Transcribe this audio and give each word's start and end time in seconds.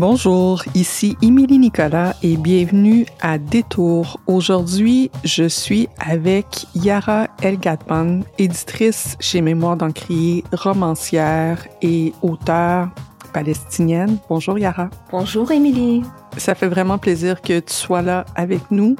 Bonjour, 0.00 0.62
ici 0.74 1.18
Émilie 1.20 1.58
Nicolas 1.58 2.16
et 2.22 2.38
bienvenue 2.38 3.04
à 3.20 3.36
Détour. 3.36 4.18
Aujourd'hui, 4.26 5.10
je 5.24 5.46
suis 5.46 5.88
avec 5.98 6.66
Yara 6.74 7.26
Elgatman, 7.42 8.24
éditrice 8.38 9.18
chez 9.20 9.42
Mémoire 9.42 9.76
d'Encrier, 9.76 10.42
romancière 10.52 11.66
et 11.82 12.14
auteure 12.22 12.88
palestinienne. 13.34 14.16
Bonjour 14.30 14.58
Yara. 14.58 14.88
Bonjour 15.10 15.50
Émilie. 15.50 16.02
Ça 16.38 16.54
fait 16.54 16.68
vraiment 16.68 16.96
plaisir 16.96 17.42
que 17.42 17.60
tu 17.60 17.74
sois 17.74 18.00
là 18.00 18.24
avec 18.36 18.70
nous. 18.70 18.96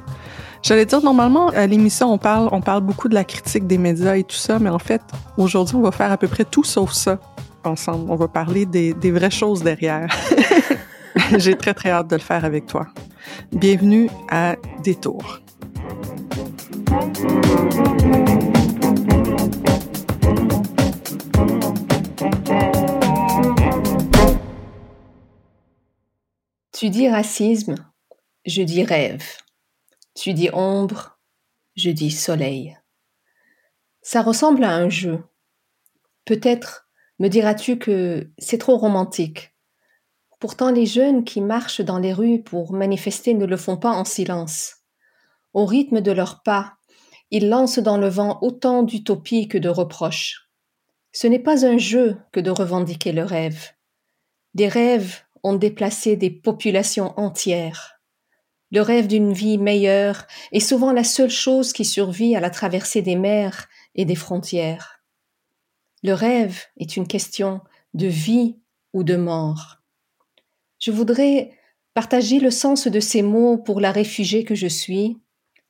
J'allais 0.62 0.84
dire, 0.84 1.02
normalement, 1.02 1.48
à 1.48 1.66
l'émission, 1.66 2.12
on 2.12 2.18
parle, 2.18 2.48
on 2.52 2.60
parle 2.60 2.82
beaucoup 2.82 3.08
de 3.08 3.14
la 3.14 3.24
critique 3.24 3.66
des 3.66 3.78
médias 3.78 4.16
et 4.16 4.24
tout 4.24 4.36
ça, 4.36 4.58
mais 4.58 4.68
en 4.68 4.78
fait, 4.78 5.00
aujourd'hui, 5.38 5.76
on 5.76 5.80
va 5.80 5.90
faire 5.90 6.12
à 6.12 6.18
peu 6.18 6.28
près 6.28 6.44
tout 6.44 6.64
sauf 6.64 6.92
ça 6.92 7.18
ensemble. 7.64 8.10
On 8.10 8.16
va 8.16 8.28
parler 8.28 8.66
des, 8.66 8.92
des 8.92 9.10
vraies 9.10 9.30
choses 9.30 9.62
derrière. 9.62 10.14
J'ai 11.38 11.56
très, 11.56 11.72
très 11.72 11.90
hâte 11.90 12.08
de 12.08 12.16
le 12.16 12.20
faire 12.20 12.44
avec 12.44 12.66
toi. 12.66 12.88
Bienvenue 13.52 14.10
à 14.30 14.56
Détour. 14.84 15.40
Tu 26.72 26.90
dis 26.90 27.08
racisme, 27.08 27.76
je 28.46 28.62
dis 28.62 28.84
rêve. 28.84 29.22
Tu 30.14 30.34
dis 30.34 30.50
ombre, 30.52 31.18
je 31.76 31.90
dis 31.90 32.10
soleil. 32.10 32.76
Ça 34.02 34.22
ressemble 34.22 34.64
à 34.64 34.74
un 34.74 34.88
jeu. 34.88 35.22
Peut-être 36.24 36.88
me 37.18 37.28
diras-tu 37.28 37.78
que 37.78 38.30
c'est 38.38 38.58
trop 38.58 38.76
romantique. 38.76 39.54
Pourtant 40.40 40.70
les 40.70 40.86
jeunes 40.86 41.24
qui 41.24 41.40
marchent 41.40 41.82
dans 41.82 41.98
les 41.98 42.12
rues 42.12 42.42
pour 42.42 42.72
manifester 42.72 43.34
ne 43.34 43.44
le 43.44 43.56
font 43.56 43.76
pas 43.76 43.90
en 43.90 44.04
silence. 44.04 44.76
Au 45.52 45.66
rythme 45.66 46.00
de 46.00 46.12
leurs 46.12 46.42
pas, 46.42 46.74
ils 47.30 47.48
lancent 47.48 47.78
dans 47.78 47.98
le 47.98 48.08
vent 48.08 48.38
autant 48.42 48.82
d'utopies 48.82 49.48
que 49.48 49.58
de 49.58 49.68
reproches. 49.68 50.48
Ce 51.12 51.26
n'est 51.26 51.38
pas 51.38 51.66
un 51.66 51.78
jeu 51.78 52.16
que 52.32 52.40
de 52.40 52.50
revendiquer 52.50 53.12
le 53.12 53.24
rêve. 53.24 53.70
Des 54.54 54.68
rêves 54.68 55.20
ont 55.42 55.54
déplacé 55.54 56.16
des 56.16 56.30
populations 56.30 57.18
entières. 57.18 57.99
Le 58.72 58.82
rêve 58.82 59.08
d'une 59.08 59.32
vie 59.32 59.58
meilleure 59.58 60.26
est 60.52 60.60
souvent 60.60 60.92
la 60.92 61.04
seule 61.04 61.30
chose 61.30 61.72
qui 61.72 61.84
survit 61.84 62.36
à 62.36 62.40
la 62.40 62.50
traversée 62.50 63.02
des 63.02 63.16
mers 63.16 63.68
et 63.96 64.04
des 64.04 64.14
frontières. 64.14 65.02
Le 66.02 66.12
rêve 66.12 66.64
est 66.78 66.96
une 66.96 67.06
question 67.06 67.60
de 67.94 68.06
vie 68.06 68.56
ou 68.92 69.02
de 69.02 69.16
mort. 69.16 69.78
Je 70.78 70.92
voudrais 70.92 71.50
partager 71.94 72.38
le 72.38 72.50
sens 72.50 72.86
de 72.86 73.00
ces 73.00 73.22
mots 73.22 73.58
pour 73.58 73.80
la 73.80 73.90
réfugiée 73.90 74.44
que 74.44 74.54
je 74.54 74.68
suis, 74.68 75.18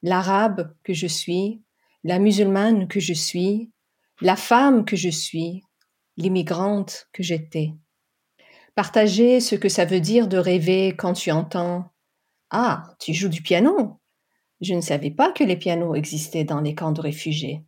l'arabe 0.02 0.74
que 0.84 0.92
je 0.92 1.06
suis, 1.06 1.62
la 2.04 2.18
musulmane 2.18 2.86
que 2.86 3.00
je 3.00 3.14
suis, 3.14 3.70
la 4.20 4.36
femme 4.36 4.84
que 4.84 4.96
je 4.96 5.08
suis, 5.08 5.62
l'immigrante 6.16 7.08
que 7.12 7.22
j'étais. 7.22 7.72
Partager 8.74 9.40
ce 9.40 9.56
que 9.56 9.68
ça 9.68 9.84
veut 9.84 10.00
dire 10.00 10.28
de 10.28 10.38
rêver 10.38 10.94
quand 10.96 11.14
tu 11.14 11.30
entends 11.30 11.89
Ah, 12.50 12.94
tu 12.98 13.14
joues 13.14 13.28
du 13.28 13.42
piano? 13.42 14.00
Je 14.60 14.74
ne 14.74 14.80
savais 14.80 15.10
pas 15.10 15.30
que 15.30 15.44
les 15.44 15.56
pianos 15.56 15.94
existaient 15.94 16.44
dans 16.44 16.60
les 16.60 16.74
camps 16.74 16.92
de 16.92 17.00
réfugiés. 17.00 17.64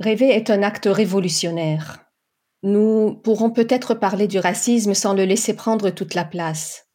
Rêver 0.00 0.28
est 0.28 0.50
un 0.50 0.62
acte 0.62 0.88
révolutionnaire. 0.90 2.04
Nous 2.62 3.14
pourrons 3.22 3.50
peut-être 3.50 3.94
parler 3.94 4.26
du 4.26 4.38
racisme 4.38 4.94
sans 4.94 5.12
le 5.12 5.24
laisser 5.24 5.54
prendre 5.54 5.90
toute 5.90 6.14
la 6.14 6.24
place. 6.24 6.86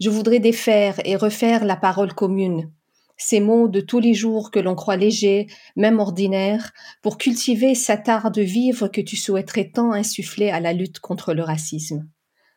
Je 0.00 0.08
voudrais 0.08 0.40
défaire 0.40 1.00
et 1.04 1.16
refaire 1.16 1.64
la 1.64 1.76
parole 1.76 2.14
commune, 2.14 2.72
ces 3.16 3.40
mots 3.40 3.68
de 3.68 3.80
tous 3.80 3.98
les 3.98 4.14
jours 4.14 4.50
que 4.50 4.60
l'on 4.60 4.76
croit 4.76 4.96
légers, 4.96 5.48
même 5.76 5.98
ordinaires, 5.98 6.72
pour 7.02 7.18
cultiver 7.18 7.74
cet 7.74 8.08
art 8.08 8.30
de 8.30 8.42
vivre 8.42 8.88
que 8.88 9.00
tu 9.00 9.16
souhaiterais 9.16 9.70
tant 9.74 9.92
insuffler 9.92 10.50
à 10.50 10.60
la 10.60 10.72
lutte 10.72 11.00
contre 11.00 11.34
le 11.34 11.42
racisme. 11.42 12.08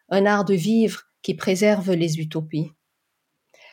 Un 0.09 0.25
art 0.25 0.45
de 0.45 0.53
vivre 0.53 1.10
qui 1.21 1.33
préserve 1.33 1.93
les 1.93 2.19
utopies. 2.19 2.71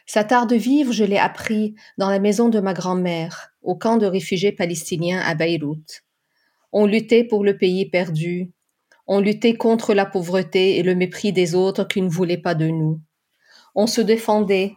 Cet 0.06 0.32
art 0.32 0.46
de 0.46 0.56
vivre, 0.56 0.92
je 0.92 1.04
l'ai 1.04 1.18
appris 1.18 1.74
dans 1.98 2.08
la 2.08 2.18
maison 2.18 2.48
de 2.48 2.60
ma 2.60 2.72
grand-mère, 2.72 3.50
au 3.62 3.76
camp 3.76 3.98
de 3.98 4.06
réfugiés 4.06 4.52
palestiniens 4.52 5.20
à 5.20 5.34
Beyrouth. 5.34 6.02
On 6.72 6.86
luttait 6.86 7.24
pour 7.24 7.44
le 7.44 7.58
pays 7.58 7.86
perdu, 7.90 8.52
on 9.06 9.20
luttait 9.20 9.54
contre 9.54 9.94
la 9.94 10.06
pauvreté 10.06 10.78
et 10.78 10.82
le 10.82 10.94
mépris 10.94 11.32
des 11.32 11.54
autres 11.54 11.84
qui 11.84 12.02
ne 12.02 12.08
voulaient 12.08 12.36
pas 12.36 12.54
de 12.54 12.68
nous. 12.68 13.00
On 13.74 13.86
se 13.86 14.00
défendait, 14.00 14.74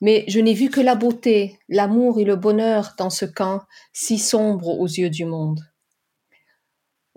mais 0.00 0.24
je 0.28 0.40
n'ai 0.40 0.54
vu 0.54 0.70
que 0.70 0.80
la 0.80 0.94
beauté, 0.94 1.58
l'amour 1.68 2.20
et 2.20 2.24
le 2.24 2.36
bonheur 2.36 2.94
dans 2.98 3.10
ce 3.10 3.24
camp 3.24 3.62
si 3.92 4.18
sombre 4.18 4.78
aux 4.78 4.86
yeux 4.86 5.10
du 5.10 5.24
monde. 5.24 5.60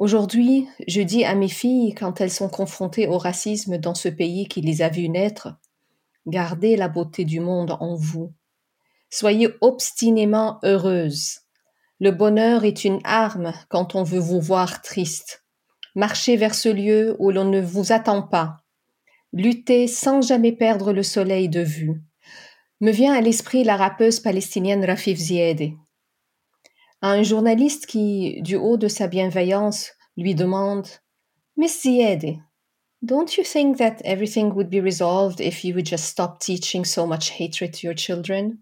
Aujourd'hui, 0.01 0.67
je 0.88 1.03
dis 1.03 1.25
à 1.25 1.35
mes 1.35 1.47
filles, 1.47 1.94
quand 1.94 2.22
elles 2.22 2.31
sont 2.31 2.50
confrontées 2.50 3.06
au 3.06 3.19
racisme 3.19 3.78
dans 3.78 3.94
ce 3.94 4.09
pays 4.09 4.47
qui 4.47 4.62
les 4.62 4.81
a 4.81 4.89
vues 4.89 5.09
naître, 5.09 5.53
gardez 6.25 6.75
la 6.75 6.88
beauté 6.88 7.23
du 7.23 7.39
monde 7.39 7.78
en 7.79 7.94
vous. 7.94 8.34
Soyez 9.12 9.50
obstinément 9.62 10.57
heureuses. 10.63 11.41
Le 12.00 12.09
bonheur 12.09 12.66
est 12.66 12.84
une 12.84 13.00
arme 13.03 13.53
quand 13.69 13.94
on 13.94 14.01
veut 14.01 14.17
vous 14.17 14.41
voir 14.41 14.81
triste. 14.81 15.45
Marchez 15.94 16.35
vers 16.35 16.56
ce 16.56 16.69
lieu 16.69 17.16
où 17.19 17.29
l'on 17.29 17.45
ne 17.45 17.62
vous 17.62 17.91
attend 17.91 18.23
pas. 18.23 18.57
Luttez 19.33 19.85
sans 19.85 20.23
jamais 20.23 20.51
perdre 20.51 20.94
le 20.94 21.03
soleil 21.03 21.47
de 21.47 21.62
vue 21.62 22.01
me 22.81 22.91
vient 22.91 23.13
à 23.13 23.22
l'esprit 23.22 23.63
la 23.63 23.78
rappeuse 23.78 24.19
palestinienne 24.19 24.83
Rafif 24.83 25.19
Ziedi. 27.01 27.19
Un 27.19 27.24
journaliste 27.24 27.86
qui, 27.88 28.42
du 28.42 28.56
haut 28.56 28.77
de 28.77 28.88
sa 28.88 29.07
bienveillance, 29.07 29.92
lui 30.18 30.36
demande 30.36 30.88
Miss 31.57 31.81
Ziedi, 31.81 32.39
don't 33.03 33.38
you 33.38 33.44
think 33.44 33.77
that 33.77 34.01
everything 34.06 34.53
would 34.53 34.69
be 34.69 34.80
resolved 34.80 35.42
if 35.42 35.63
you 35.63 35.74
would 35.74 35.86
just 35.86 36.06
stop 36.06 36.39
teaching 36.39 36.86
so 36.86 37.06
much 37.06 37.31
hatred 37.31 37.74
to 37.74 37.88
your 37.88 37.95
children? 37.95 38.59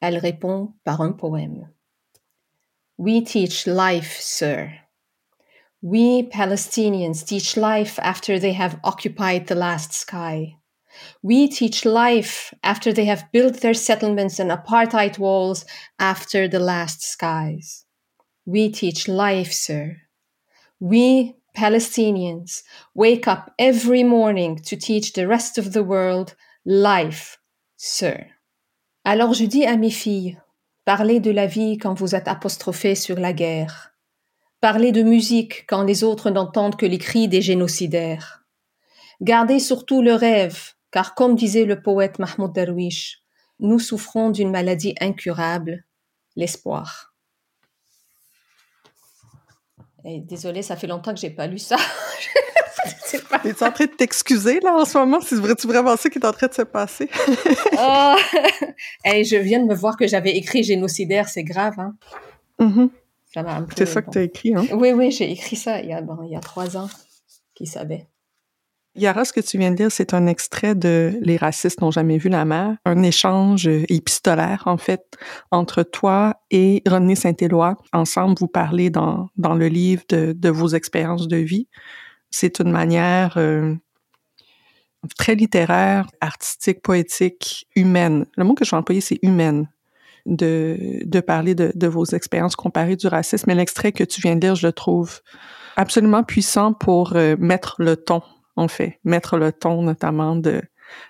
Elle 0.00 0.18
répond 0.18 0.74
par 0.84 1.00
un 1.00 1.12
poème. 1.12 1.68
We 2.96 3.22
teach 3.22 3.66
life, 3.66 4.18
sir. 4.20 4.72
We 5.82 6.22
Palestinians 6.22 7.24
teach 7.24 7.56
life 7.56 7.98
after 8.00 8.38
they 8.38 8.52
have 8.52 8.80
occupied 8.82 9.46
the 9.46 9.54
last 9.54 9.92
sky. 9.92 10.56
We 11.22 11.48
teach 11.48 11.84
life 11.84 12.54
after 12.62 12.92
they 12.92 13.06
have 13.06 13.30
built 13.32 13.60
their 13.60 13.74
settlements 13.74 14.38
and 14.38 14.50
apartheid 14.50 15.18
walls 15.18 15.64
after 15.98 16.48
the 16.48 16.60
last 16.60 17.02
skies. 17.02 17.84
We 18.46 18.70
teach 18.70 19.08
life, 19.08 19.52
sir. 19.52 19.96
We, 20.80 21.34
Palestinians, 21.56 22.62
wake 22.94 23.26
up 23.26 23.52
every 23.58 24.04
morning 24.04 24.58
to 24.66 24.76
teach 24.76 25.12
the 25.12 25.26
rest 25.26 25.58
of 25.58 25.72
the 25.72 25.82
world 25.82 26.34
life, 26.64 27.38
sir. 27.76 28.26
Alors 29.04 29.34
je 29.34 29.46
dis 29.46 29.64
à 29.64 29.76
mes 29.76 29.90
filles, 29.90 30.38
parlez 30.84 31.20
de 31.20 31.30
la 31.30 31.46
vie 31.46 31.78
quand 31.78 31.94
vous 31.94 32.14
êtes 32.14 32.28
apostrophées 32.28 32.94
sur 32.94 33.18
la 33.18 33.32
guerre. 33.32 33.92
Parlez 34.60 34.92
de 34.92 35.02
musique 35.02 35.66
quand 35.68 35.82
les 35.82 36.02
autres 36.02 36.30
n'entendent 36.30 36.76
que 36.76 36.86
les 36.86 36.98
cris 36.98 37.28
des 37.28 37.42
génocidaires. 37.42 38.44
Gardez 39.20 39.60
surtout 39.60 40.02
le 40.02 40.14
rêve, 40.14 40.74
car 40.90 41.14
comme 41.14 41.34
disait 41.34 41.64
le 41.64 41.82
poète 41.82 42.18
Mahmoud 42.18 42.52
Darwish, 42.52 43.22
nous 43.60 43.78
souffrons 43.78 44.30
d'une 44.30 44.50
maladie 44.50 44.94
incurable, 45.00 45.84
l'espoir. 46.36 47.14
Et 50.04 50.20
désolée, 50.20 50.62
ça 50.62 50.76
fait 50.76 50.86
longtemps 50.86 51.12
que 51.12 51.20
j'ai 51.20 51.30
pas 51.30 51.46
lu 51.46 51.58
ça. 51.58 51.76
pas... 53.28 53.40
Es-tu 53.44 53.64
en 53.64 53.72
train 53.72 53.86
de 53.86 53.90
t'excuser, 53.90 54.60
là, 54.60 54.74
en 54.74 54.84
ce 54.84 54.96
moment? 54.98 55.20
C'est 55.20 55.36
vrai, 55.36 55.54
tu 55.54 55.66
vraiment 55.66 55.96
ça 55.96 56.08
qui 56.08 56.18
est 56.18 56.24
en 56.24 56.32
train 56.32 56.46
de 56.46 56.54
se 56.54 56.62
passer? 56.62 57.08
oh. 57.78 58.14
je 59.04 59.36
viens 59.36 59.60
de 59.60 59.66
me 59.66 59.74
voir 59.74 59.96
que 59.96 60.06
j'avais 60.06 60.36
écrit 60.36 60.62
génocidaire, 60.62 61.28
c'est 61.28 61.44
grave, 61.44 61.78
hein? 61.78 61.94
Mm-hmm. 62.60 62.90
C'est 63.76 63.86
ça 63.86 64.02
que 64.02 64.10
tu 64.10 64.18
as 64.18 64.22
écrit, 64.22 64.54
hein? 64.54 64.66
Oui, 64.72 64.92
oui, 64.92 65.10
j'ai 65.10 65.30
écrit 65.30 65.56
ça 65.56 65.80
il 65.80 65.90
y 65.90 65.92
a, 65.92 66.00
bon, 66.00 66.22
il 66.24 66.32
y 66.32 66.36
a 66.36 66.40
trois 66.40 66.76
ans. 66.76 66.88
Qui 67.54 67.66
savait? 67.66 68.06
Yara, 68.98 69.24
ce 69.24 69.32
que 69.32 69.40
tu 69.40 69.58
viens 69.58 69.70
de 69.70 69.76
lire, 69.76 69.92
c'est 69.92 70.12
un 70.12 70.26
extrait 70.26 70.74
de 70.74 71.18
Les 71.22 71.36
racistes 71.36 71.80
n'ont 71.80 71.90
jamais 71.90 72.18
vu 72.18 72.28
la 72.28 72.44
mer, 72.44 72.76
un 72.84 73.02
échange 73.02 73.66
épistolaire, 73.66 74.64
en 74.66 74.76
fait, 74.76 75.16
entre 75.50 75.82
toi 75.82 76.40
et 76.50 76.82
René 76.86 77.14
Saint-Éloi. 77.14 77.76
Ensemble, 77.92 78.36
vous 78.38 78.48
parlez 78.48 78.90
dans, 78.90 79.28
dans 79.36 79.54
le 79.54 79.68
livre 79.68 80.02
de, 80.08 80.32
de 80.32 80.48
vos 80.48 80.68
expériences 80.68 81.28
de 81.28 81.36
vie. 81.36 81.68
C'est 82.30 82.58
une 82.58 82.70
manière 82.70 83.34
euh, 83.36 83.74
très 85.16 85.34
littéraire, 85.34 86.08
artistique, 86.20 86.82
poétique, 86.82 87.68
humaine. 87.76 88.26
Le 88.36 88.44
mot 88.44 88.54
que 88.54 88.64
je 88.64 88.70
vais 88.72 88.76
employer, 88.76 89.00
c'est 89.00 89.18
humaine. 89.22 89.68
De, 90.26 91.00
de 91.06 91.20
parler 91.20 91.54
de, 91.54 91.72
de 91.74 91.86
vos 91.86 92.04
expériences 92.04 92.54
comparées 92.54 92.96
du 92.96 93.06
racisme. 93.06 93.44
Mais 93.46 93.54
l'extrait 93.54 93.92
que 93.92 94.04
tu 94.04 94.20
viens 94.20 94.36
de 94.36 94.42
lire, 94.42 94.56
je 94.56 94.66
le 94.66 94.74
trouve 94.74 95.20
absolument 95.76 96.22
puissant 96.22 96.74
pour 96.74 97.14
euh, 97.16 97.34
mettre 97.38 97.76
le 97.78 97.96
ton 97.96 98.20
en 98.58 98.68
fait, 98.68 98.98
mettre 99.04 99.38
le 99.38 99.52
ton 99.52 99.82
notamment 99.82 100.34
de, 100.34 100.60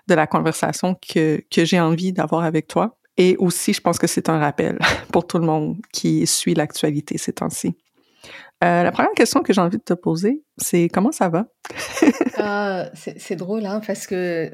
de 0.06 0.14
la 0.14 0.26
conversation 0.26 0.94
que, 0.94 1.42
que 1.50 1.64
j'ai 1.64 1.80
envie 1.80 2.12
d'avoir 2.12 2.44
avec 2.44 2.68
toi. 2.68 2.98
Et 3.16 3.36
aussi, 3.38 3.72
je 3.72 3.80
pense 3.80 3.98
que 3.98 4.06
c'est 4.06 4.28
un 4.28 4.38
rappel 4.38 4.78
pour 5.12 5.26
tout 5.26 5.38
le 5.38 5.46
monde 5.46 5.76
qui 5.92 6.26
suit 6.26 6.54
l'actualité 6.54 7.16
ces 7.18 7.32
temps-ci. 7.32 7.74
Euh, 8.62 8.82
la 8.82 8.92
première 8.92 9.12
question 9.12 9.42
que 9.42 9.52
j'ai 9.52 9.60
envie 9.60 9.78
de 9.78 9.82
te 9.82 9.94
poser, 9.94 10.42
c'est 10.58 10.88
comment 10.88 11.12
ça 11.12 11.28
va? 11.28 11.46
Ah, 12.40 12.88
c'est 12.94 13.34
drôle, 13.34 13.66
hein, 13.66 13.80
parce 13.84 14.06
que 14.06 14.52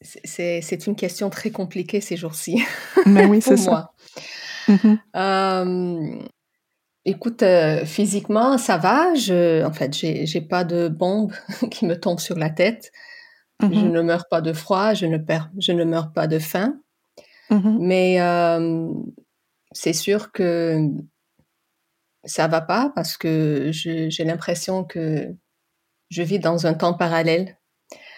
c'est 0.00 0.86
une 0.86 0.94
question 0.94 1.30
très 1.30 1.50
compliquée 1.50 2.00
ces 2.00 2.16
jours-ci. 2.16 2.62
Mais 3.06 3.26
oui, 3.26 3.40
c'est 3.42 3.56
ça. 3.56 3.90
Mm-hmm. 4.68 4.98
Euh, 5.16 6.28
Écoute, 7.08 7.42
euh, 7.42 7.86
physiquement, 7.86 8.58
ça 8.58 8.76
va. 8.76 9.14
Je, 9.14 9.64
en 9.64 9.72
fait, 9.72 9.96
j'ai, 9.96 10.26
j'ai 10.26 10.42
pas 10.42 10.62
de 10.62 10.88
bombe 10.88 11.32
qui 11.70 11.86
me 11.86 11.98
tombe 11.98 12.20
sur 12.20 12.36
la 12.36 12.50
tête. 12.50 12.92
Je 13.62 13.66
mm-hmm. 13.66 13.90
ne 13.90 14.02
meurs 14.02 14.28
pas 14.28 14.42
de 14.42 14.52
froid, 14.52 14.92
je 14.92 15.06
ne 15.06 15.16
perds, 15.16 15.50
je 15.58 15.72
ne 15.72 15.84
meurs 15.84 16.12
pas 16.12 16.26
de 16.26 16.38
faim. 16.38 16.78
Mm-hmm. 17.50 17.76
Mais 17.80 18.20
euh, 18.20 18.90
c'est 19.72 19.94
sûr 19.94 20.32
que 20.32 20.86
ça 22.24 22.46
va 22.46 22.60
pas 22.60 22.92
parce 22.94 23.16
que 23.16 23.70
j'ai 23.72 24.24
l'impression 24.24 24.84
que 24.84 25.34
je 26.10 26.22
vis 26.22 26.38
dans 26.38 26.66
un 26.66 26.74
temps 26.74 26.92
parallèle. 26.92 27.56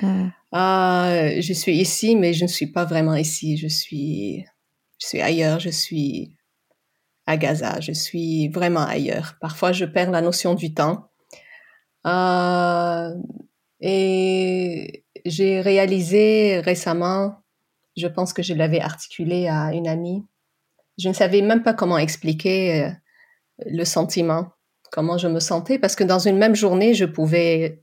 Mm. 0.03 0.31
Ah, 0.51 1.29
je 1.39 1.53
suis 1.53 1.77
ici, 1.77 2.17
mais 2.17 2.33
je 2.33 2.43
ne 2.43 2.49
suis 2.49 2.67
pas 2.67 2.85
vraiment 2.85 3.15
ici. 3.15 3.57
Je 3.57 3.69
suis, 3.69 4.45
je 5.01 5.07
suis 5.07 5.21
ailleurs. 5.21 5.61
Je 5.61 5.71
suis 5.71 6.37
à 7.31 7.37
Gaza. 7.37 7.81
Je 7.81 7.93
suis 7.93 8.49
vraiment 8.49 8.85
ailleurs. 8.85 9.37
Parfois, 9.41 9.73
je 9.73 9.85
perds 9.85 10.11
la 10.11 10.21
notion 10.21 10.55
du 10.55 10.75
temps. 10.75 11.11
Euh, 12.07 13.15
et 13.81 15.05
j'ai 15.25 15.61
réalisé 15.61 16.61
récemment, 16.61 17.43
je 17.97 18.07
pense 18.07 18.33
que 18.33 18.43
je 18.43 18.55
l'avais 18.55 18.81
articulé 18.81 19.49
à 19.49 19.73
une 19.73 19.87
amie, 19.87 20.25
je 20.99 21.09
ne 21.09 21.15
savais 21.15 21.43
même 21.43 21.63
pas 21.63 21.75
comment 21.75 21.99
expliquer 21.99 22.85
euh, 22.85 22.91
le 23.67 23.85
sentiment, 23.85 24.49
comment 24.91 25.19
je 25.19 25.29
me 25.29 25.41
sentais, 25.41 25.79
parce 25.79 25.97
que 25.97 26.05
dans 26.05 26.19
une 26.19 26.39
même 26.39 26.55
journée, 26.55 26.95
je 26.95 27.05
pouvais 27.05 27.83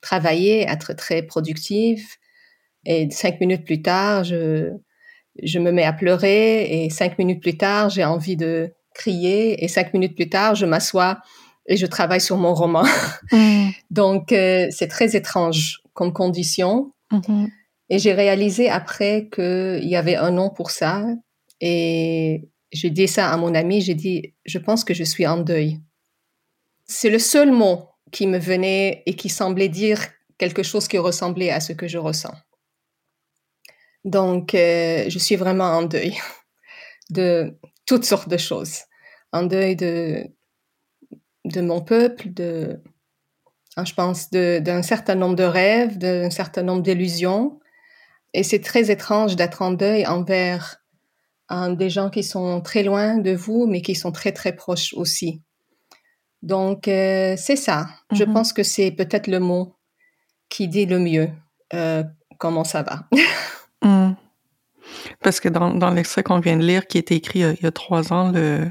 travailler, 0.00 0.62
être 0.62 0.94
très 0.94 1.22
productive, 1.22 2.02
et 2.86 3.10
cinq 3.10 3.40
minutes 3.40 3.66
plus 3.66 3.82
tard, 3.82 4.24
je, 4.24 4.72
je 5.42 5.58
me 5.58 5.70
mets 5.70 5.84
à 5.84 5.92
pleurer, 5.92 6.84
et 6.84 6.90
cinq 6.90 7.18
minutes 7.18 7.42
plus 7.42 7.58
tard, 7.58 7.90
j'ai 7.90 8.04
envie 8.04 8.36
de 8.36 8.72
crier 8.94 9.64
et 9.64 9.68
cinq 9.68 9.94
minutes 9.94 10.16
plus 10.16 10.28
tard, 10.28 10.54
je 10.54 10.66
m'assois 10.66 11.20
et 11.66 11.76
je 11.76 11.86
travaille 11.86 12.20
sur 12.20 12.36
mon 12.36 12.54
roman. 12.54 12.84
Donc, 13.90 14.32
euh, 14.32 14.68
c'est 14.70 14.88
très 14.88 15.16
étrange 15.16 15.82
comme 15.94 16.12
condition. 16.12 16.92
Mm-hmm. 17.12 17.48
Et 17.90 17.98
j'ai 17.98 18.12
réalisé 18.12 18.68
après 18.68 19.28
qu'il 19.32 19.88
y 19.88 19.96
avait 19.96 20.16
un 20.16 20.30
nom 20.30 20.50
pour 20.50 20.70
ça. 20.70 21.04
Et 21.60 22.48
j'ai 22.72 22.90
dit 22.90 23.08
ça 23.08 23.30
à 23.30 23.36
mon 23.36 23.54
ami, 23.54 23.80
j'ai 23.80 23.94
dit, 23.94 24.34
je 24.44 24.58
pense 24.58 24.84
que 24.84 24.94
je 24.94 25.04
suis 25.04 25.26
en 25.26 25.38
deuil. 25.38 25.80
C'est 26.86 27.10
le 27.10 27.18
seul 27.18 27.52
mot 27.52 27.88
qui 28.12 28.26
me 28.26 28.38
venait 28.38 29.02
et 29.06 29.14
qui 29.14 29.28
semblait 29.28 29.68
dire 29.68 30.00
quelque 30.38 30.62
chose 30.62 30.88
qui 30.88 30.98
ressemblait 30.98 31.50
à 31.50 31.60
ce 31.60 31.72
que 31.72 31.86
je 31.86 31.98
ressens. 31.98 32.34
Donc, 34.04 34.54
euh, 34.54 35.04
je 35.08 35.18
suis 35.18 35.36
vraiment 35.36 35.76
en 35.76 35.82
deuil 35.82 36.16
de 37.10 37.54
toutes 37.90 38.04
sortes 38.04 38.28
de 38.28 38.36
choses. 38.36 38.82
Un 39.32 39.42
deuil 39.42 39.74
de, 39.74 40.24
de 41.44 41.60
mon 41.60 41.80
peuple, 41.80 42.32
de, 42.32 42.80
hein, 43.76 43.84
je 43.84 43.94
pense, 43.94 44.30
d'un 44.30 44.82
certain 44.82 45.16
nombre 45.16 45.34
de 45.34 45.42
rêves, 45.42 45.98
d'un 45.98 46.30
certain 46.30 46.62
nombre 46.62 46.82
d'illusions. 46.82 47.58
Et 48.32 48.44
c'est 48.44 48.60
très 48.60 48.92
étrange 48.92 49.34
d'être 49.34 49.60
en 49.60 49.72
deuil 49.72 50.06
envers 50.06 50.76
hein, 51.48 51.72
des 51.72 51.90
gens 51.90 52.10
qui 52.10 52.22
sont 52.22 52.60
très 52.60 52.84
loin 52.84 53.18
de 53.18 53.32
vous, 53.32 53.66
mais 53.66 53.82
qui 53.82 53.96
sont 53.96 54.12
très, 54.12 54.30
très 54.30 54.54
proches 54.54 54.94
aussi. 54.94 55.42
Donc, 56.42 56.86
euh, 56.86 57.34
c'est 57.36 57.56
ça. 57.56 57.88
Je 58.12 58.22
mm-hmm. 58.22 58.32
pense 58.32 58.52
que 58.52 58.62
c'est 58.62 58.92
peut-être 58.92 59.26
le 59.26 59.40
mot 59.40 59.74
qui 60.48 60.68
dit 60.68 60.86
le 60.86 61.00
mieux 61.00 61.28
euh, 61.74 62.04
comment 62.38 62.64
ça 62.64 62.84
va. 62.84 63.08
Mm. 63.82 64.12
Parce 65.22 65.40
que 65.40 65.48
dans, 65.48 65.74
dans 65.74 65.90
l'extrait 65.90 66.22
qu'on 66.22 66.40
vient 66.40 66.56
de 66.56 66.64
lire, 66.64 66.86
qui 66.86 66.98
a 66.98 67.00
été 67.00 67.14
écrit 67.14 67.40
il 67.40 67.58
y 67.62 67.66
a, 67.66 67.70
trois 67.72 68.12
ans, 68.12 68.32
le, 68.32 68.68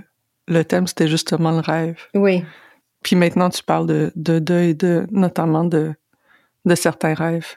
le 0.47 0.63
thème, 0.63 0.87
c'était 0.87 1.07
justement 1.07 1.51
le 1.51 1.59
rêve. 1.59 1.99
Oui. 2.15 2.43
Puis 3.03 3.15
maintenant, 3.15 3.49
tu 3.49 3.63
parles 3.63 3.87
de, 3.87 4.11
de 4.15 4.39
deuil, 4.39 4.75
de, 4.75 5.07
notamment 5.11 5.63
de, 5.63 5.93
de 6.65 6.75
certains 6.75 7.13
rêves. 7.13 7.55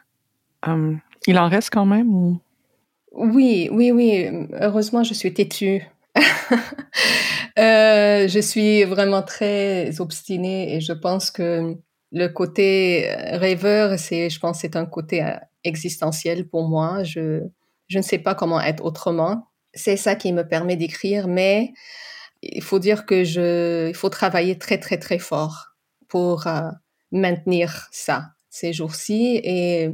Hum, 0.66 1.00
il 1.26 1.38
en 1.38 1.48
reste 1.48 1.70
quand 1.72 1.86
même 1.86 2.14
ou... 2.14 2.38
Oui, 3.12 3.68
oui, 3.72 3.90
oui. 3.90 4.48
Heureusement, 4.60 5.04
je 5.04 5.12
suis 5.12 5.34
têtue. 5.34 5.82
euh, 7.58 8.28
je 8.28 8.40
suis 8.40 8.84
vraiment 8.84 9.22
très 9.22 10.00
obstinée 10.00 10.74
et 10.74 10.80
je 10.80 10.92
pense 10.92 11.30
que 11.30 11.76
le 12.12 12.28
côté 12.28 13.14
rêveur, 13.32 13.98
c'est, 13.98 14.30
je 14.30 14.38
pense, 14.38 14.60
c'est 14.60 14.76
un 14.76 14.86
côté 14.86 15.22
euh, 15.22 15.34
existentiel 15.64 16.48
pour 16.48 16.68
moi. 16.68 17.02
Je, 17.02 17.42
je 17.88 17.98
ne 17.98 18.02
sais 18.02 18.18
pas 18.18 18.34
comment 18.34 18.60
être 18.60 18.84
autrement. 18.84 19.48
C'est 19.74 19.96
ça 19.96 20.16
qui 20.16 20.32
me 20.32 20.46
permet 20.46 20.76
d'écrire, 20.76 21.28
mais 21.28 21.72
il 22.42 22.62
faut 22.62 22.78
dire 22.78 23.06
que 23.06 23.24
je, 23.24 23.88
il 23.88 23.94
faut 23.94 24.08
travailler 24.08 24.58
très 24.58 24.78
très 24.78 24.98
très 24.98 25.18
fort 25.18 25.68
pour 26.08 26.46
euh, 26.46 26.68
maintenir 27.12 27.88
ça 27.92 28.30
ces 28.50 28.72
jours-ci 28.72 29.40
et 29.44 29.90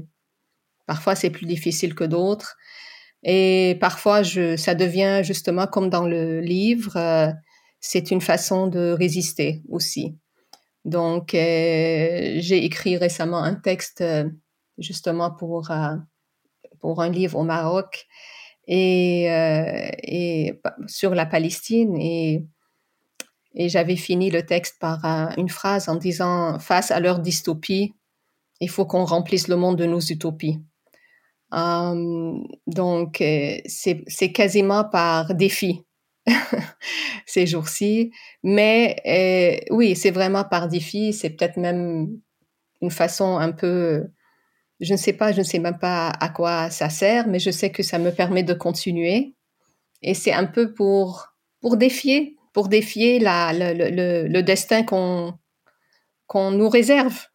parfois 0.87 1.14
c'est 1.14 1.30
plus 1.30 1.47
difficile 1.47 1.95
que 1.95 2.04
d'autres 2.04 2.57
et 3.23 3.76
parfois 3.80 4.23
ça 4.25 4.75
devient 4.75 5.21
justement 5.23 5.66
comme 5.66 5.90
dans 5.90 6.07
le 6.07 6.40
livre, 6.40 6.97
euh, 6.97 7.30
c'est 7.80 8.11
une 8.11 8.21
façon 8.21 8.68
de 8.68 8.92
résister 8.92 9.62
aussi. 9.68 10.16
Donc 10.85 11.35
euh, 11.35 12.35
j'ai 12.38 12.64
écrit 12.64 12.97
récemment 12.97 13.42
un 13.42 13.54
texte 13.54 14.02
justement 14.78 15.30
pour 15.30 15.71
pour 16.80 17.02
un 17.02 17.11
livre 17.11 17.38
au 17.38 17.44
Maroc 17.44 18.06
et, 18.66 19.30
euh, 19.30 19.90
et 20.02 20.61
sur 20.87 21.14
la 21.14 21.26
Palestine 21.26 21.97
et 21.97 22.44
et 23.54 23.68
j'avais 23.68 23.97
fini 23.97 24.30
le 24.30 24.47
texte 24.47 24.76
par 24.78 25.04
une 25.37 25.49
phrase 25.49 25.88
en 25.88 25.97
disant 25.97 26.58
face 26.58 26.90
à 26.90 27.00
leur 27.00 27.18
dystopie, 27.18 27.94
il 28.61 28.70
faut 28.70 28.87
qu'on 28.87 29.04
remplisse 29.04 29.49
le 29.49 29.56
monde 29.56 29.76
de 29.76 29.87
nos 29.87 30.00
utopies. 30.00 30.61
Hum, 31.50 32.47
donc 32.66 33.23
euh, 33.23 33.56
c'est 33.66 34.32
quasiment 34.32 34.85
par 34.85 35.35
défi 35.35 35.82
ces 37.26 37.47
jours-ci, 37.47 38.12
mais 38.42 38.97
euh, 39.06 39.75
oui, 39.75 39.97
c'est 39.97 40.11
vraiment 40.11 40.44
par 40.44 40.68
défi. 40.68 41.12
C'est 41.14 41.30
peut-être 41.30 41.56
même 41.56 42.20
une 42.82 42.90
façon 42.90 43.38
un 43.38 43.52
peu 43.52 44.08
Je 44.80 44.92
ne 44.92 44.99
sais 44.99 45.12
pas, 45.12 45.32
je 45.32 45.38
ne 45.38 45.44
sais 45.44 45.58
même 45.58 45.78
pas 45.78 46.08
à 46.08 46.28
quoi 46.28 46.70
ça 46.70 46.88
sert, 46.88 47.26
mais 47.26 47.38
je 47.38 47.50
sais 47.50 47.70
que 47.70 47.82
ça 47.82 47.99
me 47.99 48.11
permet 48.11 48.42
de 48.42 48.54
continuer. 48.54 49.35
Et 50.02 50.14
c'est 50.14 50.32
un 50.32 50.47
peu 50.47 50.73
pour, 50.73 51.35
pour 51.61 51.76
défier, 51.76 52.37
pour 52.52 52.68
défier 52.68 53.18
le, 53.20 54.40
destin 54.42 54.82
qu'on 54.85 55.35
qu'on 56.26 56.50
nous 56.50 56.68
réserve. 56.68 57.26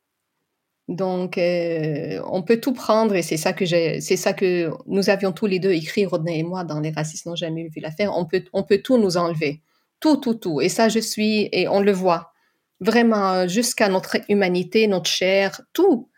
Donc, 0.87 1.37
euh, 1.37 2.21
on 2.29 2.43
peut 2.43 2.59
tout 2.59 2.73
prendre 2.73 3.15
et 3.15 3.21
c'est 3.21 3.37
ça 3.37 3.53
que 3.53 3.65
c'est 3.65 4.17
ça 4.17 4.33
que 4.33 4.69
nous 4.85 5.09
avions 5.09 5.31
tous 5.31 5.45
les 5.47 5.59
deux 5.59 5.71
écrit, 5.71 6.05
Rodney 6.05 6.39
et 6.39 6.43
moi, 6.43 6.63
dans 6.63 6.79
Les 6.79 6.91
racistes 6.91 7.25
n'ont 7.25 7.35
jamais 7.35 7.63
vu 7.63 7.81
l'affaire. 7.81 8.15
On 8.15 8.25
peut, 8.25 8.43
on 8.53 8.63
peut 8.63 8.79
tout 8.79 8.97
nous 8.97 9.17
enlever. 9.17 9.61
Tout, 9.99 10.17
tout, 10.17 10.35
tout. 10.35 10.61
Et 10.61 10.69
ça, 10.69 10.89
je 10.89 10.99
suis, 10.99 11.49
et 11.51 11.67
on 11.67 11.79
le 11.79 11.93
voit. 11.93 12.33
Vraiment, 12.81 13.47
jusqu'à 13.47 13.87
notre 13.87 14.17
humanité, 14.29 14.87
notre 14.87 15.09
chair, 15.09 15.61
tout. 15.71 16.09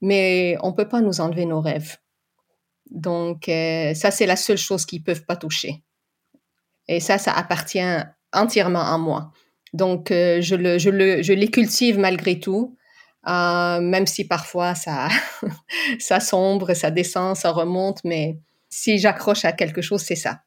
Mais 0.00 0.56
on 0.62 0.72
peut 0.72 0.88
pas 0.88 1.00
nous 1.00 1.20
enlever 1.20 1.46
nos 1.46 1.60
rêves. 1.60 1.96
Donc, 2.90 3.48
euh, 3.48 3.94
ça, 3.94 4.10
c'est 4.10 4.26
la 4.26 4.36
seule 4.36 4.58
chose 4.58 4.86
qu'ils 4.86 5.02
peuvent 5.02 5.24
pas 5.24 5.36
toucher. 5.36 5.82
Et 6.86 7.00
ça, 7.00 7.18
ça 7.18 7.32
appartient 7.32 7.80
entièrement 8.32 8.92
à 8.92 8.98
moi. 8.98 9.32
Donc, 9.72 10.10
euh, 10.10 10.40
je, 10.40 10.54
le, 10.54 10.78
je, 10.78 10.90
le, 10.90 11.22
je 11.22 11.32
les 11.32 11.50
cultive 11.50 11.98
malgré 11.98 12.40
tout, 12.40 12.76
euh, 13.28 13.80
même 13.80 14.06
si 14.06 14.26
parfois 14.26 14.74
ça, 14.74 15.08
ça 15.98 16.20
sombre, 16.20 16.72
ça 16.72 16.90
descend, 16.90 17.36
ça 17.36 17.50
remonte, 17.50 17.98
mais 18.04 18.38
si 18.70 18.98
j'accroche 18.98 19.44
à 19.44 19.52
quelque 19.52 19.82
chose, 19.82 20.00
c'est 20.00 20.16
ça. 20.16 20.40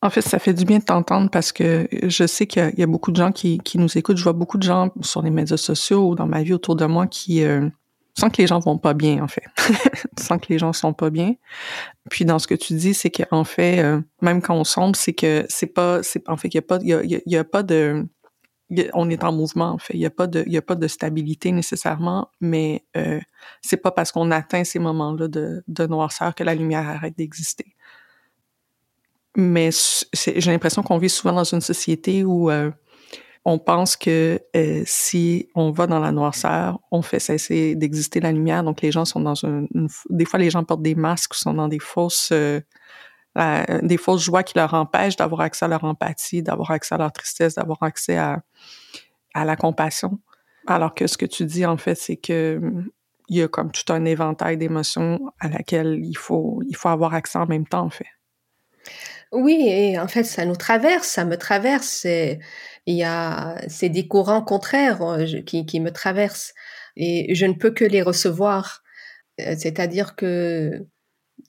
En 0.00 0.08
fait, 0.08 0.22
ça 0.22 0.38
fait 0.38 0.54
du 0.54 0.64
bien 0.64 0.78
de 0.78 0.84
t'entendre 0.84 1.28
parce 1.30 1.52
que 1.52 1.88
je 2.02 2.26
sais 2.26 2.46
qu'il 2.46 2.72
y, 2.78 2.82
a 2.82 2.86
beaucoup 2.86 3.10
de 3.10 3.16
gens 3.16 3.32
qui, 3.32 3.58
qui, 3.58 3.76
nous 3.76 3.98
écoutent. 3.98 4.16
Je 4.16 4.22
vois 4.22 4.32
beaucoup 4.32 4.56
de 4.56 4.62
gens 4.62 4.90
sur 5.02 5.20
les 5.20 5.28
médias 5.28 5.58
sociaux 5.58 6.08
ou 6.08 6.14
dans 6.14 6.26
ma 6.26 6.42
vie 6.42 6.54
autour 6.54 6.74
de 6.74 6.86
moi 6.86 7.06
qui, 7.06 7.44
sens 8.18 8.30
que 8.32 8.40
les 8.42 8.46
gens 8.46 8.58
vont 8.58 8.78
pas 8.78 8.94
bien, 8.94 9.22
en 9.22 9.28
fait. 9.28 9.44
sens 10.18 10.40
que 10.40 10.46
les 10.50 10.58
gens 10.58 10.72
sont 10.72 10.92
pas 10.92 11.10
bien. 11.10 11.34
Puis 12.10 12.24
dans 12.24 12.38
ce 12.38 12.46
que 12.46 12.54
tu 12.54 12.74
dis, 12.74 12.94
c'est 12.94 13.10
qu'en 13.10 13.44
fait, 13.44 13.80
euh, 13.80 14.00
même 14.20 14.42
quand 14.42 14.54
on 14.54 14.64
sombre, 14.64 14.96
c'est 14.96 15.12
que 15.12 15.44
c'est 15.48 15.66
pas, 15.66 16.00
en 16.26 16.36
fait, 16.36 16.48
il 16.48 16.54
y 16.54 16.58
a 16.58 16.62
pas, 16.62 16.78
il 16.82 17.22
y 17.26 17.36
a, 17.36 17.44
pas 17.44 17.62
de, 17.62 18.06
on 18.94 19.10
est 19.10 19.24
en 19.24 19.32
mouvement 19.32 19.70
en 19.70 19.78
fait. 19.78 19.94
Il 19.94 20.00
y 20.00 20.06
a 20.06 20.10
pas 20.10 20.26
de, 20.26 20.42
il 20.46 20.52
y 20.52 20.56
a 20.56 20.62
pas 20.62 20.74
de 20.74 20.88
stabilité 20.88 21.52
nécessairement, 21.52 22.30
mais 22.40 22.84
euh, 22.96 23.20
c'est 23.62 23.78
pas 23.78 23.90
parce 23.90 24.12
qu'on 24.12 24.30
atteint 24.30 24.64
ces 24.64 24.78
moments-là 24.78 25.28
de, 25.28 25.62
de 25.66 25.86
noirceur 25.86 26.34
que 26.34 26.44
la 26.44 26.54
lumière 26.54 26.88
arrête 26.88 27.16
d'exister. 27.16 27.74
Mais 29.36 29.70
j'ai 30.14 30.50
l'impression 30.50 30.82
qu'on 30.82 30.98
vit 30.98 31.08
souvent 31.08 31.34
dans 31.34 31.44
une 31.44 31.60
société 31.60 32.24
où 32.24 32.50
euh, 32.50 32.70
on 33.48 33.58
pense 33.58 33.96
que 33.96 34.42
euh, 34.54 34.82
si 34.84 35.48
on 35.54 35.70
va 35.70 35.86
dans 35.86 36.00
la 36.00 36.12
noirceur, 36.12 36.80
on 36.92 37.00
fait 37.00 37.18
cesser 37.18 37.74
d'exister 37.76 38.20
la 38.20 38.30
lumière. 38.30 38.62
Donc 38.62 38.82
les 38.82 38.92
gens 38.92 39.06
sont 39.06 39.20
dans 39.20 39.42
une, 39.42 39.66
des 40.10 40.26
fois 40.26 40.38
les 40.38 40.50
gens 40.50 40.64
portent 40.64 40.82
des 40.82 40.94
masques, 40.94 41.32
sont 41.32 41.54
dans 41.54 41.66
des 41.66 41.78
fausses 41.78 42.30
euh, 42.30 42.60
des 43.82 43.96
fausses 43.96 44.22
joies 44.22 44.42
qui 44.42 44.58
leur 44.58 44.74
empêchent 44.74 45.16
d'avoir 45.16 45.40
accès 45.40 45.64
à 45.64 45.68
leur 45.68 45.84
empathie, 45.84 46.42
d'avoir 46.42 46.72
accès 46.72 46.94
à 46.94 46.98
leur 46.98 47.10
tristesse, 47.10 47.54
d'avoir 47.54 47.82
accès 47.82 48.18
à, 48.18 48.42
la 49.34 49.56
compassion. 49.56 50.18
Alors 50.66 50.94
que 50.94 51.06
ce 51.06 51.16
que 51.16 51.24
tu 51.24 51.46
dis, 51.46 51.64
en 51.64 51.78
fait, 51.78 51.94
c'est 51.94 52.16
que 52.16 52.60
il 53.28 53.36
y 53.36 53.42
a 53.42 53.48
comme 53.48 53.70
tout 53.70 53.90
un 53.92 54.04
éventail 54.04 54.58
d'émotions 54.58 55.20
à 55.40 55.48
laquelle 55.48 56.00
il 56.02 56.16
faut, 56.16 56.60
il 56.68 56.76
faut 56.76 56.88
avoir 56.88 57.14
accès 57.14 57.38
en 57.38 57.46
même 57.46 57.66
temps, 57.66 57.84
en 57.84 57.90
fait. 57.90 58.08
Oui, 59.32 59.64
et 59.68 59.98
en 59.98 60.08
fait, 60.08 60.24
ça 60.24 60.44
nous 60.44 60.56
traverse, 60.56 61.06
ça 61.06 61.24
me 61.24 61.36
traverse. 61.36 62.06
Il 62.88 62.96
y 62.96 63.04
a, 63.04 63.60
c'est 63.68 63.90
des 63.90 64.08
courants 64.08 64.40
contraires 64.40 65.02
euh, 65.02 65.42
qui, 65.42 65.66
qui 65.66 65.78
me 65.78 65.90
traversent 65.90 66.54
et 66.96 67.34
je 67.34 67.44
ne 67.44 67.52
peux 67.52 67.70
que 67.70 67.84
les 67.84 68.00
recevoir. 68.00 68.82
Euh, 69.40 69.54
c'est-à-dire 69.58 70.16
que 70.16 70.86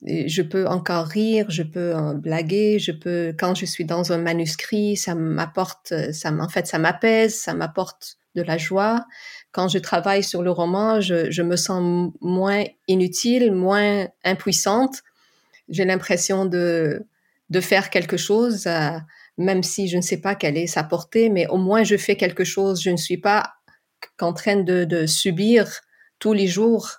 je 0.06 0.42
peux 0.42 0.66
encore 0.66 1.06
rire, 1.06 1.46
je 1.48 1.62
peux 1.62 1.94
blaguer, 2.14 2.78
je 2.78 2.92
peux 2.92 3.34
quand 3.38 3.54
je 3.54 3.64
suis 3.64 3.86
dans 3.86 4.12
un 4.12 4.18
manuscrit, 4.18 4.98
ça 4.98 5.14
m'apporte, 5.14 5.94
ça 6.12 6.30
en 6.30 6.48
fait, 6.48 6.66
ça 6.66 6.78
m'apaise, 6.78 7.34
ça 7.34 7.54
m'apporte 7.54 8.18
de 8.34 8.42
la 8.42 8.58
joie. 8.58 9.06
Quand 9.50 9.68
je 9.68 9.78
travaille 9.78 10.22
sur 10.22 10.42
le 10.42 10.50
roman, 10.50 11.00
je, 11.00 11.30
je 11.30 11.42
me 11.42 11.56
sens 11.56 12.12
moins 12.20 12.64
inutile, 12.86 13.50
moins 13.50 14.08
impuissante. 14.24 15.02
J'ai 15.70 15.86
l'impression 15.86 16.44
de 16.44 17.06
de 17.50 17.60
faire 17.60 17.90
quelque 17.90 18.16
chose, 18.16 18.66
euh, 18.66 18.98
même 19.40 19.62
si 19.62 19.88
je 19.88 19.96
ne 19.96 20.02
sais 20.02 20.18
pas 20.18 20.34
quelle 20.34 20.58
est 20.58 20.66
sa 20.66 20.84
portée, 20.84 21.30
mais 21.30 21.46
au 21.46 21.56
moins 21.56 21.82
je 21.82 21.96
fais 21.96 22.16
quelque 22.16 22.44
chose. 22.44 22.82
Je 22.82 22.90
ne 22.90 22.98
suis 22.98 23.16
pas 23.16 23.54
qu'en 24.18 24.34
train 24.34 24.56
de, 24.56 25.06
subir 25.06 25.80
tous 26.18 26.34
les 26.34 26.46
jours 26.46 26.98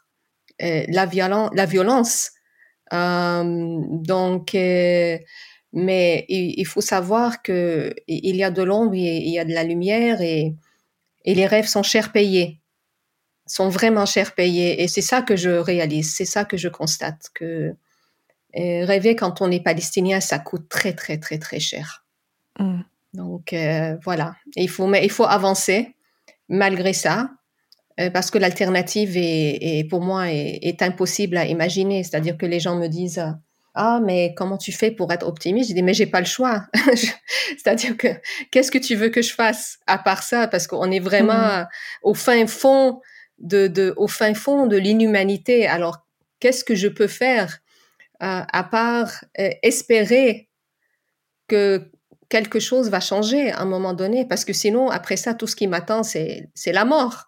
euh, 0.63 0.83
la, 0.89 1.05
violence, 1.05 2.31
euh, 2.93 3.43
donc, 3.43 4.55
euh, 4.55 5.17
mais 5.71 6.25
il, 6.29 6.65
faut 6.65 6.81
savoir 6.81 7.43
que 7.43 7.93
il 8.07 8.35
y 8.35 8.43
a 8.43 8.49
de 8.49 8.63
l'ombre, 8.63 8.95
il 8.95 9.29
y 9.29 9.39
a 9.39 9.45
de 9.45 9.53
la 9.53 9.63
lumière 9.63 10.21
et, 10.21 10.55
et 11.25 11.35
les 11.35 11.45
rêves 11.45 11.67
sont 11.67 11.83
chers 11.83 12.11
payés, 12.11 12.59
sont 13.45 13.69
vraiment 13.69 14.07
chers 14.07 14.33
payés. 14.33 14.81
Et 14.81 14.87
c'est 14.87 15.01
ça 15.01 15.21
que 15.21 15.35
je 15.35 15.51
réalise, 15.51 16.15
c'est 16.15 16.25
ça 16.25 16.43
que 16.43 16.57
je 16.57 16.69
constate 16.69 17.29
que 17.35 17.75
rêver 18.55 19.15
quand 19.15 19.41
on 19.41 19.51
est 19.51 19.63
palestinien, 19.63 20.19
ça 20.19 20.39
coûte 20.39 20.67
très 20.69 20.93
très 20.93 21.19
très 21.19 21.37
très 21.37 21.59
cher. 21.59 22.01
Mm. 22.59 22.81
Donc 23.13 23.53
euh, 23.53 23.97
voilà, 24.03 24.35
il 24.55 24.69
faut 24.69 24.87
mais 24.87 25.03
il 25.03 25.11
faut 25.11 25.25
avancer 25.25 25.95
malgré 26.49 26.93
ça. 26.93 27.31
Euh, 27.99 28.09
parce 28.09 28.31
que 28.31 28.37
l'alternative 28.37 29.17
est, 29.17 29.85
pour 29.89 30.01
moi 30.01 30.31
est, 30.31 30.81
impossible 30.81 31.35
à 31.35 31.45
imaginer. 31.45 32.03
C'est-à-dire 32.03 32.37
que 32.37 32.45
les 32.45 32.61
gens 32.61 32.77
me 32.77 32.87
disent 32.87 33.23
ah 33.75 33.99
mais 34.03 34.33
comment 34.35 34.57
tu 34.57 34.71
fais 34.71 34.91
pour 34.91 35.11
être 35.11 35.27
optimiste? 35.27 35.69
Je 35.69 35.75
dis 35.75 35.83
mais 35.83 35.93
j'ai 35.93 36.05
pas 36.05 36.21
le 36.21 36.25
choix. 36.25 36.67
C'est-à-dire 36.85 37.97
que 37.97 38.07
qu'est-ce 38.49 38.71
que 38.71 38.77
tu 38.77 38.95
veux 38.95 39.09
que 39.09 39.21
je 39.21 39.33
fasse 39.33 39.79
à 39.87 39.97
part 39.97 40.23
ça? 40.23 40.47
Parce 40.47 40.67
qu'on 40.67 40.89
est 40.89 40.99
vraiment 40.99 41.33
mmh. 41.33 41.67
au 42.03 42.13
fin 42.13 42.47
fond 42.47 43.01
de, 43.39 43.67
de, 43.67 43.93
au 43.97 44.07
fin 44.07 44.33
fond 44.33 44.67
de 44.67 44.77
l'inhumanité. 44.77 45.67
Alors 45.67 46.05
qu'est-ce 46.39 46.63
que 46.63 46.75
je 46.75 46.87
peux 46.87 47.07
faire 47.07 47.59
euh, 48.23 48.41
à 48.53 48.63
part 48.63 49.25
espérer 49.35 50.47
que 51.47 51.91
quelque 52.31 52.59
chose 52.59 52.89
va 52.89 53.01
changer 53.01 53.51
à 53.51 53.59
un 53.59 53.65
moment 53.65 53.93
donné 53.93 54.25
Parce 54.25 54.45
que 54.45 54.53
sinon 54.53 54.89
après 54.89 55.17
ça 55.17 55.35
tout 55.35 55.47
ce 55.47 55.55
qui 55.55 55.67
m'attend 55.67 56.01
c'est 56.01 56.49
la 56.65 56.85
mort. 56.85 57.25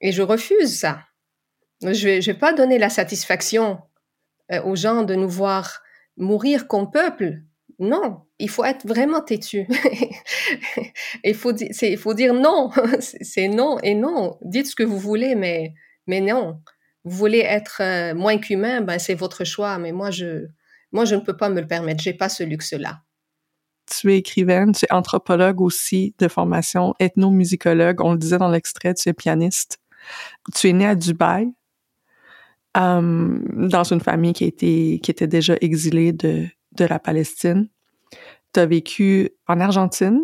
Et 0.00 0.12
je 0.12 0.22
refuse 0.22 0.78
ça. 0.78 1.00
Je 1.82 2.08
ne 2.08 2.22
vais, 2.22 2.34
pas 2.34 2.52
donner 2.52 2.78
la 2.78 2.88
satisfaction 2.88 3.80
euh, 4.52 4.62
aux 4.62 4.76
gens 4.76 5.02
de 5.02 5.14
nous 5.14 5.28
voir 5.28 5.82
mourir 6.16 6.68
comme 6.68 6.90
peuple. 6.90 7.40
Non, 7.78 8.22
il 8.38 8.48
faut 8.48 8.64
être 8.64 8.86
vraiment 8.86 9.20
têtu. 9.20 9.66
il, 11.24 11.34
faut, 11.34 11.52
il 11.56 11.98
faut 11.98 12.14
dire 12.14 12.34
non. 12.34 12.70
c'est 13.00 13.48
non 13.48 13.78
et 13.80 13.94
non. 13.94 14.38
Dites 14.42 14.68
ce 14.68 14.76
que 14.76 14.84
vous 14.84 14.98
voulez, 14.98 15.34
mais, 15.34 15.74
mais 16.06 16.20
non. 16.20 16.60
Vous 17.04 17.16
voulez 17.16 17.40
être 17.40 17.80
euh, 17.80 18.14
moins 18.14 18.38
qu'humain, 18.38 18.80
ben 18.80 19.00
c'est 19.00 19.14
votre 19.14 19.42
choix. 19.42 19.78
Mais 19.78 19.90
moi, 19.90 20.12
je, 20.12 20.46
moi, 20.92 21.04
je 21.04 21.16
ne 21.16 21.20
peux 21.20 21.36
pas 21.36 21.48
me 21.48 21.60
le 21.60 21.66
permettre. 21.66 22.02
J'ai 22.02 22.14
pas 22.14 22.28
ce 22.28 22.44
luxe-là. 22.44 23.00
Tu 23.92 24.12
es 24.12 24.18
écrivaine, 24.18 24.72
tu 24.72 24.86
es 24.86 24.92
anthropologue 24.92 25.60
aussi 25.60 26.14
de 26.18 26.28
formation, 26.28 26.94
ethnomusicologue. 26.98 28.00
On 28.00 28.12
le 28.12 28.18
disait 28.18 28.38
dans 28.38 28.48
l'extrait, 28.48 28.94
tu 28.94 29.08
es 29.08 29.12
pianiste. 29.12 29.78
Tu 30.54 30.68
es 30.68 30.72
né 30.72 30.86
à 30.86 30.94
Dubaï, 30.94 31.52
euh, 32.76 33.38
dans 33.52 33.84
une 33.84 34.00
famille 34.00 34.32
qui, 34.32 34.44
était, 34.44 34.98
qui 35.02 35.10
était 35.10 35.26
déjà 35.26 35.54
exilée 35.60 36.12
de, 36.12 36.46
de 36.72 36.84
la 36.84 36.98
Palestine. 36.98 37.68
Tu 38.54 38.60
as 38.60 38.66
vécu 38.66 39.30
en 39.46 39.60
Argentine, 39.60 40.20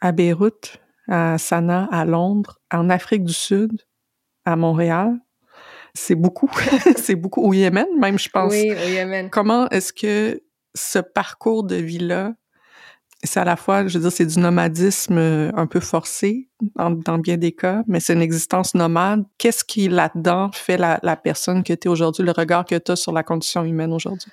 à 0.00 0.12
Beyrouth, 0.12 0.80
à 1.08 1.38
Sanaa, 1.38 1.88
à 1.90 2.04
Londres, 2.04 2.60
en 2.72 2.88
Afrique 2.88 3.24
du 3.24 3.32
Sud, 3.32 3.82
à 4.44 4.54
Montréal. 4.54 5.18
C'est 5.94 6.14
beaucoup. 6.14 6.50
c'est 6.96 7.16
beaucoup. 7.16 7.42
Au 7.42 7.52
Yémen, 7.52 7.86
même, 7.98 8.18
je 8.18 8.28
pense. 8.28 8.52
Oui, 8.52 8.70
au 8.72 8.88
Yémen. 8.88 9.28
Comment 9.30 9.68
est-ce 9.70 9.92
que 9.92 10.40
ce 10.74 10.98
parcours 11.00 11.64
de 11.64 11.76
vie-là 11.76 12.34
c'est 13.22 13.40
à 13.40 13.44
la 13.44 13.56
fois, 13.56 13.86
je 13.86 13.98
veux 13.98 14.02
dire, 14.02 14.12
c'est 14.12 14.26
du 14.26 14.38
nomadisme 14.38 15.18
euh, 15.18 15.50
un 15.54 15.66
peu 15.66 15.80
forcé 15.80 16.48
dans, 16.76 17.18
bien 17.18 17.36
des 17.36 17.52
cas, 17.52 17.82
mais 17.86 18.00
c'est 18.00 18.14
une 18.14 18.22
existence 18.22 18.74
nomade. 18.74 19.24
Qu'est-ce 19.38 19.64
qui 19.64 19.88
là-dedans 19.88 20.50
fait 20.52 20.76
la, 20.76 20.98
la 21.02 21.16
personne 21.16 21.62
que 21.62 21.72
tu 21.72 21.86
es 21.86 21.88
aujourd'hui, 21.88 22.24
le 22.24 22.32
regard 22.32 22.64
que 22.64 22.76
tu 22.76 22.92
as 22.92 22.96
sur 22.96 23.12
la 23.12 23.22
condition 23.22 23.64
humaine 23.64 23.92
aujourd'hui? 23.92 24.30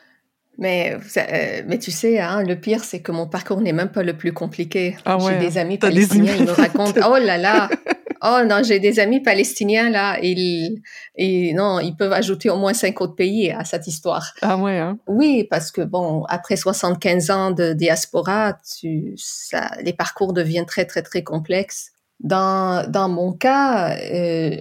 Mais, 0.57 0.97
euh, 1.17 1.61
mais 1.67 1.79
tu 1.79 1.89
sais, 1.89 2.19
hein, 2.19 2.43
le 2.43 2.55
pire, 2.55 2.83
c'est 2.83 2.99
que 2.99 3.13
mon 3.13 3.27
parcours 3.27 3.61
n'est 3.61 3.71
même 3.71 3.89
pas 3.89 4.03
le 4.03 4.17
plus 4.17 4.33
compliqué. 4.33 4.97
Ah 5.05 5.17
ouais, 5.17 5.33
J'ai 5.33 5.47
des 5.47 5.57
amis 5.57 5.77
palestiniens, 5.77 6.35
ils 6.37 6.45
me 6.45 6.51
racontent, 6.51 6.99
oh 7.09 7.17
là 7.17 7.37
là, 7.37 7.69
oh 8.23 8.41
non, 8.45 8.61
j'ai 8.63 8.79
des 8.79 8.99
amis 8.99 9.21
palestiniens 9.21 9.89
là, 9.89 10.17
ils, 10.21 10.81
et 11.15 11.53
non, 11.53 11.79
ils 11.79 11.95
peuvent 11.95 12.13
ajouter 12.13 12.49
au 12.49 12.57
moins 12.57 12.73
cinq 12.73 13.01
autres 13.01 13.15
pays 13.15 13.51
à 13.51 13.65
cette 13.65 13.87
histoire. 13.87 14.33
Ah 14.41 14.57
ouais. 14.57 14.77
Hein? 14.77 14.99
Oui, 15.07 15.45
parce 15.49 15.71
que 15.71 15.81
bon, 15.81 16.23
après 16.29 16.55
75 16.55 17.29
ans 17.29 17.51
de 17.51 17.73
diaspora, 17.73 18.57
tu, 18.79 19.13
ça, 19.17 19.71
les 19.81 19.93
parcours 19.93 20.33
deviennent 20.33 20.65
très 20.65 20.85
très 20.85 21.01
très 21.01 21.23
complexes. 21.23 21.91
Dans 22.19 22.85
dans 22.89 23.07
mon 23.07 23.31
cas, 23.31 23.97
euh, 23.97 24.57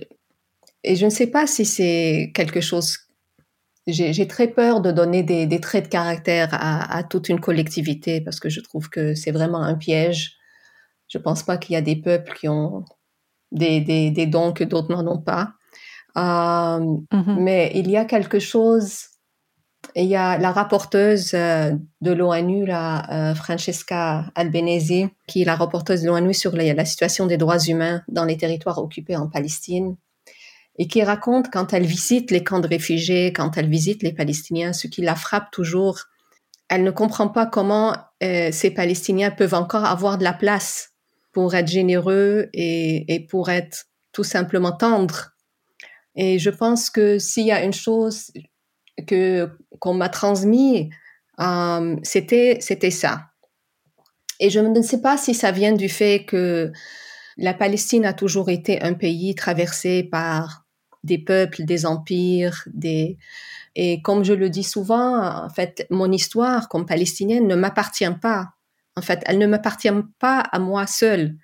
et 0.84 0.96
je 0.96 1.04
ne 1.04 1.10
sais 1.10 1.26
pas 1.26 1.46
si 1.46 1.64
c'est 1.64 2.30
quelque 2.34 2.60
chose 2.60 2.98
j'ai 3.88 4.28
très 4.28 4.48
peur 4.48 4.80
de 4.80 4.90
donner 4.90 5.22
des, 5.22 5.60
traits 5.60 5.84
de 5.84 5.88
caractère 5.88 6.48
à, 6.52 7.02
toute 7.04 7.28
une 7.28 7.40
collectivité 7.40 8.20
parce 8.20 8.38
que 8.40 8.48
je 8.48 8.60
trouve 8.60 8.90
que 8.90 9.14
c'est 9.14 9.30
vraiment 9.30 9.62
un 9.62 9.74
piège. 9.74 10.36
Je 11.08 11.16
pense 11.16 11.42
pas 11.42 11.56
qu'il 11.56 11.72
y 11.72 11.76
a 11.76 11.80
des 11.80 11.96
peuples 11.96 12.34
qui 12.34 12.48
ont 12.48 12.84
des, 13.52 13.80
des 14.10 14.26
dons 14.26 14.52
que 14.52 14.64
d'autres 14.64 14.92
n'en 14.94 15.06
ont 15.10 15.20
pas. 15.20 15.54
Euh, 16.16 16.20
mm-hmm. 16.20 17.36
Mais 17.38 17.72
il 17.74 17.90
y 17.90 17.96
a 17.96 18.04
quelque 18.04 18.38
chose. 18.38 19.04
Il 19.94 20.06
y 20.06 20.16
a 20.16 20.38
la 20.38 20.50
rapporteuse 20.50 21.32
euh, 21.34 21.72
de 22.00 22.12
l'ONU, 22.12 22.66
la 22.66 23.30
euh, 23.30 23.34
Francesca 23.34 24.26
Albanese, 24.34 25.08
qui 25.26 25.42
est 25.42 25.44
la 25.44 25.54
rapporteuse 25.54 26.02
de 26.02 26.08
l'ONU 26.08 26.34
sur 26.34 26.54
la, 26.56 26.74
la 26.74 26.84
situation 26.84 27.26
des 27.26 27.36
droits 27.36 27.60
humains 27.60 28.02
dans 28.08 28.24
les 28.24 28.36
territoires 28.36 28.78
occupés 28.78 29.16
en 29.16 29.28
Palestine 29.28 29.96
et 30.80 30.88
qui 30.88 31.02
raconte 31.02 31.50
quand 31.50 31.72
elle 31.72 31.86
visite 31.86 32.30
les 32.30 32.44
camps 32.44 32.60
de 32.60 32.68
réfugiés, 32.68 33.32
quand 33.32 33.56
elle 33.56 33.68
visite 33.68 34.02
les 34.02 34.12
Palestiniens, 34.12 34.72
ce 34.72 34.86
qui 34.86 35.02
la 35.02 35.16
frappe 35.16 35.50
toujours. 35.50 36.00
Elle 36.68 36.84
ne 36.84 36.90
comprend 36.90 37.28
pas 37.28 37.46
comment 37.46 37.96
ces 38.20 38.70
Palestiniens 38.70 39.32
peuvent 39.32 39.54
encore 39.54 39.84
avoir 39.84 40.18
de 40.18 40.24
la 40.24 40.32
place 40.32 40.90
pour 41.38 41.54
être 41.54 41.68
généreux 41.68 42.48
et, 42.52 43.24
pour 43.30 43.48
être 43.48 43.84
tout 44.10 44.24
simplement 44.24 44.72
tendres 44.72 45.30
et 46.16 46.40
je 46.40 46.50
pense 46.50 46.90
que 46.90 47.20
s'il 47.20 47.46
y 47.46 47.52
a 47.52 47.62
une 47.62 47.72
chose 47.72 48.32
que 49.06 49.48
qu'on 49.78 49.94
m'a 49.94 50.08
transmis, 50.08 50.90
euh, 51.38 51.94
c'était 52.02 52.58
c'était 52.60 52.90
ça. 52.90 53.26
Et 54.40 54.50
je 54.50 54.58
ne 54.58 54.82
sais 54.82 55.00
pas 55.00 55.16
si 55.16 55.32
ça 55.32 55.52
vient 55.52 55.74
du 55.74 55.88
fait 55.88 56.24
que 56.24 56.72
la 57.36 57.54
Palestine 57.54 58.04
a 58.04 58.14
toujours 58.14 58.50
été 58.50 58.82
un 58.82 58.94
pays 58.94 59.36
traversé 59.36 60.02
par 60.02 60.66
des 61.04 61.18
peuples, 61.18 61.62
des 61.62 61.86
empires, 61.86 62.64
des 62.66 63.16
et 63.76 64.02
comme 64.02 64.24
je 64.24 64.32
le 64.32 64.50
dis 64.50 64.64
souvent, 64.64 65.44
en 65.44 65.50
fait, 65.50 65.86
mon 65.88 66.10
histoire 66.10 66.68
comme 66.68 66.84
palestinienne 66.84 67.46
ne 67.46 67.54
m'appartient 67.54 68.16
pas. 68.20 68.57
En 68.98 69.02
fait, 69.02 69.22
elle 69.26 69.38
ne 69.38 69.46
m'appartient 69.46 69.88
pas 70.18 70.40
à 70.40 70.58
moi 70.58 70.88
seule. 70.88 71.36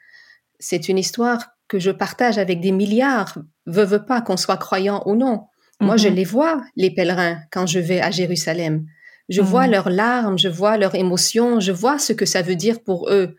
C'est 0.59 0.89
une 0.89 0.99
histoire 0.99 1.51
que 1.69 1.79
je 1.79 1.93
partage 1.93 2.37
avec 2.37 2.61
des 2.61 2.73
milliards, 2.73 3.39
veut 3.67 4.05
pas 4.05 4.21
qu'on 4.21 4.37
soit 4.37 4.57
croyant 4.57 5.05
ou 5.07 5.15
non. 5.15 5.47
Moi, 5.81 5.97
je 5.97 6.09
mhm. 6.09 6.15
les 6.17 6.25
vois, 6.25 6.63
les 6.75 6.91
pèlerins, 6.91 7.39
quand 7.53 7.67
je 7.67 7.79
vais 7.79 8.01
à 8.01 8.11
Jérusalem. 8.11 8.87
Je 9.29 9.41
mhm. 9.41 9.47
vois 9.47 9.67
leurs 9.69 9.89
larmes, 9.89 10.37
je 10.37 10.49
vois 10.49 10.77
leurs 10.77 10.97
émotions, 10.97 11.61
je 11.61 11.71
vois 11.71 12.01
ce 12.01 12.13
que 12.13 12.27
ça 12.27 12.43
veut 12.43 12.57
dire 12.57 12.83
pour 12.83 13.09
eux. 13.09 13.37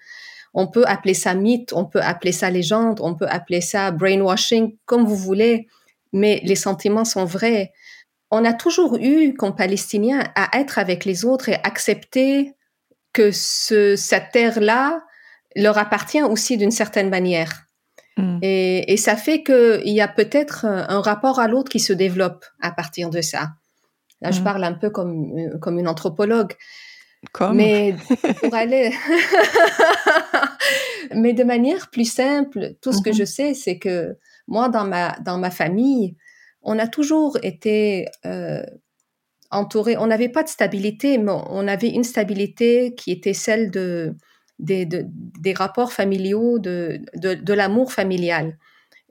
On 0.54 0.68
peut 0.68 0.86
appeler 0.88 1.14
ça 1.14 1.34
mythe, 1.34 1.74
on 1.74 1.84
peut 1.84 2.02
appeler 2.02 2.32
ça 2.32 2.50
légende, 2.50 3.02
on 3.02 3.16
peut 3.16 3.28
appeler 3.28 3.60
ça 3.60 3.92
brainwashing, 3.92 4.78
comme 4.86 5.04
vous 5.04 5.18
voulez, 5.18 5.68
mais 6.14 6.40
les 6.46 6.56
sentiments 6.56 7.04
sont 7.04 7.26
vrais. 7.26 7.74
On 8.32 8.46
a 8.46 8.54
toujours 8.54 8.96
eu, 8.96 9.34
comme 9.34 9.56
Palestiniens, 9.56 10.24
à 10.36 10.58
être 10.58 10.80
avec 10.80 11.04
les 11.04 11.26
autres 11.26 11.50
et 11.50 11.56
accepter 11.64 12.55
que 13.16 13.32
ce, 13.32 13.96
cette 13.96 14.32
terre-là 14.34 15.02
leur 15.56 15.78
appartient 15.78 16.22
aussi 16.22 16.58
d'une 16.58 16.72
certaine 16.72 17.10
manière. 17.10 17.66
Mm. 18.18 18.40
Et, 18.42 18.98
ça 18.98 19.16
fait 19.16 19.42
qu'il 19.42 19.94
y 19.94 20.02
a 20.02 20.08
peut-être 20.08 20.66
un 20.66 21.02
rapport 21.02 21.40
à 21.40 21.48
l'autre 21.48 21.70
qui 21.70 21.80
se 21.80 21.94
développe 21.94 22.46
à 22.62 22.72
partir 22.72 23.10
de 23.10 23.22
ça. 23.22 23.54
Là, 24.22 24.32
je 24.32 24.42
mm. 24.42 24.44
parle 24.44 24.64
un 24.66 24.74
peu 24.74 24.90
comme, 24.90 25.38
euh, 25.38 25.58
comme 25.60 25.80
une 25.80 25.88
anthropologue. 25.88 26.54
Comme. 27.32 27.56
Mais 27.56 27.96
pour 28.42 28.54
aller. 28.54 28.92
Mais 31.14 31.34
de 31.34 31.44
manière 31.44 31.90
plus 31.90 32.12
simple, 32.12 32.74
tout 32.82 32.92
ce 32.92 33.02
que 33.02 33.12
mm-hmm. 33.12 33.18
je 33.18 33.26
sais, 33.26 33.54
c'est 33.54 33.80
que 33.80 34.18
moi, 34.48 34.70
dans 34.70 34.86
ma, 34.86 35.16
dans 35.20 35.38
ma 35.38 35.52
famille, 35.52 36.18
on 36.62 36.78
a 36.80 36.88
toujours 36.88 37.38
été 37.44 38.08
euh, 38.26 38.64
entouré. 39.56 39.98
On 39.98 40.08
n'avait 40.08 40.30
pas 40.30 40.44
de 40.44 40.50
stabilité, 40.50 41.18
mais 41.18 41.32
on 41.50 41.68
avait 41.68 41.90
une 41.90 42.04
stabilité 42.04 42.94
qui 42.96 43.12
était 43.12 43.34
celle 43.34 43.72
de 43.72 44.16
des, 44.60 44.86
des 44.86 45.54
rapports 45.54 45.92
familiaux, 45.92 46.60
de, 46.60 47.02
de, 47.16 47.53
l'amour 47.53 47.92
familial. 47.92 48.58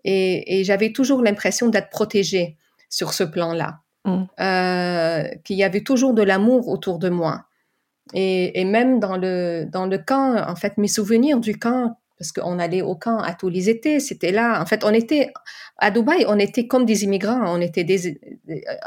Et, 0.05 0.59
et 0.61 0.64
j'avais 0.64 0.92
toujours 0.92 1.23
l'impression 1.23 1.68
d'être 1.68 1.90
protégée 1.90 2.57
sur 2.88 3.12
ce 3.12 3.25
plan-là, 3.25 3.81
mm. 4.07 4.23
euh, 4.40 5.29
qu'il 5.45 5.57
y 5.57 5.64
avait 5.64 5.83
toujours 5.83 6.14
de 6.14 6.23
l'amour 6.23 6.68
autour 6.68 6.99
de 6.99 7.11
moi. 7.11 7.45
Et, 8.14 8.61
et, 8.61 8.64
même 8.64 9.01
dans 9.01 9.16
le, 9.16 9.66
dans 9.71 9.87
le 9.87 9.99
camp, 9.99 10.37
en 10.49 10.57
fait, 10.57 10.79
mes 10.79 10.88
souvenirs 10.88 11.40
du 11.40 11.59
camp 11.59 11.97
parce 12.18 12.31
qu'on 12.33 12.59
allait 12.59 12.83
au 12.83 12.95
camp 12.95 13.18
à 13.18 13.35
tous 13.35 13.49
les 13.49 13.68
étés, 13.68 13.99
c'était 14.01 14.31
là. 14.31 14.61
En 14.61 14.66
fait, 14.66 14.85
on 14.85 14.90
était 14.90 15.33
à 15.79 15.91
Dubaï, 15.91 16.25
on 16.29 16.39
était 16.39 16.67
comme 16.67 16.85
des 16.85 17.05
immigrants. 17.05 17.43
On 17.47 17.61
était 17.61 17.85
des, 17.85 18.19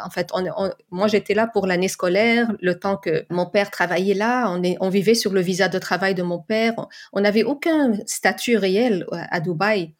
en 0.04 0.10
fait, 0.10 0.30
on, 0.34 0.72
moi 0.90 1.08
j'étais 1.08 1.34
là 1.34 1.48
pour 1.48 1.68
l'année 1.68 1.90
scolaire, 1.90 2.52
le 2.62 2.80
temps 2.80 2.98
que 2.98 3.26
mon 3.30 3.46
père 3.46 3.72
travaillait 3.72 4.14
là. 4.14 4.50
On, 4.50 4.64
est, 4.64 4.78
on 4.80 4.90
vivait 4.90 5.14
sur 5.14 5.34
le 5.34 5.42
visa 5.42 5.68
de 5.68 5.80
travail 5.80 6.16
de 6.16 6.24
mon 6.24 6.40
père. 6.40 6.74
On 7.14 7.22
n'avait 7.22 7.44
aucun 7.44 7.94
statut 8.06 8.58
réel 8.58 9.06
à 9.12 9.40
Dubaï. 9.40 9.94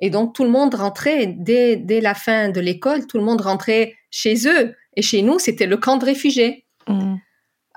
Et 0.00 0.10
donc 0.10 0.34
tout 0.34 0.44
le 0.44 0.50
monde 0.50 0.74
rentrait 0.74 1.26
dès, 1.26 1.76
dès 1.76 2.00
la 2.00 2.14
fin 2.14 2.48
de 2.48 2.60
l'école, 2.60 3.06
tout 3.06 3.18
le 3.18 3.24
monde 3.24 3.40
rentrait 3.40 3.94
chez 4.10 4.48
eux. 4.48 4.74
Et 4.96 5.02
chez 5.02 5.22
nous, 5.22 5.38
c'était 5.38 5.66
le 5.66 5.76
camp 5.76 5.96
de 5.96 6.04
réfugiés. 6.04 6.66
Mmh. 6.88 7.16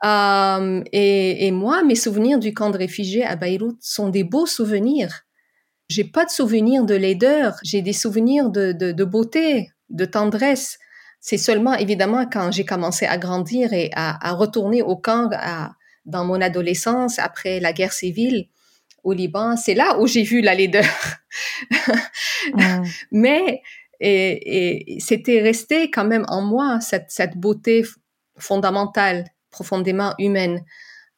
Euh, 0.04 0.84
et, 0.92 1.52
moi, 1.52 1.84
mes 1.84 1.96
souvenirs 1.96 2.40
du 2.40 2.54
camp 2.54 2.70
de 2.70 2.78
réfugiés 2.78 3.24
à 3.26 3.36
Beyrouth 3.36 3.78
sont 3.82 4.10
des 4.10 4.24
beaux 4.24 4.46
souvenirs. 4.46 5.25
J'ai 5.88 6.04
pas 6.04 6.26
de 6.26 6.30
souvenirs 6.30 6.84
de 6.84 6.96
laideur, 6.96 7.56
j'ai 7.64 7.82
des 7.82 7.94
souvenirs 7.94 8.50
de, 8.50 8.72
de, 8.72 9.04
beauté, 9.04 9.70
de 9.90 10.06
tendresse. 10.06 10.80
C'est 11.20 11.38
seulement 11.38 11.74
évidemment 11.76 12.26
quand 12.32 12.52
j'ai 12.52 12.66
commencé 12.66 13.06
à 13.06 13.18
grandir 13.18 13.74
et 13.74 13.92
à, 13.94 14.34
retourner 14.34 14.82
au 14.82 14.96
camp 14.96 15.30
dans 16.06 16.26
mon 16.26 16.42
adolescence 16.42 17.20
après 17.20 17.60
la 17.60 17.74
guerre 17.74 17.94
civile 17.94 18.48
au 19.04 19.14
Liban, 19.14 19.56
c'est 19.56 19.76
là 19.76 20.00
où 20.00 20.08
j'ai 20.08 20.24
vu 20.24 20.42
la 20.42 20.56
laideur. 20.56 20.86
Mais 23.12 23.62
et, 24.00 24.98
c'était 25.00 25.42
resté 25.42 25.92
quand 25.92 26.06
même 26.06 26.26
en 26.28 26.42
moi 26.42 26.80
cette, 26.82 27.10
cette 27.10 27.38
beauté 27.38 27.84
fondamentale 28.38 29.26
profondément 29.52 30.14
humaine. 30.20 30.64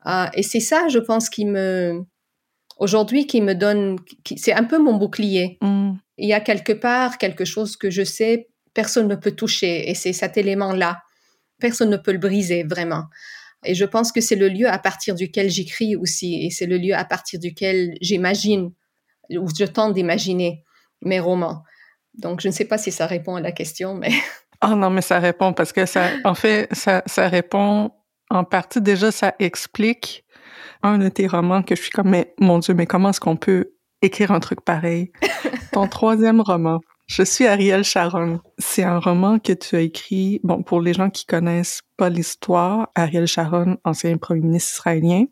Euh, 0.06 0.28
et 0.34 0.44
c'est 0.44 0.60
ça, 0.60 0.88
je 0.90 1.00
pense, 1.00 1.30
qui 1.30 1.46
me, 1.46 2.06
aujourd'hui, 2.80 3.28
qui 3.28 3.42
me 3.42 3.54
donne, 3.54 3.98
c'est 4.36 4.54
un 4.54 4.64
peu 4.64 4.78
mon 4.78 4.96
bouclier. 4.96 5.58
Mm. 5.62 5.94
Il 6.18 6.28
y 6.28 6.34
a 6.34 6.40
quelque 6.40 6.74
part 6.74 7.18
quelque 7.18 7.46
chose 7.46 7.78
que 7.78 7.90
je 7.90 8.04
sais, 8.04 8.50
personne 8.74 9.08
ne 9.08 9.16
peut 9.16 9.32
toucher, 9.32 9.90
et 9.90 9.96
c'est 9.96 10.14
cet 10.14 10.38
élément-là. 10.38 11.02
Personne 11.60 11.90
ne 11.90 11.98
peut 11.98 12.12
le 12.12 12.20
briser, 12.20 12.64
vraiment. 12.64 13.06
Et 13.66 13.74
je 13.74 13.86
pense 13.86 14.12
que 14.12 14.22
c'est 14.22 14.36
le 14.36 14.50
lieu 14.50 14.68
à 14.68 14.78
partir 14.78 15.16
duquel 15.16 15.50
j'écris 15.50 15.96
aussi, 15.96 16.46
et 16.46 16.50
c'est 16.50 16.68
le 16.68 16.78
lieu 16.78 16.94
à 16.94 17.06
partir 17.06 17.40
duquel 17.40 17.98
j'imagine, 18.02 18.72
ou 19.32 19.48
je 19.58 19.66
tente 19.66 19.94
d'imaginer 19.94 20.64
mes 21.02 21.20
romans. 21.20 21.64
Donc, 22.14 22.42
je 22.42 22.48
ne 22.48 22.54
sais 22.54 22.66
pas 22.66 22.78
si 22.78 22.92
ça 22.92 23.06
répond 23.06 23.36
à 23.36 23.42
la 23.42 23.52
question, 23.52 23.96
mais... 23.96 24.12
Ah 24.60 24.74
non, 24.74 24.90
mais 24.90 25.04
ça 25.04 25.20
répond 25.20 25.54
parce 25.54 25.72
que 25.72 25.86
ça, 25.86 26.10
en 26.24 26.34
fait, 26.34 26.68
ça, 26.74 27.04
ça 27.06 27.28
répond 27.28 27.92
en 28.32 28.44
partie, 28.44 28.82
déjà, 28.82 29.12
ça 29.12 29.36
explique 29.38 30.26
un 30.84 30.98
de 30.98 31.10
tes 31.10 31.28
romans 31.28 31.64
que 31.64 31.76
je 31.76 31.82
suis 31.82 31.92
comme, 31.92 32.10
mais 32.10 32.34
mon 32.40 32.60
Dieu, 32.60 32.74
mais 32.74 32.86
comment 32.86 33.10
est-ce 33.10 33.20
qu'on 33.20 33.36
peut 33.36 33.74
écrire 34.02 34.32
un 34.32 34.40
truc 34.40 34.62
pareil? 34.62 35.12
Ton 35.72 35.88
troisième 35.88 36.42
roman, 36.42 36.80
Je 37.08 37.24
suis 37.24 37.48
Ariel 37.48 37.84
Sharon. 37.84 38.42
C'est 38.58 38.84
un 38.84 39.00
roman 39.00 39.40
que 39.40 39.54
tu 39.54 39.76
as 39.76 39.82
écrit, 39.82 40.40
bon, 40.44 40.62
pour 40.62 40.82
les 40.82 40.94
gens 40.94 41.10
qui 41.10 41.26
connaissent 41.26 41.82
pas 41.96 42.10
l'histoire, 42.10 42.90
Ariel 42.96 43.28
Sharon, 43.28 43.78
ancien 43.84 44.18
premier 44.18 44.42
ministre 44.42 44.74
israélien, 44.74 45.26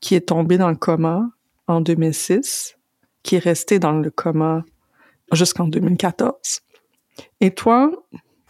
qui 0.00 0.14
est 0.14 0.28
tombé 0.28 0.56
dans 0.58 0.70
le 0.70 0.76
coma 0.76 1.28
en 1.66 1.80
2006, 1.80 2.76
qui 3.22 3.36
est 3.36 3.40
resté 3.40 3.78
dans 3.78 3.92
le 3.92 4.10
coma 4.10 4.64
jusqu'en 5.32 5.66
2014. 5.66 6.62
Et 7.40 7.50
toi, 7.50 7.90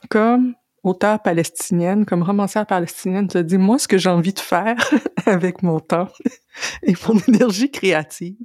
comme 0.09 0.55
auteur 0.87 1.21
palestinienne, 1.21 2.07
comme 2.07 2.23
romancière 2.23 2.67
palestinienne, 2.67 3.27
te 3.27 3.39
dis, 3.39 3.59
moi, 3.59 3.79
ce 3.79 3.89
que 3.89 3.99
j'ai 3.99 4.09
envie 4.09 4.33
de 4.33 4.41
faire 4.41 4.77
avec 5.27 5.63
mon 5.63 5.81
temps 5.81 6.09
et 6.83 6.95
mon 7.07 7.19
énergie 7.29 7.71
créative, 7.71 8.37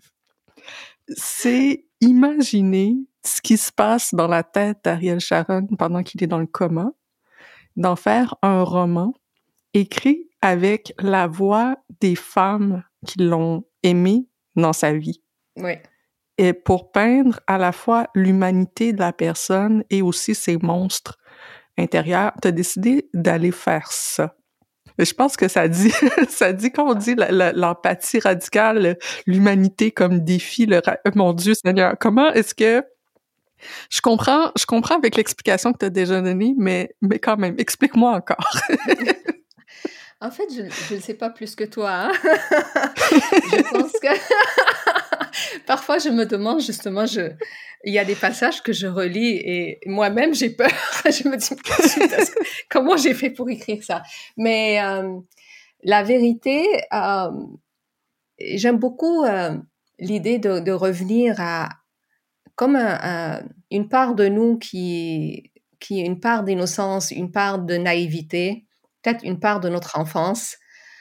c'est 1.16 1.86
imaginer 2.02 2.96
ce 3.24 3.42
qui 3.42 3.58
se 3.58 3.72
passe 3.72 4.16
dans 4.16 4.28
la 4.28 4.44
tête 4.44 4.80
d'Ariel 4.84 5.20
Sharon 5.20 5.68
pendant 5.78 6.02
qu'il 6.02 6.24
est 6.24 6.28
dans 6.28 6.40
le 6.40 6.48
coma, 6.48 6.92
d'en 7.76 7.96
faire 7.96 8.36
un 8.42 8.64
roman 8.64 9.14
écrit 9.74 10.28
avec 10.42 10.94
la 11.00 11.28
voix 11.28 11.76
des 12.00 12.16
femmes 12.16 12.84
qui 13.06 13.20
l'ont 13.20 13.64
aimé 13.84 14.28
dans 14.56 14.74
sa 14.74 14.94
vie. 14.94 15.22
Oui. 15.58 15.74
Et 16.40 16.54
pour 16.54 16.92
peindre 16.92 17.40
à 17.46 17.60
la 17.60 17.72
fois 17.72 18.08
l'humanité 18.16 18.94
de 18.94 19.00
la 19.00 19.14
personne 19.14 19.84
et 19.92 20.02
aussi 20.02 20.34
ses 20.34 20.58
monstres 20.58 21.20
intérieur, 21.78 22.34
tu 22.42 22.48
as 22.48 22.52
décidé 22.52 23.10
d'aller 23.14 23.52
faire 23.52 23.92
ça. 23.92 24.36
Je 24.98 25.14
pense 25.14 25.38
que 25.38 25.48
ça 25.48 25.68
dit, 25.68 25.92
ça 26.30 26.54
dit 26.54 26.72
quand 26.72 26.92
on 26.92 26.94
dit 26.94 27.16
l'empathie 27.16 28.20
radicale, 28.20 28.98
l'humanité 29.26 29.92
comme 29.92 30.20
défi, 30.20 30.66
le, 30.66 30.82
mon 31.16 31.34
Dieu 31.34 31.54
Seigneur, 31.54 31.96
comment 32.00 32.32
est-ce 32.34 32.54
que 32.54 32.84
Je 33.90 34.02
comprends, 34.02 34.52
je 34.58 34.66
comprends 34.66 34.96
avec 34.96 35.16
l'explication 35.16 35.74
que 35.74 35.80
tu 35.80 35.86
as 35.86 35.90
déjà 35.90 36.22
donnée, 36.22 36.54
mais, 36.58 36.96
mais 37.02 37.20
quand 37.20 37.38
même, 37.38 37.56
explique-moi 37.58 38.12
encore. 38.12 38.62
en 40.22 40.30
fait, 40.30 40.48
je 40.54 40.96
ne 40.96 41.00
sais 41.00 41.16
pas 41.16 41.30
plus 41.30 41.56
que 41.56 41.64
toi. 41.64 41.92
Hein. 41.92 42.12
je 42.24 43.72
pense 43.72 43.92
que 43.94 44.08
parfois 45.66 45.98
je 45.98 46.10
me 46.10 46.26
demande 46.26 46.62
justement, 46.62 47.06
je... 47.06 47.32
il 47.84 47.94
y 47.94 48.00
a 48.00 48.06
des 48.06 48.16
passages 48.16 48.62
que 48.62 48.74
je 48.74 48.88
relis 48.88 49.38
et 49.38 49.80
moi-même 49.86 50.34
j'ai 50.34 50.50
peur. 50.50 50.72
je 51.06 51.28
me 51.28 51.38
dis 51.38 51.56
comment 52.70 52.98
j'ai 52.98 53.14
fait 53.14 53.30
pour 53.30 53.50
écrire 53.50 53.84
ça? 53.84 54.04
Mais 54.38 54.82
euh, 54.82 55.20
la 55.84 56.04
vérité, 56.04 56.66
euh, 56.94 57.32
j'aime 58.40 58.78
beaucoup 58.78 59.24
euh, 59.24 59.58
l'idée 60.00 60.40
de, 60.40 60.60
de, 60.60 60.72
revenir 60.72 61.36
à 61.40 61.70
comme 62.56 62.76
une 63.72 63.90
part 63.90 64.14
de 64.14 64.28
nous 64.28 64.60
qui, 64.60 65.52
qui 65.80 66.00
est 66.00 66.06
une 66.06 66.20
part 66.20 66.44
d'innocence, 66.44 67.12
une 67.12 67.32
part 67.32 67.60
de 67.60 67.76
naïveté, 67.76 68.66
peut-être 69.02 69.24
une 69.24 69.40
part 69.40 69.60
de 69.60 69.70
notre 69.70 69.98
enfance. 69.98 70.58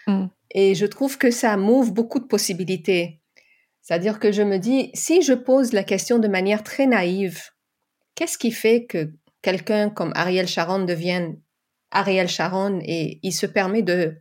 Mm. 0.06 0.26
Et 0.52 0.74
je 0.74 0.86
trouve 0.86 1.18
que 1.18 1.30
ça 1.30 1.56
m'ouvre 1.56 1.92
beaucoup 1.92 2.18
de 2.18 2.24
possibilités. 2.24 3.19
C'est-à-dire 3.82 4.18
que 4.18 4.32
je 4.32 4.42
me 4.42 4.58
dis, 4.58 4.90
si 4.94 5.22
je 5.22 5.32
pose 5.32 5.72
la 5.72 5.84
question 5.84 6.18
de 6.18 6.28
manière 6.28 6.62
très 6.62 6.86
naïve, 6.86 7.42
qu'est-ce 8.14 8.38
qui 8.38 8.52
fait 8.52 8.84
que 8.84 9.12
quelqu'un 9.42 9.90
comme 9.90 10.12
Ariel 10.14 10.46
Sharon 10.46 10.84
devienne 10.84 11.40
Ariel 11.90 12.28
Sharon 12.28 12.80
et 12.82 13.18
il 13.22 13.32
se 13.32 13.46
permet 13.46 13.82
de 13.82 14.16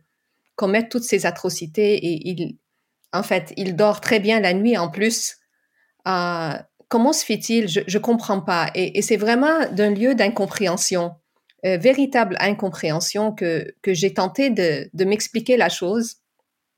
commettre 0.56 0.88
toutes 0.88 1.04
ces 1.04 1.24
atrocités 1.24 1.94
et 1.94 2.28
il, 2.28 2.58
en 3.12 3.22
fait, 3.22 3.52
il 3.56 3.76
dort 3.76 4.00
très 4.00 4.20
bien 4.20 4.40
la 4.40 4.54
nuit 4.54 4.76
en 4.76 4.88
plus. 4.88 5.36
Euh, 6.06 6.52
comment 6.88 7.12
se 7.12 7.24
fait-il? 7.24 7.68
Je 7.68 7.80
ne 7.80 8.02
comprends 8.02 8.40
pas. 8.40 8.70
Et, 8.74 9.02
c'est 9.02 9.16
vraiment 9.16 9.70
d'un 9.72 9.90
lieu 9.90 10.14
d'incompréhension, 10.14 11.12
euh, 11.64 11.76
véritable 11.76 12.36
incompréhension 12.40 13.32
que, 13.32 13.74
que 13.82 13.94
j'ai 13.94 14.12
tenté 14.14 14.50
de, 14.50 14.90
de 14.92 15.04
m'expliquer 15.04 15.56
la 15.56 15.68
chose. 15.68 16.16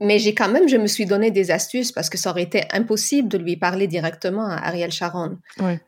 Mais 0.05 0.19
j'ai 0.19 0.35
quand 0.35 0.49
même, 0.49 0.69
je 0.69 0.77
me 0.77 0.87
suis 0.87 1.07
donné 1.07 1.31
des 1.31 1.51
astuces 1.51 1.93
parce 1.93 2.11
que 2.11 2.19
ça 2.19 2.31
aurait 2.31 2.43
été 2.43 2.65
impossible 2.73 3.29
de 3.29 3.39
lui 3.39 3.57
parler 3.57 3.87
directement 3.87 4.47
à 4.47 4.57
Ariel 4.57 4.91
Sharon. 4.91 5.39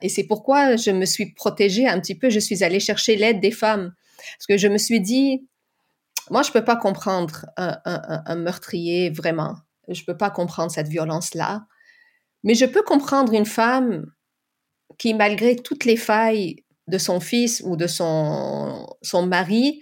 Et 0.00 0.08
c'est 0.08 0.24
pourquoi 0.24 0.76
je 0.76 0.90
me 0.90 1.04
suis 1.04 1.32
protégée 1.32 1.88
un 1.88 1.98
petit 2.00 2.14
peu. 2.14 2.30
Je 2.30 2.38
suis 2.38 2.62
allée 2.62 2.80
chercher 2.80 3.16
l'aide 3.16 3.40
des 3.40 3.50
femmes. 3.50 3.92
Parce 4.38 4.46
que 4.48 4.56
je 4.56 4.68
me 4.68 4.78
suis 4.78 5.00
dit, 5.00 5.46
moi, 6.30 6.42
je 6.42 6.52
peux 6.52 6.64
pas 6.64 6.76
comprendre 6.76 7.46
un, 7.56 7.76
un, 7.84 8.22
un 8.24 8.36
meurtrier 8.36 9.10
vraiment. 9.10 9.56
Je 9.88 10.04
peux 10.04 10.16
pas 10.16 10.30
comprendre 10.30 10.70
cette 10.70 10.88
violence-là. 10.88 11.66
Mais 12.44 12.54
je 12.54 12.66
peux 12.66 12.82
comprendre 12.82 13.32
une 13.32 13.46
femme 13.46 14.06
qui, 14.98 15.14
malgré 15.14 15.56
toutes 15.56 15.84
les 15.84 15.96
failles 15.96 16.64
de 16.86 16.98
son 16.98 17.20
fils 17.20 17.62
ou 17.64 17.76
de 17.76 17.86
son, 17.86 18.86
son 19.02 19.26
mari, 19.26 19.80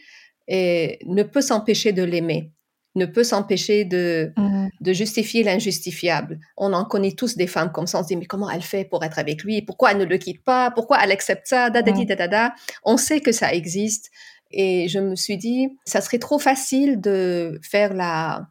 et, 0.48 0.98
ne 1.06 1.22
peut 1.22 1.40
s'empêcher 1.40 1.92
de 1.92 2.02
l'aimer, 2.02 2.52
ne 2.94 3.07
peut 3.07 3.24
s'empêcher 3.24 3.85
de, 3.85 4.33
mmh. 4.37 4.68
de 4.81 4.92
justifier 4.92 5.42
l'injustifiable. 5.42 6.38
On 6.57 6.72
en 6.72 6.85
connaît 6.85 7.12
tous 7.12 7.37
des 7.37 7.46
femmes 7.46 7.72
comme 7.72 7.87
ça, 7.87 8.00
on 8.00 8.02
se 8.02 8.09
dit, 8.09 8.16
mais 8.16 8.26
comment 8.26 8.50
elle 8.50 8.62
fait 8.62 8.85
pour 8.85 9.02
être 9.05 9.18
avec 9.18 9.42
lui? 9.44 9.62
Pourquoi 9.62 9.92
elle 9.92 9.98
ne 9.98 10.05
le 10.05 10.18
quitte 10.18 10.44
pas? 10.44 10.70
Pourquoi 10.70 10.98
elle 11.02 11.12
accepte 11.12 11.46
ça? 11.46 11.70
Da, 11.70 11.83
da, 11.83 11.92
da, 11.92 12.28
da, 12.28 12.55
On 12.85 12.96
sait 12.96 13.20
que 13.20 13.33
ça 13.33 13.55
existe. 13.55 14.11
Et 14.50 14.88
je 14.88 14.98
me 14.98 15.16
suis 15.16 15.38
dit, 15.38 15.68
ça 15.87 16.02
serait 16.02 16.18
trop 16.18 16.38
facile 16.38 17.00
de 17.00 17.59
faire 17.62 17.94
la, 17.94 18.48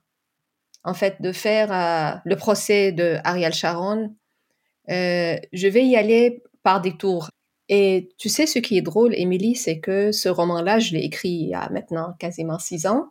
en 0.83 0.93
fait, 0.93 1.21
de 1.21 1.31
faire 1.31 1.71
euh, 1.71 2.17
le 2.25 2.35
procès 2.35 2.91
de 2.91 3.17
Ariel 3.23 3.53
Sharon, 3.53 4.15
euh, 4.89 5.37
je 5.53 5.67
vais 5.67 5.85
y 5.85 5.95
aller 5.95 6.43
par 6.63 6.81
des 6.81 6.97
tours. 6.97 7.29
Et 7.69 8.09
tu 8.17 8.29
sais, 8.29 8.47
ce 8.47 8.59
qui 8.59 8.77
est 8.77 8.81
drôle, 8.81 9.13
Émilie, 9.15 9.55
c'est 9.55 9.79
que 9.79 10.11
ce 10.11 10.27
roman-là, 10.27 10.79
je 10.79 10.93
l'ai 10.93 11.03
écrit 11.03 11.29
il 11.29 11.49
y 11.49 11.53
a 11.53 11.69
maintenant 11.69 12.13
quasiment 12.19 12.59
six 12.59 12.85
ans. 12.85 13.09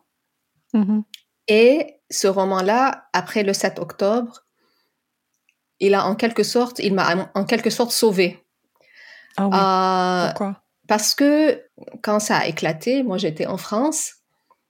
Mm-hmm. 0.73 1.03
Et 1.53 1.99
ce 2.09 2.29
roman-là, 2.29 3.09
après 3.11 3.43
le 3.43 3.51
7 3.51 3.77
octobre, 3.79 4.45
il 5.81 5.95
a 5.95 6.05
en 6.05 6.15
quelque 6.15 6.43
sorte, 6.43 6.79
il 6.79 6.93
m'a 6.93 7.29
en 7.35 7.43
quelque 7.43 7.69
sorte 7.69 7.91
sauvé. 7.91 8.39
Ah 9.35 9.47
oui. 9.47 9.57
Euh, 9.57 10.29
Pourquoi? 10.29 10.63
Parce 10.87 11.13
que 11.13 11.61
quand 12.01 12.21
ça 12.21 12.37
a 12.37 12.45
éclaté, 12.45 13.03
moi 13.03 13.17
j'étais 13.17 13.47
en 13.47 13.57
France 13.57 14.13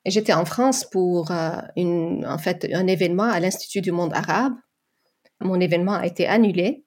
et 0.05 0.09
j'étais 0.09 0.33
en 0.33 0.43
France 0.43 0.83
pour 0.83 1.29
euh, 1.29 1.51
une, 1.75 2.25
en 2.25 2.39
fait, 2.39 2.67
un 2.73 2.87
événement 2.87 3.29
à 3.29 3.39
l'Institut 3.39 3.81
du 3.81 3.91
monde 3.91 4.13
arabe. 4.15 4.55
Mon 5.39 5.59
événement 5.59 5.93
a 5.93 6.07
été 6.07 6.25
annulé. 6.25 6.83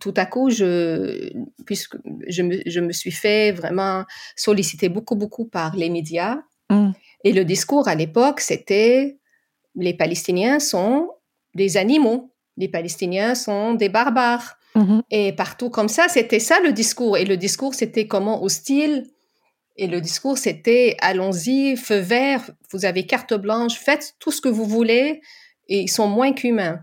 Tout 0.00 0.14
à 0.16 0.26
coup, 0.26 0.50
je, 0.50 1.32
puisque 1.64 1.96
je 2.26 2.42
me, 2.42 2.60
je 2.66 2.80
me 2.80 2.90
suis 2.92 3.12
fait 3.12 3.52
vraiment 3.52 4.04
solliciter 4.34 4.88
beaucoup, 4.88 5.14
beaucoup 5.14 5.44
par 5.44 5.76
les 5.76 5.90
médias. 5.90 6.38
Mm. 6.70 6.90
Et 7.24 7.32
le 7.32 7.44
discours 7.44 7.88
à 7.88 7.94
l'époque, 7.94 8.40
c'était 8.40 9.18
les 9.74 9.94
Palestiniens 9.94 10.58
sont 10.58 11.10
des 11.54 11.76
animaux, 11.76 12.32
les 12.56 12.68
Palestiniens 12.68 13.34
sont 13.34 13.74
des 13.74 13.88
barbares. 13.88 14.56
Mm-hmm. 14.74 15.02
Et 15.10 15.32
partout 15.32 15.70
comme 15.70 15.88
ça, 15.88 16.08
c'était 16.08 16.40
ça 16.40 16.60
le 16.60 16.72
discours. 16.72 17.16
Et 17.16 17.24
le 17.24 17.36
discours, 17.36 17.74
c'était 17.74 18.06
comment 18.06 18.42
hostile 18.42 19.06
et 19.78 19.86
le 19.86 20.00
discours, 20.00 20.38
c'était 20.38 20.96
allons-y, 21.00 21.76
feu 21.76 21.98
vert, 21.98 22.50
vous 22.70 22.86
avez 22.86 23.06
carte 23.06 23.34
blanche, 23.34 23.78
faites 23.78 24.14
tout 24.18 24.32
ce 24.32 24.40
que 24.40 24.48
vous 24.48 24.64
voulez, 24.64 25.20
et 25.68 25.80
ils 25.80 25.90
sont 25.90 26.08
moins 26.08 26.32
qu'humains. 26.32 26.80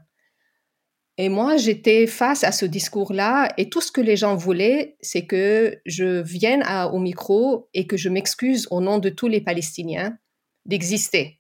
Et 1.18 1.30
moi, 1.30 1.58
j'étais 1.58 2.08
face 2.08 2.44
à 2.44 2.52
ce 2.52 2.66
discours-là, 2.66 3.52
et 3.58 3.70
tout 3.70 3.82
ce 3.82 3.92
que 3.92 4.02
les 4.02 4.16
gens 4.16 4.36
voulaient, 4.36 4.98
c'est 5.02 5.26
que 5.26 5.80
je 5.86 6.22
vienne 6.22 6.64
au 6.92 7.00
micro 7.00 7.70
et 7.74 7.88
que 7.88 7.98
je 7.98 8.10
m'excuse 8.10 8.68
au 8.70 8.80
nom 8.80 9.00
de 9.00 9.10
tous 9.10 9.28
les 9.28 9.42
Palestiniens 9.42 10.18
d'exister. 10.66 11.40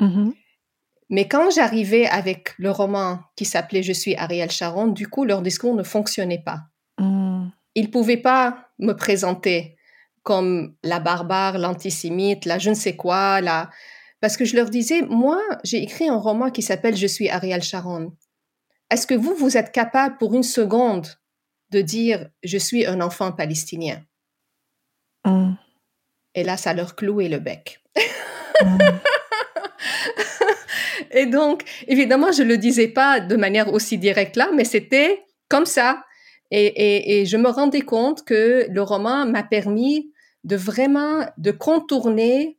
Mm-hmm. 0.00 0.32
Mais 1.10 1.26
quand 1.26 1.50
j'arrivais 1.50 2.06
avec 2.06 2.54
le 2.56 2.70
roman 2.70 3.18
qui 3.36 3.44
s'appelait 3.44 3.82
Je 3.82 3.92
suis 3.92 4.14
Ariel 4.16 4.50
Sharon, 4.50 4.86
du 4.86 5.08
coup, 5.08 5.24
leur 5.24 5.42
discours 5.42 5.74
ne 5.74 5.82
fonctionnait 5.82 6.42
pas. 6.42 6.60
Mm. 6.98 7.48
Ils 7.74 7.86
ne 7.86 7.90
pouvaient 7.90 8.16
pas 8.16 8.68
me 8.78 8.92
présenter 8.92 9.76
comme 10.22 10.76
la 10.84 11.00
barbare, 11.00 11.58
l'antisémite, 11.58 12.44
la 12.44 12.58
je 12.58 12.70
ne 12.70 12.74
sais 12.74 12.94
quoi, 12.94 13.40
la... 13.40 13.70
parce 14.20 14.36
que 14.36 14.44
je 14.44 14.54
leur 14.54 14.70
disais, 14.70 15.02
moi, 15.02 15.40
j'ai 15.64 15.82
écrit 15.82 16.08
un 16.08 16.16
roman 16.16 16.50
qui 16.50 16.62
s'appelle 16.62 16.96
Je 16.96 17.06
suis 17.06 17.28
Ariel 17.28 17.62
Sharon. 17.62 18.12
Est-ce 18.90 19.06
que 19.06 19.14
vous, 19.14 19.34
vous 19.34 19.56
êtes 19.56 19.72
capable 19.72 20.18
pour 20.18 20.34
une 20.34 20.42
seconde 20.42 21.08
de 21.70 21.80
dire 21.80 22.28
je 22.42 22.58
suis 22.58 22.86
un 22.86 23.00
enfant 23.00 23.32
palestinien 23.32 24.02
mm. 25.24 25.54
Et 26.36 26.44
là, 26.44 26.56
ça 26.56 26.72
leur 26.72 26.94
clouait 26.94 27.28
le 27.28 27.40
bec. 27.40 27.82
Et 31.12 31.26
donc, 31.26 31.62
évidemment, 31.88 32.30
je 32.32 32.42
le 32.42 32.56
disais 32.56 32.88
pas 32.88 33.20
de 33.20 33.36
manière 33.36 33.72
aussi 33.72 33.98
directe 33.98 34.36
là, 34.36 34.50
mais 34.54 34.64
c'était 34.64 35.24
comme 35.48 35.66
ça. 35.66 36.04
Et, 36.52 37.20
et, 37.20 37.26
je 37.26 37.36
me 37.36 37.48
rendais 37.48 37.82
compte 37.82 38.24
que 38.24 38.66
le 38.68 38.82
roman 38.82 39.24
m'a 39.24 39.44
permis 39.44 40.10
de 40.42 40.56
vraiment 40.56 41.24
de 41.38 41.52
contourner 41.52 42.58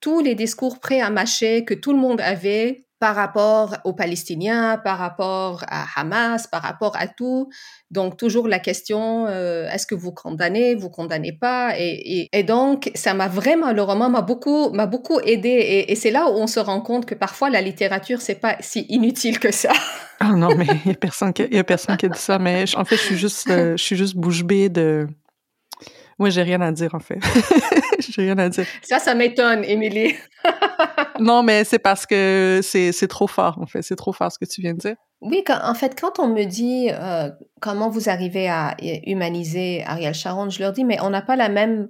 tous 0.00 0.20
les 0.20 0.36
discours 0.36 0.78
prêts 0.78 1.00
à 1.00 1.10
mâcher 1.10 1.64
que 1.64 1.74
tout 1.74 1.92
le 1.92 1.98
monde 1.98 2.20
avait 2.20 2.84
par 3.00 3.16
rapport 3.16 3.78
aux 3.84 3.94
Palestiniens, 3.94 4.76
par 4.76 4.98
rapport 4.98 5.64
à 5.68 5.86
Hamas, 5.96 6.46
par 6.46 6.60
rapport 6.60 6.94
à 6.96 7.08
tout. 7.08 7.48
Donc 7.90 8.18
toujours 8.18 8.46
la 8.46 8.58
question 8.58 9.26
euh, 9.26 9.68
est-ce 9.70 9.86
que 9.86 9.94
vous 9.94 10.12
condamnez, 10.12 10.74
vous 10.74 10.90
condamnez 10.90 11.32
pas? 11.32 11.72
Et, 11.78 12.28
et, 12.30 12.42
donc 12.44 12.90
ça 12.94 13.14
m'a 13.14 13.26
vraiment 13.26 13.72
le 13.72 13.82
roman 13.82 14.10
m'a 14.10 14.20
beaucoup 14.20 14.70
m'a 14.70 14.86
beaucoup 14.86 15.18
aidé 15.20 15.48
et, 15.48 15.90
et 15.90 15.94
c'est 15.94 16.10
là 16.10 16.26
où 16.30 16.34
on 16.34 16.46
se 16.46 16.60
rend 16.60 16.82
compte 16.82 17.06
que 17.06 17.14
parfois 17.14 17.48
la 17.48 17.62
littérature 17.62 18.20
c'est 18.20 18.34
pas 18.34 18.56
si 18.60 18.82
inutile 18.90 19.40
que 19.40 19.50
ça. 19.50 19.72
Ah 20.20 20.32
non 20.32 20.54
mais 20.54 20.66
il 20.84 20.90
y 20.90 20.94
a 20.94 20.94
personne 21.00 21.32
qui 21.32 21.48
y 21.50 21.58
a 21.58 21.64
personne 21.64 21.96
qui 21.96 22.06
a 22.06 22.10
dit 22.10 22.18
ça 22.18 22.38
mais 22.38 22.64
en 22.76 22.84
fait 22.84 22.96
je 22.96 23.02
suis 23.02 23.16
juste 23.16 23.48
euh, 23.50 23.76
je 23.78 23.82
suis 23.82 23.96
juste 23.96 24.14
bouche 24.14 24.44
bée 24.44 24.68
de 24.68 25.08
moi, 26.20 26.28
j'ai 26.28 26.42
rien 26.42 26.60
à 26.60 26.70
dire, 26.70 26.94
en 26.94 27.00
fait. 27.00 27.18
j'ai 28.08 28.22
rien 28.22 28.38
à 28.38 28.48
dire. 28.48 28.66
Ça, 28.82 28.98
ça 28.98 29.14
m'étonne, 29.14 29.64
Émilie. 29.64 30.14
non, 31.20 31.42
mais 31.42 31.64
c'est 31.64 31.78
parce 31.78 32.06
que 32.06 32.60
c'est 32.62 33.08
trop 33.08 33.26
fort, 33.26 33.58
en 33.60 33.66
fait. 33.66 33.82
C'est 33.82 33.96
trop 33.96 34.12
fort 34.12 34.32
ce 34.32 34.38
que 34.38 34.50
tu 34.50 34.60
viens 34.60 34.74
de 34.74 34.78
dire. 34.78 34.96
Oui, 35.20 35.44
en 35.48 35.74
fait, 35.74 36.00
quand 36.00 36.18
on 36.18 36.28
me 36.28 36.44
dit 36.44 36.88
euh, 36.90 37.30
comment 37.60 37.90
vous 37.90 38.08
arrivez 38.08 38.48
à 38.48 38.74
humaniser 39.06 39.84
Ariel 39.84 40.14
Sharon, 40.14 40.48
je 40.48 40.60
leur 40.60 40.72
dis, 40.72 40.84
mais 40.84 40.98
on 41.02 41.10
n'a 41.10 41.22
pas 41.22 41.36
la 41.36 41.50
même 41.50 41.88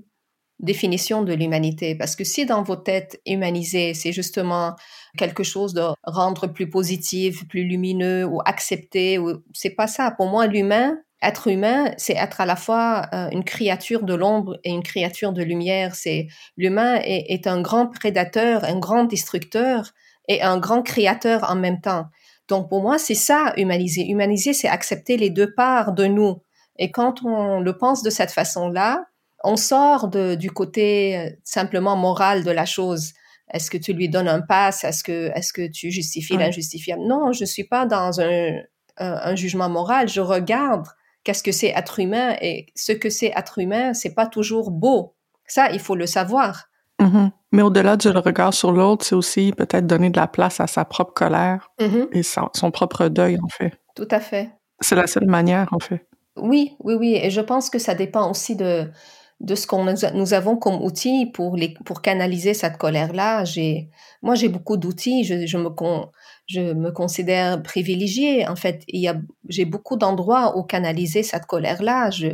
définition 0.58 1.22
de 1.22 1.32
l'humanité. 1.32 1.94
Parce 1.94 2.16
que 2.16 2.24
si 2.24 2.44
dans 2.44 2.62
vos 2.62 2.76
têtes, 2.76 3.20
humaniser, 3.26 3.94
c'est 3.94 4.12
justement 4.12 4.74
quelque 5.16 5.42
chose 5.42 5.74
de 5.74 5.82
rendre 6.04 6.46
plus 6.48 6.68
positif, 6.68 7.46
plus 7.48 7.64
lumineux 7.64 8.24
ou 8.24 8.40
accepter, 8.44 9.18
ou... 9.18 9.42
c'est 9.52 9.74
pas 9.74 9.86
ça. 9.86 10.10
Pour 10.10 10.28
moi, 10.28 10.46
l'humain, 10.46 10.98
être 11.22 11.48
humain, 11.48 11.92
c'est 11.98 12.14
être 12.14 12.40
à 12.40 12.46
la 12.46 12.56
fois 12.56 13.06
euh, 13.12 13.28
une 13.30 13.44
créature 13.44 14.04
de 14.04 14.14
l'ombre 14.14 14.58
et 14.64 14.70
une 14.70 14.82
créature 14.82 15.32
de 15.32 15.42
lumière. 15.42 15.94
C'est 15.94 16.28
l'humain 16.56 17.00
est, 17.04 17.46
un 17.46 17.60
grand 17.60 17.86
prédateur, 17.86 18.64
un 18.64 18.78
grand 18.78 19.04
destructeur 19.04 19.90
et 20.28 20.42
un 20.42 20.58
grand 20.58 20.82
créateur 20.82 21.50
en 21.50 21.56
même 21.56 21.80
temps. 21.80 22.06
Donc 22.48 22.68
pour 22.68 22.82
moi, 22.82 22.98
c'est 22.98 23.14
ça 23.14 23.52
humaniser. 23.56 24.06
Humaniser, 24.08 24.54
c'est 24.54 24.68
accepter 24.68 25.16
les 25.16 25.30
deux 25.30 25.52
parts 25.54 25.92
de 25.92 26.06
nous 26.06 26.42
Et 26.78 26.90
quand 26.90 27.22
on 27.24 27.60
le 27.60 27.76
pense 27.76 28.02
de 28.02 28.10
cette 28.10 28.30
façon-là, 28.30 29.04
on 29.44 29.56
sort 29.56 30.08
de, 30.08 30.34
du 30.34 30.50
côté 30.50 31.16
euh, 31.18 31.30
simplement 31.44 31.96
moral 31.96 32.44
de 32.44 32.50
la 32.50 32.66
chose. 32.66 33.12
Est-ce 33.52 33.70
que 33.70 33.78
tu 33.78 33.92
lui 33.92 34.08
donnes 34.08 34.28
un 34.28 34.40
pass? 34.40 34.84
Est-ce 34.84 35.02
que, 35.02 35.30
est-ce 35.36 35.52
que 35.52 35.66
tu 35.66 35.90
justifies 35.90 36.36
l'injustifiable? 36.36 37.02
Non, 37.06 37.32
je 37.32 37.44
suis 37.44 37.64
pas 37.64 37.84
dans 37.84 38.20
un, 38.20 38.52
un, 39.00 39.34
jugement 39.34 39.68
moral. 39.68 40.08
Je 40.08 40.20
regarde 40.20 40.86
qu'est-ce 41.30 41.44
que 41.44 41.52
c'est 41.52 41.68
être 41.68 42.00
humain 42.00 42.34
et 42.40 42.66
ce 42.74 42.90
que 42.90 43.08
c'est 43.08 43.32
être 43.36 43.60
humain, 43.60 43.94
c'est 43.94 44.14
pas 44.14 44.26
toujours 44.26 44.72
beau. 44.72 45.14
Ça, 45.46 45.70
il 45.70 45.78
faut 45.78 45.94
le 45.94 46.06
savoir. 46.06 46.64
Mm-hmm. 46.98 47.30
Mais 47.52 47.62
au-delà 47.62 47.96
du 47.96 48.08
regard 48.08 48.52
sur 48.52 48.72
l'autre, 48.72 49.04
c'est 49.04 49.14
aussi 49.14 49.52
peut-être 49.52 49.86
donner 49.86 50.10
de 50.10 50.16
la 50.16 50.26
place 50.26 50.58
à 50.58 50.66
sa 50.66 50.84
propre 50.84 51.14
colère 51.14 51.70
mm-hmm. 51.78 52.08
et 52.12 52.22
son, 52.24 52.70
propre 52.72 53.06
deuil, 53.06 53.38
en 53.40 53.48
fait. 53.48 53.74
Tout 53.94 54.08
à 54.10 54.18
fait. 54.18 54.50
C'est 54.80 54.96
la 54.96 55.06
seule 55.06 55.26
manière, 55.26 55.68
en 55.72 55.78
fait. 55.78 56.04
Oui, 56.36 56.74
oui, 56.80 56.94
oui. 56.94 57.20
Et 57.22 57.30
je 57.30 57.40
pense 57.40 57.70
que 57.70 57.78
ça 57.78 57.94
dépend 57.94 58.28
aussi 58.28 58.56
de, 58.56 58.90
de 59.38 59.54
ce 59.54 59.68
qu'on 59.68 59.86
nous 60.14 60.34
avons 60.34 60.56
comme 60.56 60.82
outil 60.82 61.26
pour, 61.26 61.56
les, 61.56 61.74
pour 61.84 62.02
canaliser 62.02 62.54
cette 62.54 62.76
colère-là. 62.76 63.44
J'ai, 63.44 63.88
moi, 64.20 64.34
j'ai 64.34 64.48
beaucoup 64.48 64.76
d'outils. 64.76 65.22
Je, 65.22 65.46
je, 65.46 65.58
me 65.58 65.70
con, 65.70 66.10
je 66.50 66.72
me 66.72 66.90
considère 66.90 67.62
privilégiée. 67.62 68.48
En 68.48 68.56
fait, 68.56 68.82
il 68.88 69.00
y 69.00 69.06
a, 69.06 69.16
j'ai 69.48 69.64
beaucoup 69.64 69.96
d'endroits 69.96 70.58
où 70.58 70.64
canaliser 70.64 71.22
cette 71.22 71.46
colère-là. 71.46 72.10
Je, 72.10 72.28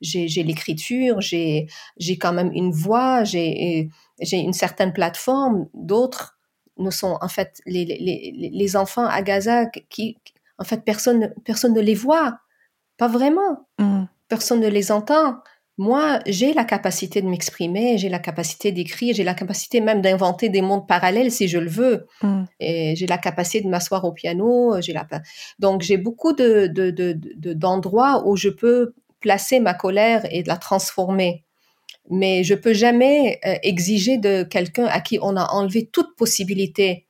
j'ai, 0.00 0.26
j'ai 0.26 0.42
l'écriture, 0.42 1.20
j'ai, 1.20 1.68
j'ai 1.96 2.18
quand 2.18 2.32
même 2.32 2.50
une 2.52 2.72
voix, 2.72 3.22
j'ai, 3.22 3.88
j'ai 4.20 4.38
une 4.38 4.52
certaine 4.52 4.92
plateforme. 4.92 5.68
D'autres 5.72 6.36
ne 6.78 6.90
sont, 6.90 7.16
en 7.20 7.28
fait, 7.28 7.60
les, 7.64 7.84
les, 7.84 8.50
les 8.52 8.76
enfants 8.76 9.06
à 9.06 9.22
Gaza 9.22 9.66
qui, 9.88 10.18
en 10.58 10.64
fait, 10.64 10.84
personne, 10.84 11.32
personne 11.44 11.74
ne 11.74 11.80
les 11.80 11.94
voit. 11.94 12.40
Pas 12.96 13.08
vraiment. 13.08 13.68
Mmh. 13.78 14.04
Personne 14.26 14.60
ne 14.60 14.68
les 14.68 14.90
entend 14.90 15.36
moi, 15.80 16.18
j'ai 16.26 16.52
la 16.52 16.64
capacité 16.64 17.22
de 17.22 17.26
m'exprimer, 17.26 17.96
j'ai 17.96 18.10
la 18.10 18.18
capacité 18.18 18.70
d'écrire, 18.70 19.14
j'ai 19.14 19.24
la 19.24 19.32
capacité 19.32 19.80
même 19.80 20.02
d'inventer 20.02 20.50
des 20.50 20.60
mondes 20.60 20.86
parallèles 20.86 21.32
si 21.32 21.48
je 21.48 21.56
le 21.56 21.70
veux. 21.70 22.06
Mm. 22.20 22.44
Et 22.60 22.94
j'ai 22.96 23.06
la 23.06 23.16
capacité 23.16 23.64
de 23.64 23.70
m'asseoir 23.70 24.04
au 24.04 24.12
piano. 24.12 24.78
J'ai 24.82 24.92
la... 24.92 25.08
Donc, 25.58 25.80
j'ai 25.80 25.96
beaucoup 25.96 26.34
de, 26.34 26.66
d'endroits 27.54 28.28
où 28.28 28.36
je 28.36 28.50
peux 28.50 28.92
placer 29.20 29.58
ma 29.58 29.72
colère 29.72 30.26
et 30.30 30.42
de 30.42 30.48
la 30.48 30.58
transformer. 30.58 31.46
Mais 32.10 32.44
je 32.44 32.52
peux 32.52 32.74
jamais 32.74 33.40
euh, 33.46 33.54
exiger 33.62 34.18
de 34.18 34.42
quelqu'un 34.42 34.84
à 34.84 35.00
qui 35.00 35.18
on 35.22 35.34
a 35.34 35.46
enlevé 35.46 35.86
toute 35.86 36.14
possibilité 36.14 37.06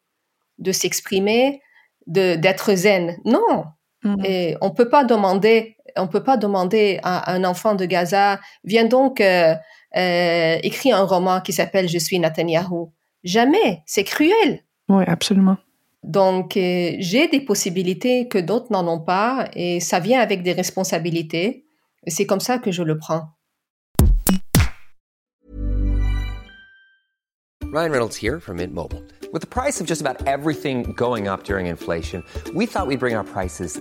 de 0.59 0.70
s'exprimer, 0.70 1.61
de, 2.06 2.37
d'être 2.37 2.72
zen. 2.76 3.16
Non. 3.24 3.64
Mm. 4.04 4.24
Et 4.24 4.56
on 4.61 4.70
peut 4.70 4.88
pas 4.88 5.02
demander 5.02 5.74
on 5.96 6.09
peut 6.09 6.22
pas 6.22 6.37
demander 6.37 7.00
à 7.03 7.33
un 7.33 7.44
enfant 7.44 7.74
de 7.74 7.85
Gaza, 7.85 8.40
viens 8.64 8.85
donc 8.85 9.20
euh, 9.20 9.55
euh, 9.96 10.59
écrire 10.62 10.96
un 10.96 11.05
roman 11.05 11.40
qui 11.40 11.53
s'appelle 11.53 11.88
Je 11.88 11.98
suis 11.98 12.18
Netanyahu. 12.18 12.87
Jamais, 13.24 13.83
c'est 13.87 14.05
cruel. 14.05 14.64
Oui, 14.88 15.05
absolument. 15.07 15.57
Donc, 16.03 16.57
euh, 16.57 16.92
j'ai 16.98 17.29
des 17.29 17.40
possibilités 17.40 18.26
que 18.29 18.38
d'autres 18.38 18.72
n'en 18.72 18.87
ont 18.88 19.00
pas 19.00 19.48
et 19.55 19.81
ça 19.81 20.00
vient 20.00 20.20
avec 20.20 20.42
des 20.42 20.53
responsabilités. 20.53 21.66
C'est 22.07 22.24
comme 22.24 22.40
ça 22.40 22.59
que 22.59 22.72
je 22.72 22.83
le 22.83 22.96
prends. 22.96 23.29
Ryan 27.72 27.92
Reynolds 27.92 28.16
here 28.16 28.40
from 28.40 28.57
Mint 28.57 28.74
Mobile. 28.74 29.03
With 29.33 29.42
the 29.42 29.46
price 29.46 29.81
of 29.81 29.87
just 29.87 30.00
about 30.00 30.26
everything 30.26 30.92
going 30.96 31.29
up 31.29 31.44
during 31.44 31.66
inflation, 31.66 32.24
we 32.53 32.66
thought 32.66 32.88
we'd 32.88 32.98
bring 32.98 33.14
our 33.14 33.22
prices 33.22 33.81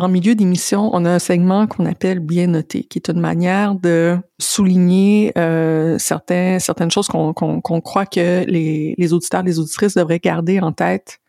En 0.00 0.08
milieu 0.08 0.34
d'émission, 0.34 0.88
on 0.94 1.04
a 1.04 1.10
un 1.10 1.18
segment 1.18 1.66
qu'on 1.66 1.84
appelle 1.84 2.20
bien 2.20 2.46
noté, 2.46 2.84
qui 2.84 2.96
est 2.96 3.10
une 3.10 3.20
manière 3.20 3.74
de 3.74 4.16
souligner 4.38 5.30
euh, 5.36 5.98
certaines 5.98 6.90
choses 6.90 7.06
qu'on 7.08 7.80
croit 7.82 8.06
que 8.06 8.46
les, 8.46 8.94
les 8.96 9.12
auditeurs, 9.12 9.42
les 9.42 9.58
auditrices 9.58 9.92
devraient 9.92 10.18
garder 10.18 10.58
en 10.58 10.72
tête 10.72 11.20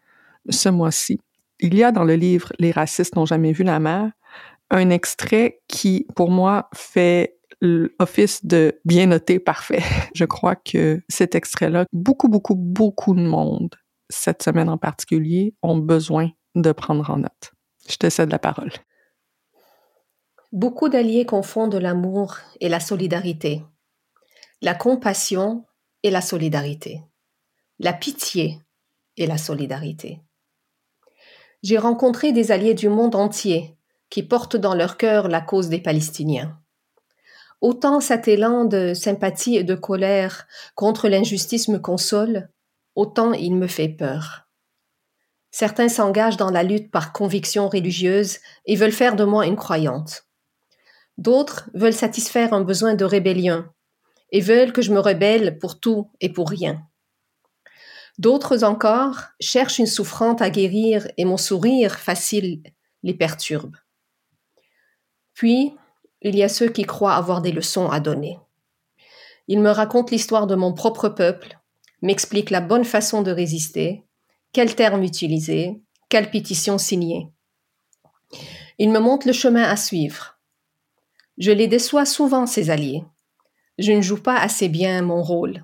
ce 0.50 0.70
mois-ci. 0.70 1.20
Il 1.60 1.76
y 1.76 1.84
a 1.84 1.92
dans 1.92 2.06
le 2.06 2.16
livre 2.16 2.54
Les 2.60 2.72
racistes 2.72 3.18
n'ont 3.18 3.26
jamais 3.26 3.52
vu 3.52 3.66
la 3.66 3.82
mer 3.82 4.10
un 4.70 4.90
extrait 4.90 5.60
qui, 5.68 6.08
pour 6.16 6.32
moi, 6.32 6.70
fait 6.74 7.36
l'office 7.60 8.46
de 8.46 8.80
bien 8.86 9.08
noté 9.08 9.40
parfait. 9.40 9.84
Je 10.16 10.24
crois 10.24 10.56
que 10.56 11.02
cet 11.10 11.36
extrait-là, 11.36 11.84
beaucoup, 11.92 12.30
beaucoup, 12.30 12.56
beaucoup 12.56 13.16
de 13.16 13.22
monde, 13.22 13.76
cette 14.08 14.42
semaine 14.42 14.70
en 14.70 14.78
particulier, 14.78 15.56
ont 15.62 15.78
besoin 15.78 16.30
de 16.56 16.72
prendre 16.72 17.10
en 17.10 17.18
note. 17.18 17.52
Je 17.88 17.96
te 17.98 18.10
cède 18.10 18.32
la 18.32 18.40
parole. 18.40 18.72
Beaucoup 20.52 20.90
d'alliés 20.90 21.26
confondent 21.26 21.76
l'amour 21.76 22.38
et 22.60 22.70
la 22.70 22.80
solidarité, 22.80 23.64
la 24.62 24.76
compassion 24.76 25.66
et 26.04 26.12
la 26.12 26.22
solidarité, 26.22 27.02
la 27.80 27.94
pitié 27.94 28.60
et 29.18 29.28
la 29.28 29.38
solidarité. 29.38 30.20
J'ai 31.64 31.78
rencontré 31.78 32.32
des 32.34 32.52
alliés 32.52 32.74
du 32.74 32.90
monde 32.90 33.16
entier 33.16 33.78
qui 34.10 34.24
portent 34.24 34.58
dans 34.58 34.76
leur 34.76 34.98
cœur 34.98 35.28
la 35.28 35.42
cause 35.42 35.70
des 35.70 35.80
Palestiniens. 35.80 36.60
Autant 37.62 38.00
cet 38.02 38.28
élan 38.28 38.66
de 38.66 38.94
sympathie 38.94 39.56
et 39.56 39.64
de 39.64 39.76
colère 39.76 40.48
contre 40.76 41.08
l'injustice 41.08 41.68
me 41.68 41.78
console, 41.78 42.50
autant 42.96 43.34
il 43.34 43.56
me 43.56 43.68
fait 43.68 43.90
peur. 43.90 44.48
Certains 45.52 45.90
s'engagent 45.90 46.38
dans 46.38 46.50
la 46.50 46.64
lutte 46.64 46.90
par 46.92 47.12
conviction 47.12 47.68
religieuse 47.68 48.40
et 48.66 48.76
veulent 48.76 48.92
faire 48.92 49.16
de 49.16 49.26
moi 49.26 49.46
une 49.46 49.58
croyante. 49.58 50.26
D'autres 51.18 51.70
veulent 51.74 51.94
satisfaire 51.94 52.54
un 52.54 52.62
besoin 52.62 52.96
de 52.96 53.06
rébellion 53.06 53.66
et 54.32 54.40
veulent 54.40 54.72
que 54.72 54.82
je 54.82 54.94
me 54.94 55.00
rebelle 55.00 55.60
pour 55.60 55.80
tout 55.80 56.10
et 56.22 56.30
pour 56.30 56.50
rien. 56.50 56.82
D'autres 58.18 58.64
encore 58.64 59.24
cherchent 59.40 59.80
une 59.80 59.88
souffrante 59.88 60.42
à 60.42 60.50
guérir 60.50 61.08
et 61.18 61.26
mon 61.26 61.38
sourire 61.38 62.00
facile 62.00 62.64
les 63.04 63.14
perturbe. 63.14 63.76
Puis, 65.34 65.76
il 66.22 66.36
y 66.36 66.44
a 66.44 66.50
ceux 66.50 66.70
qui 66.70 66.84
croient 66.84 67.16
avoir 67.16 67.42
des 67.42 67.52
leçons 67.52 67.90
à 67.90 68.00
donner. 68.00 68.38
Ils 69.48 69.60
me 69.60 69.72
racontent 69.72 70.12
l'histoire 70.12 70.48
de 70.48 70.56
mon 70.56 70.74
propre 70.74 71.10
peuple, 71.10 71.60
m'expliquent 72.02 72.52
la 72.52 72.62
bonne 72.62 72.86
façon 72.86 73.22
de 73.22 73.32
résister, 73.32 74.06
quel 74.54 74.76
terme 74.76 75.04
utiliser, 75.04 75.82
quelle 76.10 76.30
pétition 76.30 76.78
signer? 76.78 77.28
Il 78.78 78.92
me 78.92 79.00
montre 79.00 79.28
le 79.28 79.34
chemin 79.34 79.64
à 79.64 79.78
suivre. 79.78 80.38
Je 81.38 81.52
les 81.52 81.68
déçois 81.68 82.06
souvent, 82.06 82.46
ces 82.46 82.70
alliés. 82.70 83.04
Je 83.78 83.94
ne 83.94 84.02
joue 84.02 84.22
pas 84.22 84.38
assez 84.38 84.68
bien 84.68 85.02
mon 85.02 85.22
rôle. 85.22 85.64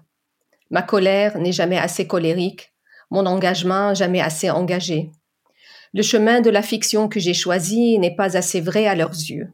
Ma 0.69 0.81
colère 0.81 1.37
n'est 1.37 1.51
jamais 1.51 1.77
assez 1.77 2.07
colérique, 2.07 2.73
mon 3.11 3.25
engagement 3.25 3.93
jamais 3.93 4.21
assez 4.21 4.49
engagé. 4.49 5.11
Le 5.93 6.01
chemin 6.01 6.41
de 6.41 6.49
la 6.49 6.61
fiction 6.61 7.09
que 7.09 7.19
j'ai 7.19 7.33
choisi 7.33 7.99
n'est 7.99 8.15
pas 8.15 8.37
assez 8.37 8.61
vrai 8.61 8.87
à 8.87 8.95
leurs 8.95 9.11
yeux. 9.11 9.51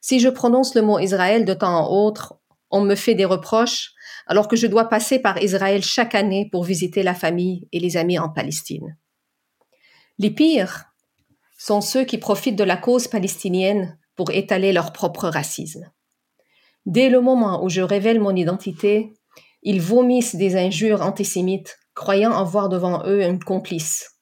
Si 0.00 0.20
je 0.20 0.28
prononce 0.28 0.74
le 0.74 0.82
mot 0.82 0.98
Israël 0.98 1.44
de 1.44 1.54
temps 1.54 1.86
en 1.86 2.06
autre, 2.06 2.34
on 2.70 2.82
me 2.82 2.94
fait 2.94 3.14
des 3.14 3.24
reproches 3.24 3.93
alors 4.26 4.48
que 4.48 4.56
je 4.56 4.66
dois 4.66 4.88
passer 4.88 5.18
par 5.18 5.42
Israël 5.42 5.82
chaque 5.82 6.14
année 6.14 6.48
pour 6.50 6.64
visiter 6.64 7.02
la 7.02 7.14
famille 7.14 7.68
et 7.72 7.80
les 7.80 7.96
amis 7.96 8.18
en 8.18 8.28
Palestine. 8.28 8.96
Les 10.18 10.30
pires 10.30 10.86
sont 11.58 11.80
ceux 11.80 12.04
qui 12.04 12.18
profitent 12.18 12.56
de 12.56 12.64
la 12.64 12.76
cause 12.76 13.08
palestinienne 13.08 13.98
pour 14.16 14.30
étaler 14.30 14.72
leur 14.72 14.92
propre 14.92 15.28
racisme. 15.28 15.90
Dès 16.86 17.08
le 17.08 17.20
moment 17.20 17.64
où 17.64 17.68
je 17.68 17.80
révèle 17.80 18.20
mon 18.20 18.36
identité, 18.36 19.12
ils 19.62 19.80
vomissent 19.80 20.36
des 20.36 20.56
injures 20.56 21.02
antisémites, 21.02 21.78
croyant 21.94 22.32
avoir 22.32 22.68
devant 22.68 23.02
eux 23.06 23.24
un 23.24 23.38
complice. 23.38 24.20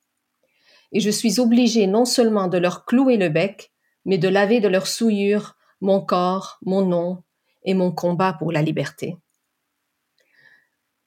Et 0.93 1.01
je 1.01 1.11
suis 1.11 1.41
obligée 1.41 1.87
non 1.87 2.05
seulement 2.05 2.49
de 2.49 2.59
leur 2.59 2.85
clouer 2.85 3.17
le 3.17 3.29
bec, 3.29 3.73
mais 4.05 4.19
de 4.19 4.29
laver 4.29 4.61
de 4.61 4.69
leur 4.69 4.87
souillure 4.87 5.57
mon 5.81 6.01
corps, 6.01 6.59
mon 6.63 6.87
nom 6.87 7.25
et 7.65 7.75
mon 7.75 7.93
combat 7.93 8.35
pour 8.35 8.53
la 8.53 8.63
liberté. 8.63 9.17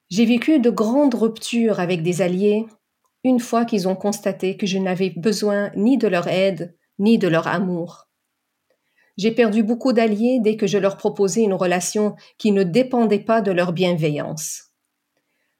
J'ai 0.08 0.24
vécu 0.24 0.60
de 0.60 0.70
grandes 0.70 1.14
ruptures 1.14 1.80
avec 1.80 2.02
des 2.02 2.22
alliés 2.22 2.66
une 3.24 3.40
fois 3.40 3.64
qu'ils 3.64 3.88
ont 3.88 3.96
constaté 3.96 4.56
que 4.56 4.66
je 4.66 4.78
n'avais 4.78 5.10
besoin 5.10 5.72
ni 5.74 5.98
de 5.98 6.06
leur 6.06 6.28
aide 6.28 6.76
ni 6.98 7.18
de 7.18 7.28
leur 7.28 7.46
amour. 7.48 8.08
J'ai 9.16 9.32
perdu 9.32 9.62
beaucoup 9.62 9.92
d'alliés 9.92 10.38
dès 10.40 10.56
que 10.56 10.66
je 10.66 10.78
leur 10.78 10.96
proposais 10.96 11.42
une 11.42 11.54
relation 11.54 12.16
qui 12.38 12.52
ne 12.52 12.62
dépendait 12.62 13.24
pas 13.24 13.40
de 13.40 13.50
leur 13.50 13.72
bienveillance. 13.72 14.70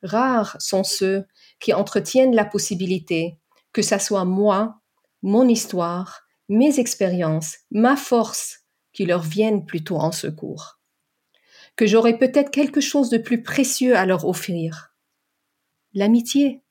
Rares 0.02 0.56
sont 0.61 0.85
ceux 0.85 1.26
qui 1.59 1.72
entretiennent 1.72 2.35
la 2.35 2.44
possibilité 2.44 3.38
que 3.72 3.82
ça 3.82 3.98
soit 3.98 4.24
moi, 4.24 4.80
mon 5.22 5.48
histoire, 5.48 6.22
mes 6.48 6.78
expériences, 6.78 7.56
ma 7.70 7.96
force 7.96 8.61
qui 8.92 9.06
leur 9.06 9.22
viennent 9.22 9.66
plutôt 9.66 9.96
en 9.96 10.12
secours. 10.12 10.75
Que 11.76 11.86
j'aurais 11.86 12.18
peut-être 12.18 12.50
quelque 12.50 12.80
chose 12.80 13.10
de 13.10 13.18
plus 13.18 13.42
précieux 13.42 13.96
à 13.96 14.06
leur 14.06 14.26
offrir. 14.26 14.94
L'amitié. 15.94 16.62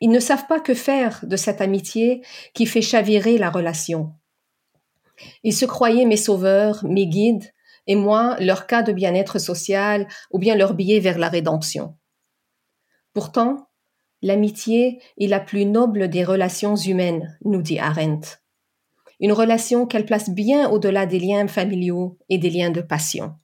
Ils 0.00 0.10
ne 0.10 0.20
savent 0.20 0.46
pas 0.46 0.60
que 0.60 0.74
faire 0.74 1.24
de 1.24 1.36
cette 1.36 1.60
amitié 1.60 2.22
qui 2.54 2.66
fait 2.66 2.82
chavirer 2.82 3.38
la 3.38 3.50
relation. 3.50 4.12
Ils 5.42 5.54
se 5.54 5.64
croyaient 5.64 6.04
mes 6.04 6.16
sauveurs, 6.16 6.84
mes 6.84 7.06
guides, 7.06 7.52
et 7.86 7.96
moi, 7.96 8.36
leur 8.40 8.66
cas 8.66 8.82
de 8.82 8.92
bien-être 8.92 9.38
social 9.38 10.08
ou 10.30 10.38
bien 10.38 10.56
leur 10.56 10.74
billet 10.74 11.00
vers 11.00 11.18
la 11.18 11.28
rédemption. 11.28 11.96
Pourtant, 13.12 13.68
l'amitié 14.22 15.00
est 15.18 15.26
la 15.26 15.40
plus 15.40 15.66
noble 15.66 16.08
des 16.08 16.24
relations 16.24 16.76
humaines, 16.76 17.38
nous 17.44 17.62
dit 17.62 17.78
Arendt. 17.78 18.38
Une 19.20 19.32
relation 19.32 19.86
qu'elle 19.86 20.06
place 20.06 20.30
bien 20.30 20.68
au-delà 20.68 21.06
des 21.06 21.20
liens 21.20 21.46
familiaux 21.46 22.18
et 22.28 22.38
des 22.38 22.50
liens 22.50 22.70
de 22.70 22.80
passion. 22.80 23.34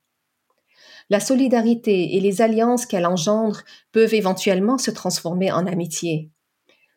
La 1.11 1.21
solidarité 1.21 2.15
et 2.15 2.21
les 2.21 2.41
alliances 2.41 2.87
qu'elle 2.87 3.05
engendre 3.05 3.63
peuvent 3.91 4.15
éventuellement 4.15 4.79
se 4.79 4.93
transformer 4.93 5.51
en 5.51 5.67
amitié. 5.67 6.31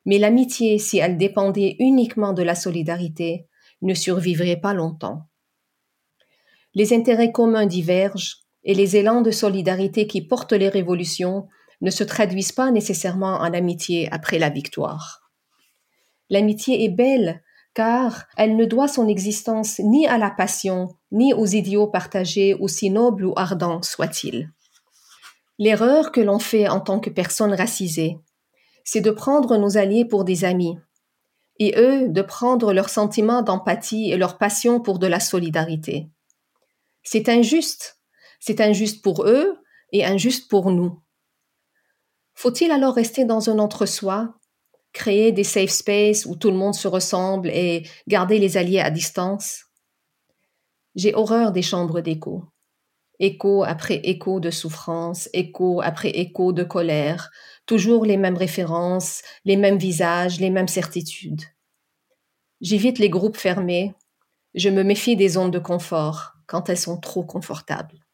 Mais 0.06 0.20
l'amitié, 0.20 0.78
si 0.78 1.00
elle 1.00 1.18
dépendait 1.18 1.76
uniquement 1.80 2.34
de 2.34 2.44
la 2.44 2.56
solidarité, 2.56 3.48
ne 3.82 3.96
survivrait 3.96 4.60
pas 4.60 4.74
longtemps. 4.74 5.28
Les 6.76 6.94
intérêts 6.94 7.32
communs 7.32 7.66
divergent 7.66 8.44
et 8.64 8.76
les 8.76 8.98
élans 8.98 9.22
de 9.22 9.32
solidarité 9.32 10.08
qui 10.08 10.22
portent 10.22 10.54
les 10.54 10.70
révolutions 10.70 11.48
ne 11.82 11.90
se 11.90 12.04
traduisent 12.04 12.52
pas 12.52 12.72
nécessairement 12.72 13.40
en 13.40 13.54
amitié 13.54 14.08
après 14.12 14.40
la 14.40 14.50
victoire. 14.50 15.32
L'amitié 16.30 16.86
est 16.86 16.90
belle 16.90 17.44
car 17.74 18.26
elle 18.38 18.56
ne 18.56 18.66
doit 18.66 18.88
son 18.88 19.08
existence 19.08 19.80
ni 19.80 20.08
à 20.08 20.18
la 20.18 20.30
passion, 20.30 20.96
ni 21.12 21.34
aux 21.34 21.46
idiots 21.46 21.88
partagés, 21.88 22.54
aussi 22.54 22.90
nobles 22.90 23.26
ou 23.26 23.34
ardents 23.36 23.82
soient-ils. 23.82 24.52
L'erreur 25.60 26.12
que 26.12 26.22
l'on 26.22 26.40
fait 26.40 26.68
en 26.68 26.80
tant 26.80 27.00
que 27.00 27.10
personne 27.10 27.54
racisée, 27.54 28.18
c'est 28.84 29.02
de 29.02 29.12
prendre 29.12 29.58
nos 29.58 29.78
alliés 29.78 30.06
pour 30.06 30.24
des 30.24 30.46
amis, 30.46 30.78
et 31.60 31.76
eux 31.78 32.10
de 32.10 32.22
prendre 32.22 32.74
leur 32.74 32.90
sentiment 32.90 33.42
d'empathie 33.42 34.12
et 34.12 34.18
leur 34.18 34.38
passion 34.38 34.80
pour 34.80 35.00
de 35.00 35.08
la 35.08 35.20
solidarité. 35.20 36.10
C'est 37.04 37.30
injuste, 37.30 38.00
c'est 38.40 38.62
injuste 38.62 39.04
pour 39.04 39.26
eux 39.26 39.58
et 39.92 40.06
injuste 40.06 40.50
pour 40.50 40.72
nous. 40.72 41.00
Faut-il 42.34 42.72
alors 42.72 42.96
rester 42.96 43.26
dans 43.26 43.50
un 43.50 43.60
entre-soi, 43.60 44.34
créer 44.94 45.32
des 45.32 45.44
safe 45.44 45.72
spaces 45.72 46.26
où 46.26 46.36
tout 46.36 46.52
le 46.52 46.58
monde 46.58 46.76
se 46.76 46.88
ressemble 46.88 47.50
et 47.50 47.88
garder 48.08 48.40
les 48.40 48.58
alliés 48.58 48.80
à 48.80 48.92
distance 48.92 49.66
J'ai 50.96 51.14
horreur 51.16 51.52
des 51.52 51.64
chambres 51.64 52.02
d'écho. 52.02 52.46
Écho 53.20 53.64
après 53.64 54.02
écho 54.04 54.40
de 54.40 54.50
souffrance, 54.50 55.30
écho 55.34 55.82
après 55.82 56.10
écho 56.10 56.52
de 56.52 56.64
colère, 56.64 57.32
toujours 57.66 58.06
les 58.06 58.18
mêmes 58.18 58.38
références, 58.38 59.22
les 59.46 59.58
mêmes 59.58 59.78
visages, 59.78 60.40
les 60.40 60.50
mêmes 60.50 60.68
certitudes. 60.68 61.44
J'évite 62.62 63.00
les 63.00 63.10
groupes 63.10 63.38
fermés, 63.38 63.94
je 64.56 64.70
me 64.70 64.84
méfie 64.84 65.16
des 65.16 65.30
zones 65.30 65.52
de 65.52 65.60
confort 65.60 66.34
quand 66.48 66.70
elles 66.70 66.78
sont 66.78 67.00
trop 67.00 67.24
confortables. 67.24 68.06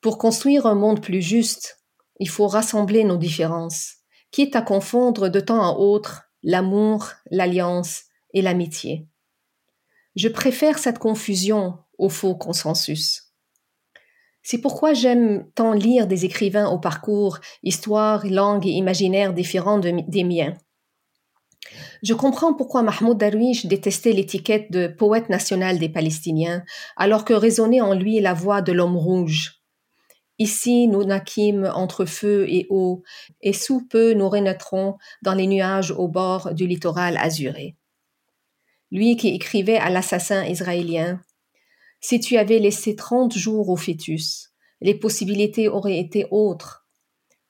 Pour 0.00 0.18
construire 0.18 0.66
un 0.66 0.74
monde 0.74 1.02
plus 1.02 1.22
juste, 1.22 1.80
il 2.20 2.28
faut 2.28 2.46
rassembler 2.46 3.04
nos 3.04 3.16
différences, 3.16 3.97
quitte 4.30 4.56
à 4.56 4.62
confondre 4.62 5.28
de 5.28 5.40
temps 5.40 5.62
à 5.62 5.78
autre 5.78 6.30
l'amour, 6.42 7.10
l'alliance 7.30 8.04
et 8.34 8.42
l'amitié. 8.42 9.06
Je 10.16 10.28
préfère 10.28 10.78
cette 10.78 10.98
confusion 10.98 11.78
au 11.98 12.08
faux 12.08 12.34
consensus. 12.34 13.32
C'est 14.42 14.60
pourquoi 14.60 14.94
j'aime 14.94 15.46
tant 15.54 15.72
lire 15.72 16.06
des 16.06 16.24
écrivains 16.24 16.68
au 16.68 16.78
parcours, 16.78 17.38
histoire, 17.62 18.26
langue 18.26 18.66
et 18.66 18.70
imaginaire 18.70 19.34
différents 19.34 19.78
des 19.78 20.24
miens. 20.24 20.56
Je 22.02 22.14
comprends 22.14 22.54
pourquoi 22.54 22.82
Mahmoud 22.82 23.18
Darwish 23.18 23.66
détestait 23.66 24.12
l'étiquette 24.12 24.70
de 24.70 24.86
poète 24.86 25.28
national 25.28 25.78
des 25.78 25.88
Palestiniens, 25.88 26.64
alors 26.96 27.24
que 27.24 27.34
résonnait 27.34 27.80
en 27.80 27.94
lui 27.94 28.20
la 28.20 28.34
voix 28.34 28.62
de 28.62 28.72
l'homme 28.72 28.96
rouge, 28.96 29.57
Ici, 30.38 30.86
nous 30.86 31.04
naquîmes 31.04 31.70
entre 31.74 32.04
feu 32.04 32.46
et 32.48 32.66
eau, 32.70 33.02
et 33.40 33.52
sous 33.52 33.86
peu 33.86 34.12
nous 34.12 34.28
renaîtrons 34.28 34.96
dans 35.22 35.34
les 35.34 35.48
nuages 35.48 35.90
au 35.90 36.06
bord 36.06 36.54
du 36.54 36.66
littoral 36.66 37.16
azuré. 37.16 37.76
Lui 38.92 39.16
qui 39.16 39.28
écrivait 39.28 39.76
à 39.76 39.90
l'assassin 39.90 40.44
israélien 40.44 41.20
Si 42.00 42.20
tu 42.20 42.36
avais 42.36 42.58
laissé 42.58 42.94
trente 42.94 43.36
jours 43.36 43.68
au 43.68 43.76
fœtus, 43.76 44.52
les 44.80 44.94
possibilités 44.94 45.68
auraient 45.68 45.98
été 45.98 46.26
autres. 46.30 46.86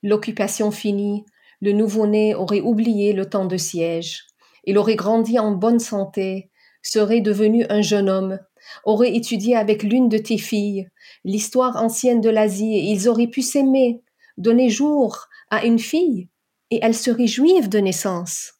L'occupation 0.02 0.70
finie, 0.70 1.24
le 1.60 1.72
nouveau-né 1.72 2.34
aurait 2.34 2.60
oublié 2.60 3.12
le 3.12 3.28
temps 3.28 3.44
de 3.44 3.56
siège. 3.56 4.26
Il 4.64 4.78
aurait 4.78 4.96
grandi 4.96 5.38
en 5.38 5.52
bonne 5.52 5.80
santé, 5.80 6.50
serait 6.82 7.20
devenu 7.20 7.66
un 7.68 7.82
jeune 7.82 8.08
homme, 8.08 8.38
aurait 8.84 9.14
étudié 9.14 9.56
avec 9.56 9.82
l'une 9.82 10.08
de 10.08 10.18
tes 10.18 10.38
filles 10.38 10.88
l'histoire 11.24 11.76
ancienne 11.76 12.20
de 12.20 12.30
l'Asie 12.30 12.74
et 12.74 12.82
ils 12.82 13.08
auraient 13.08 13.28
pu 13.28 13.42
s'aimer, 13.42 14.02
donner 14.36 14.70
jour 14.70 15.26
à 15.50 15.64
une 15.64 15.78
fille, 15.78 16.28
et 16.70 16.80
elle 16.82 16.94
serait 16.94 17.26
juive 17.26 17.68
de 17.68 17.78
naissance. 17.78 18.54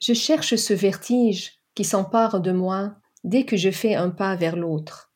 Je 0.00 0.14
cherche 0.14 0.56
ce 0.56 0.72
vertige 0.72 1.52
qui 1.74 1.84
s'empare 1.84 2.40
de 2.40 2.52
moi 2.52 2.94
dès 3.24 3.44
que 3.44 3.56
je 3.56 3.70
fais 3.70 3.94
un 3.94 4.10
pas 4.10 4.34
vers 4.36 4.56
l'autre. 4.56 5.12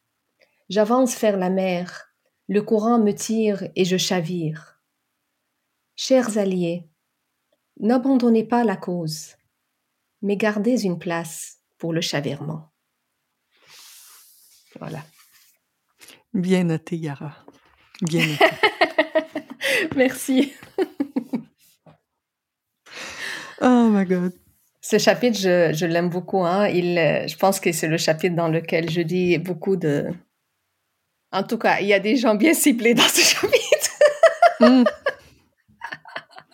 J'avance 0.68 1.18
vers 1.18 1.36
la 1.36 1.50
mer, 1.50 2.14
le 2.48 2.62
courant 2.62 2.98
me 2.98 3.12
tire 3.12 3.68
et 3.76 3.84
je 3.84 3.96
chavire. 3.96 4.80
Chers 5.96 6.38
alliés, 6.38 6.88
n'abandonnez 7.80 8.44
pas 8.44 8.64
la 8.64 8.76
cause, 8.76 9.36
mais 10.22 10.36
gardez 10.36 10.84
une 10.84 10.98
place 10.98 11.60
pour 11.78 11.92
le 11.92 12.00
chavirement. 12.00 12.73
Voilà. 14.78 15.00
Bien 16.32 16.64
noté, 16.64 16.96
Yara. 16.96 17.32
Bien 18.02 18.26
noté. 18.26 18.44
Merci. 19.96 20.52
oh 23.60 23.88
my 23.90 24.04
God. 24.04 24.32
Ce 24.80 24.98
chapitre, 24.98 25.38
je, 25.38 25.72
je 25.72 25.86
l'aime 25.86 26.10
beaucoup. 26.10 26.44
Hein. 26.44 26.68
Il, 26.68 26.98
euh, 26.98 27.26
je 27.26 27.36
pense 27.36 27.58
que 27.60 27.72
c'est 27.72 27.88
le 27.88 27.96
chapitre 27.96 28.36
dans 28.36 28.48
lequel 28.48 28.90
je 28.90 29.00
dis 29.00 29.38
beaucoup 29.38 29.76
de... 29.76 30.12
En 31.32 31.42
tout 31.42 31.56
cas, 31.56 31.80
il 31.80 31.86
y 31.86 31.94
a 31.94 32.00
des 32.00 32.16
gens 32.16 32.34
bien 32.34 32.52
ciblés 32.52 32.94
dans 32.94 33.02
ce 33.02 33.20
chapitre. 33.34 33.90
Hmm. 34.60 34.84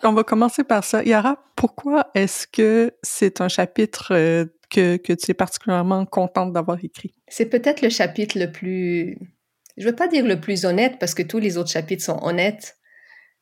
On 0.03 0.13
va 0.13 0.23
commencer 0.23 0.63
par 0.63 0.83
ça. 0.83 1.03
Yara, 1.03 1.43
pourquoi 1.55 2.09
est-ce 2.15 2.47
que 2.47 2.93
c'est 3.03 3.41
un 3.41 3.49
chapitre 3.49 4.13
euh, 4.15 4.45
que, 4.71 4.97
que 4.97 5.13
tu 5.13 5.31
es 5.31 5.33
particulièrement 5.33 6.05
contente 6.05 6.53
d'avoir 6.53 6.83
écrit? 6.83 7.13
C'est 7.27 7.45
peut-être 7.45 7.81
le 7.81 7.89
chapitre 7.89 8.39
le 8.39 8.51
plus 8.51 9.17
je 9.77 9.87
veux 9.87 9.95
pas 9.95 10.07
dire 10.07 10.25
le 10.25 10.39
plus 10.39 10.65
honnête 10.65 10.97
parce 10.99 11.13
que 11.13 11.23
tous 11.23 11.39
les 11.39 11.57
autres 11.57 11.71
chapitres 11.71 12.03
sont 12.03 12.19
honnêtes, 12.21 12.77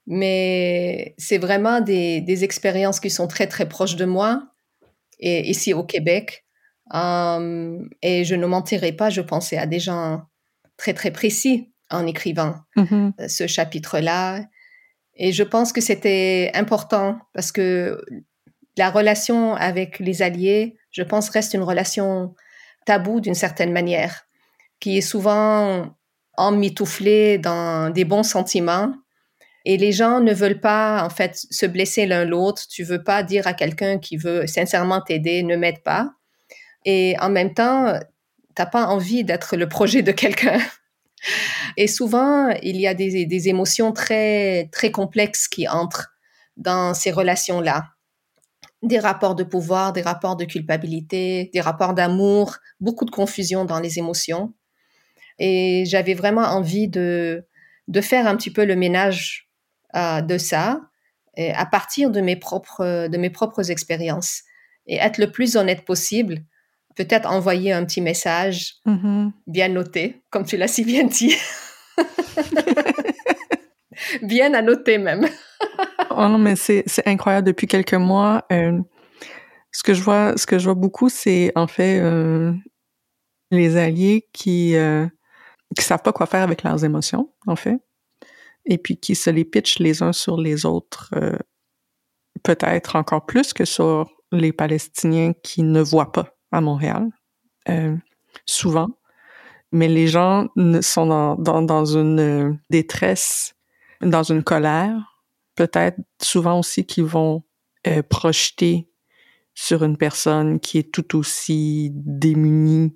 mais 0.07 1.15
c'est 1.17 1.37
vraiment 1.37 1.81
des, 1.81 2.21
des, 2.21 2.43
expériences 2.43 2.99
qui 2.99 3.09
sont 3.09 3.27
très 3.27 3.47
très 3.47 3.67
proches 3.67 3.95
de 3.95 4.05
moi 4.05 4.43
et 5.19 5.49
ici 5.49 5.73
au 5.73 5.83
Québec. 5.83 6.45
Um, 6.91 7.89
et 8.01 8.23
je 8.23 8.35
ne 8.35 8.47
mentirai 8.47 8.93
pas, 8.93 9.09
je 9.09 9.21
pensais 9.21 9.57
à 9.57 9.67
des 9.67 9.79
gens 9.79 10.23
très 10.77 10.93
très 10.93 11.11
précis 11.11 11.71
en 11.91 12.07
écrivant 12.07 12.55
mm-hmm. 12.75 13.27
ce 13.27 13.45
chapitre-là. 13.45 14.41
Et 15.15 15.31
je 15.31 15.43
pense 15.43 15.73
que 15.73 15.81
c'était 15.81 16.51
important 16.53 17.19
parce 17.33 17.51
que 17.51 18.01
la 18.77 18.89
relation 18.89 19.55
avec 19.55 19.99
les 19.99 20.21
alliés, 20.21 20.78
je 20.91 21.03
pense, 21.03 21.29
reste 21.29 21.53
une 21.53 21.63
relation 21.63 22.35
taboue 22.85 23.21
d'une 23.21 23.35
certaine 23.35 23.71
manière, 23.71 24.25
qui 24.79 24.97
est 24.97 25.01
souvent 25.01 25.95
emmitouflé 26.37 27.37
dans 27.37 27.89
des 27.91 28.05
bons 28.05 28.23
sentiments. 28.23 28.93
Et 29.65 29.77
les 29.77 29.91
gens 29.91 30.21
ne 30.21 30.33
veulent 30.33 30.61
pas, 30.61 31.03
en 31.03 31.09
fait, 31.09 31.35
se 31.35 31.65
blesser 31.65 32.05
l'un 32.05 32.25
l'autre. 32.25 32.63
Tu 32.69 32.83
veux 32.83 33.03
pas 33.03 33.23
dire 33.23 33.45
à 33.45 33.53
quelqu'un 33.53 33.99
qui 33.99 34.17
veut 34.17 34.47
sincèrement 34.47 35.01
t'aider, 35.01 35.43
ne 35.43 35.57
m'aide 35.57 35.83
pas. 35.83 36.11
Et 36.85 37.15
en 37.19 37.29
même 37.29 37.53
temps, 37.53 37.93
t'as 38.55 38.65
pas 38.65 38.85
envie 38.85 39.23
d'être 39.23 39.57
le 39.57 39.67
projet 39.67 40.01
de 40.01 40.11
quelqu'un. 40.11 40.59
Et 41.77 41.87
souvent, 41.87 42.49
il 42.63 42.77
y 42.77 42.87
a 42.87 42.93
des, 42.93 43.25
des, 43.25 43.49
émotions 43.49 43.91
très, 43.91 44.69
très 44.71 44.91
complexes 44.91 45.47
qui 45.47 45.67
entrent 45.67 46.09
dans 46.57 46.93
ces 46.93 47.11
relations-là. 47.11 47.89
Des 48.81 48.99
rapports 48.99 49.35
de 49.35 49.43
pouvoir, 49.43 49.93
des 49.93 50.01
rapports 50.01 50.35
de 50.35 50.45
culpabilité, 50.45 51.49
des 51.53 51.61
rapports 51.61 51.93
d'amour, 51.93 52.57
beaucoup 52.79 53.05
de 53.05 53.11
confusion 53.11 53.65
dans 53.65 53.79
les 53.79 53.99
émotions. 53.99 54.53
Et 55.37 55.83
j'avais 55.85 56.13
vraiment 56.13 56.43
envie 56.43 56.87
de, 56.87 57.45
de 57.87 58.01
faire 58.01 58.27
un 58.27 58.35
petit 58.35 58.51
peu 58.51 58.65
le 58.65 58.75
ménage 58.75 59.49
euh, 59.95 60.21
de 60.21 60.37
ça 60.37 60.81
et 61.35 61.51
à 61.53 61.65
partir 61.65 62.09
de 62.09 62.21
mes 62.21 62.35
propres, 62.35 63.07
de 63.07 63.17
mes 63.17 63.29
propres 63.29 63.71
expériences 63.71 64.43
et 64.87 64.97
être 64.97 65.17
le 65.17 65.31
plus 65.31 65.55
honnête 65.55 65.85
possible. 65.85 66.43
Peut-être 66.95 67.29
envoyer 67.29 67.71
un 67.71 67.85
petit 67.85 68.01
message 68.01 68.75
Mhm. 68.85 69.31
bien 69.47 69.69
noté, 69.69 70.21
comme 70.29 70.45
tu 70.45 70.57
l'as 70.57 70.67
si 70.67 70.83
bien 70.83 71.05
dit. 71.05 71.35
bien 74.21 74.53
annoté 74.53 74.97
même. 74.97 75.27
Oh 76.11 76.27
non, 76.27 76.37
mais 76.37 76.55
c'est 76.55 76.83
incroyable. 77.05 77.47
Depuis 77.47 77.67
quelques 77.67 77.93
mois, 77.93 78.43
euh, 78.51 78.77
ce 79.71 79.83
que 79.83 79.93
je 79.93 80.01
vois, 80.01 80.35
ce 80.37 80.45
que 80.45 80.57
je 80.57 80.65
vois 80.65 80.73
beaucoup, 80.73 81.07
c'est 81.07 81.51
en 81.55 81.67
fait 81.67 81.99
euh, 81.99 82.51
les 83.51 83.77
alliés 83.77 84.27
qui 84.33 84.75
euh, 84.75 85.05
qui 85.75 85.83
savent 85.83 86.01
pas 86.01 86.13
quoi 86.13 86.25
faire 86.25 86.41
avec 86.41 86.63
leurs 86.63 86.83
émotions, 86.83 87.31
en 87.47 87.55
fait, 87.55 87.77
et 88.65 88.77
puis 88.77 88.97
qui 88.97 89.15
se 89.15 89.29
les 89.29 89.45
pitchent 89.45 89.79
les 89.79 90.01
uns 90.03 90.13
sur 90.13 90.37
les 90.37 90.65
autres, 90.65 91.09
euh, 91.15 91.37
peut-être 92.43 92.95
encore 92.95 93.25
plus 93.25 93.53
que 93.53 93.65
sur 93.65 94.09
les 94.31 94.53
Palestiniens 94.53 95.33
qui 95.43 95.63
ne 95.63 95.81
voient 95.81 96.11
pas 96.11 96.35
à 96.51 96.61
Montréal, 96.61 97.09
euh, 97.69 97.95
souvent. 98.45 98.87
Mais 99.71 99.87
les 99.87 100.07
gens 100.07 100.47
sont 100.81 101.05
dans, 101.05 101.35
dans, 101.35 101.61
dans 101.61 101.85
une 101.85 102.19
euh, 102.19 102.53
détresse, 102.71 103.53
dans 104.01 104.23
une 104.23 104.43
colère, 104.43 105.23
peut-être 105.55 105.99
souvent 106.21 106.59
aussi 106.59 106.85
qui 106.85 107.01
vont 107.01 107.43
euh, 107.87 108.01
projeter 108.01 108.89
sur 109.53 109.83
une 109.83 109.97
personne 109.97 110.59
qui 110.59 110.77
est 110.77 110.91
tout 110.91 111.17
aussi 111.17 111.91
démunie 111.93 112.95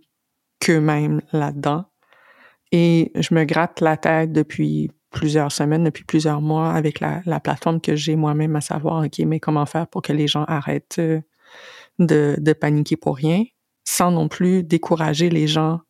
qu'eux-mêmes 0.59 1.21
là-dedans. 1.33 1.85
Et 2.71 3.11
je 3.15 3.35
me 3.35 3.43
gratte 3.43 3.81
la 3.81 3.97
tête 3.97 4.31
depuis 4.31 4.91
plusieurs 5.11 5.51
semaines, 5.51 5.83
depuis 5.83 6.03
plusieurs 6.03 6.41
mois 6.41 6.73
avec 6.73 6.99
la, 6.99 7.21
la 7.25 7.39
plateforme 7.39 7.79
que 7.79 7.95
j'ai 7.95 8.15
moi-même 8.15 8.55
à 8.55 8.61
savoir, 8.61 9.05
OK, 9.05 9.19
mais 9.19 9.39
comment 9.39 9.65
faire 9.65 9.87
pour 9.87 10.01
que 10.01 10.13
les 10.13 10.27
gens 10.27 10.43
arrêtent 10.45 10.99
euh, 10.99 11.21
de, 11.99 12.35
de 12.39 12.53
paniquer 12.53 12.97
pour 12.97 13.15
rien, 13.15 13.43
sans 13.83 14.11
non 14.11 14.27
plus 14.27 14.63
décourager 14.63 15.29
les 15.29 15.47
gens 15.47 15.81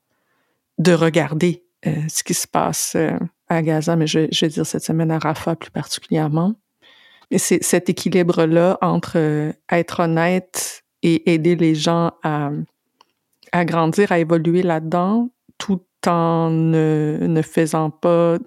de 0.78 0.94
regarder 0.94 1.66
euh, 1.86 2.02
ce 2.10 2.24
qui 2.24 2.34
se 2.34 2.48
passe 2.48 2.94
euh, 2.96 3.18
à 3.54 3.62
Gaza, 3.62 3.96
mais 3.96 4.08
je, 4.08 4.28
je 4.32 4.46
vais 4.46 4.50
dire 4.50 4.66
cette 4.66 4.84
semaine 4.84 5.12
à 5.12 5.20
Rafah 5.20 5.56
plus 5.56 5.72
particulièrement. 5.72 6.56
Et 7.32 7.38
c'est 7.38 7.64
cet 7.64 7.90
équilibre-là 7.90 8.78
entre 8.82 9.14
euh, 9.16 9.54
être 9.72 10.02
honnête 10.02 10.84
et 11.02 11.34
aider 11.34 11.56
les 11.56 11.74
gens 11.74 12.12
à, 12.24 12.52
à 13.52 13.66
grandir, 13.66 14.12
à 14.12 14.20
évoluer 14.20 14.62
là-dedans, 14.62 15.30
tout 15.58 15.82
en 16.06 16.50
ne, 16.50 17.18
ne 17.22 17.42
faisant 17.42 17.90
pas, 17.90 18.38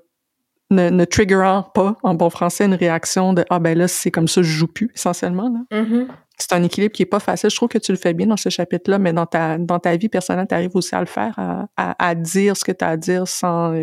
ne, 0.70 0.90
ne 0.90 1.04
triggerant 1.04 1.62
pas, 1.62 1.96
en 2.02 2.14
bon 2.14 2.30
français, 2.30 2.66
une 2.66 2.74
réaction 2.74 3.32
de 3.32 3.44
Ah 3.50 3.58
ben 3.58 3.76
là, 3.76 3.88
c'est 3.88 4.10
comme 4.10 4.28
ça, 4.28 4.42
je 4.42 4.50
joue 4.50 4.66
plus, 4.66 4.90
essentiellement. 4.94 5.48
Là. 5.48 5.82
Mhm. 5.82 6.08
C'est 6.38 6.52
un 6.52 6.62
équilibre 6.62 6.92
qui 6.92 7.02
est 7.02 7.06
pas 7.06 7.20
facile. 7.20 7.48
Je 7.48 7.56
trouve 7.56 7.70
que 7.70 7.78
tu 7.78 7.92
le 7.92 7.98
fais 7.98 8.12
bien 8.12 8.26
dans 8.26 8.36
ce 8.36 8.50
chapitre-là, 8.50 8.98
mais 8.98 9.12
dans 9.12 9.24
ta, 9.24 9.56
dans 9.56 9.78
ta 9.78 9.96
vie 9.96 10.10
personnelle, 10.10 10.46
tu 10.46 10.54
arrives 10.54 10.74
aussi 10.76 10.94
à 10.94 11.00
le 11.00 11.06
faire, 11.06 11.34
à, 11.38 11.66
à, 11.76 12.08
à 12.08 12.14
dire 12.14 12.56
ce 12.56 12.64
que 12.64 12.72
tu 12.72 12.84
as 12.84 12.88
à 12.88 12.96
dire 12.96 13.26
sans. 13.26 13.74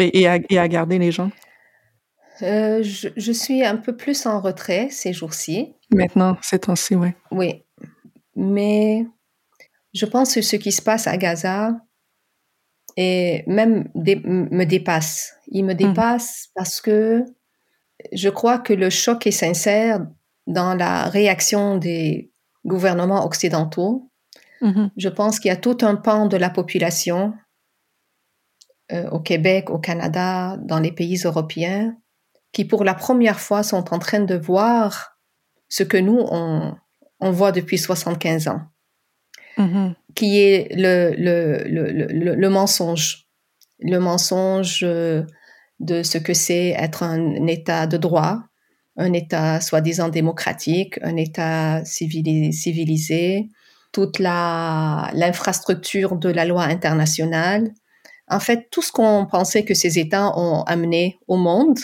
Et, 0.00 0.20
et, 0.20 0.28
à, 0.28 0.38
et 0.48 0.58
à 0.58 0.68
garder 0.68 0.98
les 0.98 1.12
gens? 1.12 1.30
Euh, 2.42 2.82
je, 2.82 3.08
je 3.16 3.32
suis 3.32 3.64
un 3.64 3.76
peu 3.76 3.96
plus 3.96 4.24
en 4.26 4.40
retrait 4.40 4.88
ces 4.90 5.12
jours-ci. 5.12 5.74
Maintenant, 5.90 6.38
ces 6.42 6.58
temps-ci, 6.58 6.94
ouais. 6.94 7.14
Oui, 7.30 7.64
mais 8.34 9.06
je 9.92 10.06
pense 10.06 10.34
que 10.34 10.42
ce 10.42 10.56
qui 10.56 10.72
se 10.72 10.80
passe 10.80 11.06
à 11.06 11.16
Gaza 11.16 11.72
et 12.96 13.44
même 13.46 13.90
dé- 13.94 14.22
me 14.24 14.64
dépasse. 14.64 15.34
Il 15.48 15.64
me 15.64 15.74
dépasse 15.74 16.48
parce 16.54 16.80
que 16.80 17.24
je 18.12 18.28
crois 18.30 18.58
que 18.58 18.72
le 18.72 18.88
choc 18.88 19.26
est 19.26 19.32
sincère 19.32 20.06
dans 20.46 20.74
la 20.74 21.04
réaction 21.04 21.76
des 21.76 22.30
gouvernements 22.64 23.24
occidentaux. 23.26 24.10
Mhm. 24.62 24.90
Je 24.96 25.08
pense 25.08 25.38
qu'il 25.40 25.50
y 25.50 25.52
a 25.52 25.56
tout 25.56 25.78
un 25.82 25.96
pan 25.96 26.26
de 26.26 26.36
la 26.36 26.50
population 26.50 27.34
euh, 28.92 29.08
au 29.10 29.20
Québec, 29.20 29.70
au 29.70 29.78
Canada, 29.78 30.56
dans 30.62 30.78
les 30.80 30.92
pays 30.92 31.20
européens, 31.24 31.96
qui 32.52 32.64
pour 32.64 32.84
la 32.84 32.94
première 32.94 33.40
fois 33.40 33.62
sont 33.62 33.92
en 33.94 33.98
train 33.98 34.20
de 34.20 34.34
voir 34.34 35.16
ce 35.68 35.82
que 35.84 35.96
nous, 35.96 36.18
on, 36.30 36.74
on 37.20 37.30
voit 37.30 37.52
depuis 37.52 37.78
75 37.78 38.48
ans, 38.48 38.62
Mhm. 39.58 39.94
qui 40.14 40.38
est 40.40 40.68
le, 40.74 41.14
le, 41.16 41.64
le, 41.68 41.92
le, 41.92 42.34
le 42.34 42.48
mensonge. 42.48 43.26
Le 43.80 43.98
mensonge 43.98 44.80
euh, 44.82 45.24
de 45.80 46.02
ce 46.02 46.18
que 46.18 46.34
c'est 46.34 46.68
être 46.70 47.02
un 47.02 47.46
État 47.46 47.86
de 47.86 47.96
droit, 47.96 48.40
un 48.96 49.12
État 49.12 49.60
soi-disant 49.60 50.08
démocratique, 50.08 50.98
un 51.02 51.16
État 51.16 51.82
civili- 51.84 52.52
civilisé, 52.52 53.48
toute 53.92 54.18
l'infrastructure 55.14 56.16
de 56.16 56.28
la 56.28 56.44
loi 56.44 56.64
internationale. 56.64 57.70
En 58.30 58.40
fait, 58.40 58.68
tout 58.70 58.82
ce 58.82 58.92
qu'on 58.92 59.26
pensait 59.26 59.64
que 59.64 59.74
ces 59.74 59.98
États 59.98 60.36
ont 60.38 60.62
amené 60.62 61.18
au 61.28 61.36
monde, 61.36 61.78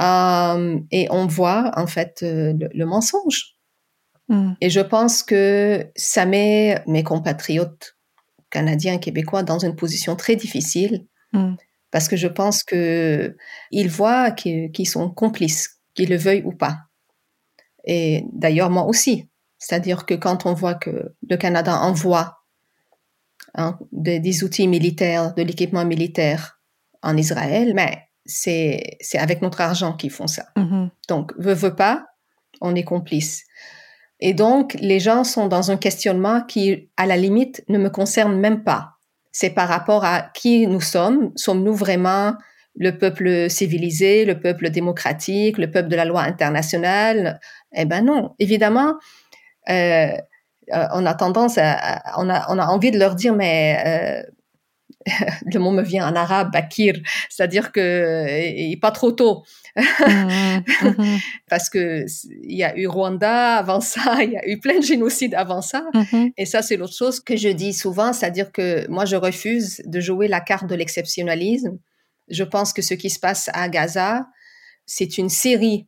euh, 0.00 0.78
et 0.90 1.08
on 1.10 1.26
voit 1.26 1.72
en 1.76 1.86
fait 1.86 2.20
euh, 2.22 2.52
le, 2.58 2.68
le 2.72 2.86
mensonge. 2.86 3.56
Mhm. 4.28 4.56
Et 4.60 4.70
je 4.70 4.80
pense 4.80 5.22
que 5.22 5.86
ça 5.96 6.26
met 6.26 6.82
mes 6.86 7.02
compatriotes 7.02 7.96
canadiens, 8.50 8.98
québécois 8.98 9.42
dans 9.42 9.58
une 9.58 9.76
position 9.76 10.16
très 10.16 10.36
difficile 10.36 11.06
Mhm. 11.34 11.56
parce 11.90 12.08
que 12.08 12.16
je 12.16 12.28
pense 12.28 12.62
que 12.62 13.36
ils 13.70 13.90
voient 13.90 14.30
qu'ils 14.30 14.70
qu'ils 14.72 14.88
sont 14.88 15.10
complices, 15.10 15.78
qu'ils 15.94 16.08
le 16.08 16.16
veuillent 16.16 16.44
ou 16.44 16.52
pas. 16.52 16.78
Et 17.84 18.24
d'ailleurs, 18.32 18.70
moi 18.70 18.84
aussi. 18.84 19.28
C'est-à-dire 19.58 20.06
que 20.06 20.14
quand 20.14 20.46
on 20.46 20.54
voit 20.54 20.74
que 20.74 21.14
le 21.28 21.36
Canada 21.36 21.76
envoie 21.80 22.37
hein, 23.54 23.78
des, 23.92 24.20
des 24.20 24.44
outils 24.44 24.68
militaires, 24.68 25.34
de 25.34 25.42
l'équipement 25.42 25.84
militaire 25.84 26.60
en 27.02 27.16
Israël, 27.16 27.72
mais 27.74 28.08
c'est 28.24 28.98
avec 29.14 29.40
notre 29.40 29.60
argent 29.60 29.94
qu'ils 29.94 30.10
font 30.10 30.26
ça. 30.26 30.46
Mhm. 30.56 30.90
Donc, 31.08 31.32
veut, 31.38 31.54
veut 31.54 31.74
pas, 31.74 32.06
on 32.60 32.74
est 32.74 32.84
complice. 32.84 33.44
Et 34.20 34.34
donc, 34.34 34.74
les 34.80 35.00
gens 35.00 35.24
sont 35.24 35.46
dans 35.46 35.70
un 35.70 35.76
questionnement 35.76 36.42
qui, 36.42 36.90
à 36.96 37.06
la 37.06 37.16
limite, 37.16 37.64
ne 37.68 37.78
me 37.78 37.88
concerne 37.88 38.36
même 38.38 38.64
pas. 38.64 38.90
C'est 39.32 39.50
par 39.50 39.68
rapport 39.68 40.04
à 40.04 40.30
qui 40.34 40.66
nous 40.66 40.80
sommes. 40.80 41.30
Sommes-nous 41.36 41.74
vraiment 41.74 42.34
le 42.74 42.98
peuple 42.98 43.48
civilisé, 43.48 44.24
le 44.24 44.40
peuple 44.40 44.70
démocratique, 44.70 45.56
le 45.56 45.70
peuple 45.70 45.88
de 45.88 45.96
la 45.96 46.04
loi 46.04 46.22
internationale? 46.22 47.38
Eh 47.74 47.84
ben 47.84 48.02
non, 48.04 48.34
évidemment. 48.38 48.94
euh, 49.68 50.12
euh, 50.72 50.86
on 50.94 51.06
a 51.06 51.14
tendance 51.14 51.58
à, 51.58 51.72
à- 51.72 52.20
on 52.20 52.28
a, 52.30 52.46
on 52.50 52.58
a 52.58 52.66
envie 52.66 52.90
de 52.90 52.98
leur 52.98 53.14
dire, 53.14 53.34
mais 53.34 54.22
euh, 54.26 54.30
le 55.52 55.58
mot 55.60 55.70
me 55.70 55.82
vient 55.82 56.08
en 56.08 56.16
arabe, 56.16 56.52
bakir, 56.52 56.94
c'est-à-dire 57.30 57.72
que 57.72 57.80
euh, 57.80 58.76
pas 58.80 58.90
trop 58.90 59.12
tôt 59.12 59.44
Mhm. 59.76 60.64
Mhm. 60.82 61.18
parce 61.48 61.70
que 61.70 62.04
il 62.42 62.56
y 62.56 62.64
a 62.64 62.76
eu 62.76 62.88
Rwanda 62.88 63.56
avant 63.58 63.80
ça, 63.80 64.16
il 64.24 64.32
y 64.32 64.36
a 64.36 64.48
eu 64.48 64.58
plein 64.58 64.78
de 64.78 64.84
génocides 64.84 65.34
avant 65.34 65.62
ça. 65.62 65.84
Mhm. 65.94 66.32
Et 66.36 66.46
ça, 66.46 66.62
c'est 66.62 66.76
l'autre 66.76 66.94
chose 66.96 67.20
que 67.20 67.36
je 67.36 67.48
dis 67.48 67.72
souvent, 67.72 68.12
c'est-à-dire 68.12 68.50
que 68.52 68.88
moi, 68.88 69.04
je 69.04 69.16
refuse 69.16 69.80
de 69.86 70.00
jouer 70.00 70.26
la 70.28 70.40
carte 70.40 70.66
de 70.66 70.74
l'exceptionnalisme. 70.74 71.78
Je 72.28 72.44
pense 72.44 72.72
que 72.72 72.82
ce 72.82 72.94
qui 72.94 73.08
se 73.10 73.20
passe 73.20 73.50
à 73.54 73.68
Gaza, 73.68 74.26
c'est 74.86 75.16
une 75.18 75.28
série 75.30 75.86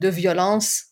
de 0.00 0.08
violences 0.08 0.84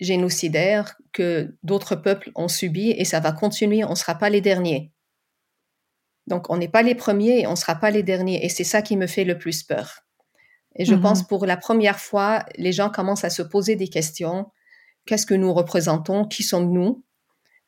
génocidaires 0.00 0.96
que 1.12 1.54
d'autres 1.62 1.96
peuples 1.96 2.30
ont 2.34 2.48
subies 2.48 2.90
et 2.90 3.04
ça 3.04 3.20
va 3.20 3.32
continuer. 3.32 3.84
On 3.84 3.90
ne 3.90 3.94
sera 3.94 4.14
pas 4.14 4.30
les 4.30 4.40
derniers. 4.40 4.92
Donc, 6.26 6.50
on 6.50 6.56
n'est 6.56 6.68
pas 6.68 6.82
les 6.82 6.94
premiers 6.94 7.40
et 7.40 7.46
on 7.46 7.52
ne 7.52 7.56
sera 7.56 7.74
pas 7.74 7.90
les 7.90 8.02
derniers. 8.02 8.44
Et 8.44 8.48
c'est 8.48 8.64
ça 8.64 8.80
qui 8.82 8.96
me 8.96 9.06
fait 9.06 9.24
le 9.24 9.38
plus 9.38 9.62
peur. 9.62 10.00
Et 10.76 10.84
je 10.84 10.94
Mhm. 10.94 11.02
pense 11.02 11.22
pour 11.26 11.44
la 11.46 11.56
première 11.56 11.98
fois, 11.98 12.44
les 12.56 12.72
gens 12.72 12.88
commencent 12.90 13.24
à 13.24 13.30
se 13.30 13.42
poser 13.42 13.76
des 13.76 13.88
questions. 13.88 14.46
Qu'est-ce 15.06 15.26
que 15.26 15.34
nous 15.34 15.52
représentons? 15.52 16.24
Qui 16.24 16.42
sommes-nous? 16.44 17.04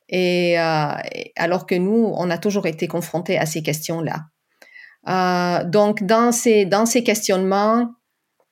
Et, 0.09 0.59
euh, 0.59 0.93
alors 1.35 1.65
que 1.65 1.75
nous, 1.75 2.11
on 2.15 2.29
a 2.29 2.37
toujours 2.37 2.65
été 2.67 2.87
confrontés 2.87 3.37
à 3.37 3.45
ces 3.45 3.61
questions-là. 3.61 4.25
Euh, 5.07 5.63
donc, 5.65 6.03
dans 6.03 6.31
ces, 6.31 6.65
dans 6.65 6.85
ces 6.85 7.03
questionnements, 7.03 7.91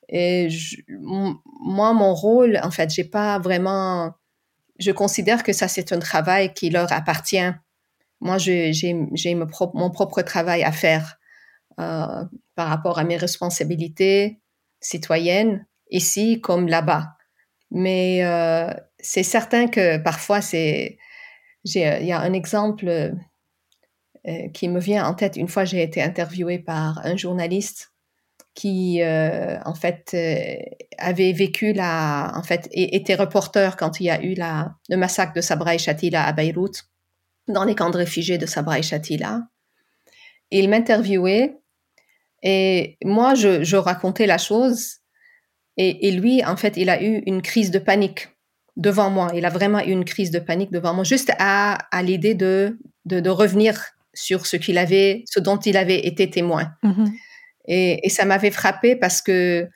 et 0.10 0.50
je- 0.50 0.78
moi, 0.90 1.94
mon 1.94 2.14
rôle, 2.14 2.60
en 2.62 2.72
fait, 2.72 2.90
j'ai 2.94 3.06
pas 3.06 3.40
vraiment. 3.40 4.12
Je 4.80 4.92
considère 4.92 5.44
que 5.44 5.54
ça, 5.54 5.68
c'est 5.68 5.92
un 5.92 6.00
travail 6.00 6.54
qui 6.54 6.70
leur 6.70 6.92
appartient. 6.92 7.52
Moi, 8.20 8.38
j'ai 8.38 8.74
j'ai 8.74 9.36
mon 9.36 9.48
propre- 9.48 9.76
mon 9.76 9.92
propre 9.92 10.22
travail 10.22 10.64
à 10.64 10.72
faire 10.72 11.18
euh, 11.80 12.24
par 12.56 12.68
rapport 12.70 13.00
à 13.00 13.04
mes 13.04 13.18
responsabilités 13.18 14.42
citoyennes, 14.80 15.66
ici 15.90 16.42
comme 16.42 16.68
là-bas. 16.68 17.16
Mais 17.72 18.24
euh, 18.24 18.74
c'est 19.00 19.24
certain 19.24 19.68
que 19.68 19.98
parfois, 19.98 20.42
c'est, 20.42 20.98
il 21.66 22.06
y 22.06 22.12
a 22.12 22.20
un 22.20 22.34
exemple 22.34 22.88
euh, 22.88 23.12
qui 24.54 24.70
me 24.70 24.80
vient 24.80 25.06
en 25.06 25.14
tête. 25.14 25.38
Une 25.38 25.48
fois, 25.48 25.66
j'ai 25.66 25.82
été 25.84 26.02
interviewée 26.02 26.60
par 26.60 27.00
un 27.06 27.18
journaliste 27.18 27.93
qui, 28.56 29.02
euh, 29.02 29.58
en 29.66 29.74
fait, 29.74 30.12
euh, 30.14 30.56
avait 30.98 31.32
vécu 31.32 31.74
la, 31.74 32.32
en 32.36 32.44
fait, 32.44 32.70
était 32.72 33.16
reporter 33.16 33.78
quand 33.78 34.00
il 34.00 34.06
y 34.06 34.10
a 34.10 34.22
eu 34.22 34.36
la, 34.36 34.76
le 34.90 34.98
massacre 34.98 35.34
de 35.34 35.42
Sabra 35.42 35.76
et 35.76 35.80
Shatila 35.80 36.24
à 36.24 36.34
Beyrouth, 36.34 36.84
dans 37.48 37.64
les 37.64 37.76
camps 37.76 37.90
de 37.90 37.98
réfugiés 37.98 38.38
de 38.38 38.46
Sabra 38.46 38.80
et 38.80 38.84
Shatila. 38.84 39.42
il 40.52 40.70
m'interviewait 40.70 41.58
et 42.44 42.98
moi, 43.04 43.34
je, 43.36 43.76
racontais 43.76 44.28
la 44.28 44.38
chose 44.38 44.98
et, 45.78 46.12
lui, 46.12 46.46
en 46.46 46.56
fait, 46.56 46.78
il 46.78 46.90
a 46.90 47.02
eu 47.02 47.24
une 47.26 47.42
crise 47.42 47.72
de 47.72 47.80
panique 47.80 48.30
devant 48.76 49.10
moi. 49.10 49.32
Il 49.34 49.46
a 49.46 49.50
vraiment 49.50 49.80
eu 49.80 49.92
une 49.92 50.06
crise 50.06 50.30
de 50.30 50.40
panique 50.40 50.72
devant 50.72 50.94
moi, 50.94 51.04
juste 51.04 51.32
à, 51.40 51.80
l'idée 52.04 52.36
de, 52.36 52.78
de, 53.06 53.20
de, 53.20 53.30
revenir 53.32 53.84
sur 54.14 54.46
ce 54.46 54.58
qu'il 54.58 54.78
avait, 54.78 55.24
ce 55.26 55.40
dont 55.40 55.58
il 55.58 55.78
avait 55.78 56.06
été 56.06 56.30
témoin. 56.30 56.72
Mm-hmm. 56.84 57.12
Et, 57.66 58.06
et, 58.06 58.10
ça 58.10 58.26
m'avait 58.26 58.52
frappé 58.52 58.96
parce 58.96 59.22
que 59.22 59.70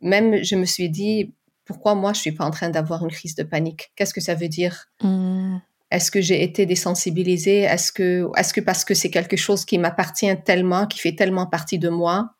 même 0.00 0.42
je 0.42 0.56
me 0.56 0.64
suis 0.64 0.88
dit, 0.88 1.32
pourquoi 1.64 1.94
moi 1.94 2.12
je 2.12 2.20
suis 2.20 2.32
pas 2.32 2.44
en 2.44 2.50
train 2.50 2.70
d'avoir 2.70 3.04
une 3.04 3.10
crise 3.10 3.34
de 3.34 3.42
panique? 3.42 3.92
Qu'est-ce 3.96 4.14
que 4.14 4.20
ça 4.20 4.34
veut 4.34 4.48
dire? 4.48 4.86
Mm. 5.02 5.58
Est-ce 5.90 6.10
que 6.10 6.20
j'ai 6.20 6.42
été 6.42 6.66
désensibilisée? 6.66 7.60
Est-ce 7.60 7.92
que, 7.92 8.28
est-ce 8.36 8.52
que 8.52 8.60
parce 8.60 8.84
que 8.84 8.94
c'est 8.94 9.10
quelque 9.10 9.36
chose 9.36 9.64
qui 9.64 9.78
m'appartient 9.78 10.34
tellement, 10.44 10.86
qui 10.86 10.98
fait 10.98 11.14
tellement 11.14 11.46
partie 11.46 11.78
de 11.78 11.88
moi, 11.88 12.30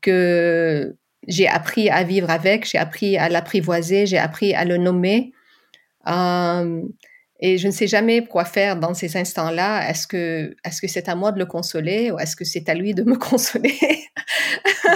que 0.00 0.96
j'ai 1.26 1.48
appris 1.48 1.90
à 1.90 2.04
vivre 2.04 2.30
avec, 2.30 2.68
j'ai 2.68 2.78
appris 2.78 3.16
à 3.16 3.28
l'apprivoiser, 3.28 4.06
j'ai 4.06 4.18
appris 4.18 4.54
à 4.54 4.64
le 4.64 4.76
nommer? 4.76 5.32
Euh, 6.06 6.82
et 7.44 7.58
je 7.58 7.66
ne 7.66 7.72
sais 7.72 7.88
jamais 7.88 8.24
quoi 8.24 8.44
faire 8.44 8.76
dans 8.78 8.94
ces 8.94 9.16
instants-là. 9.16 9.90
Est-ce 9.90 10.06
que 10.06 10.54
est-ce 10.64 10.80
que 10.80 10.86
c'est 10.86 11.08
à 11.08 11.16
moi 11.16 11.32
de 11.32 11.40
le 11.40 11.44
consoler 11.44 12.12
ou 12.12 12.18
est-ce 12.20 12.36
que 12.36 12.44
c'est 12.44 12.68
à 12.68 12.74
lui 12.74 12.94
de 12.94 13.02
me 13.02 13.16
consoler? 13.30 13.76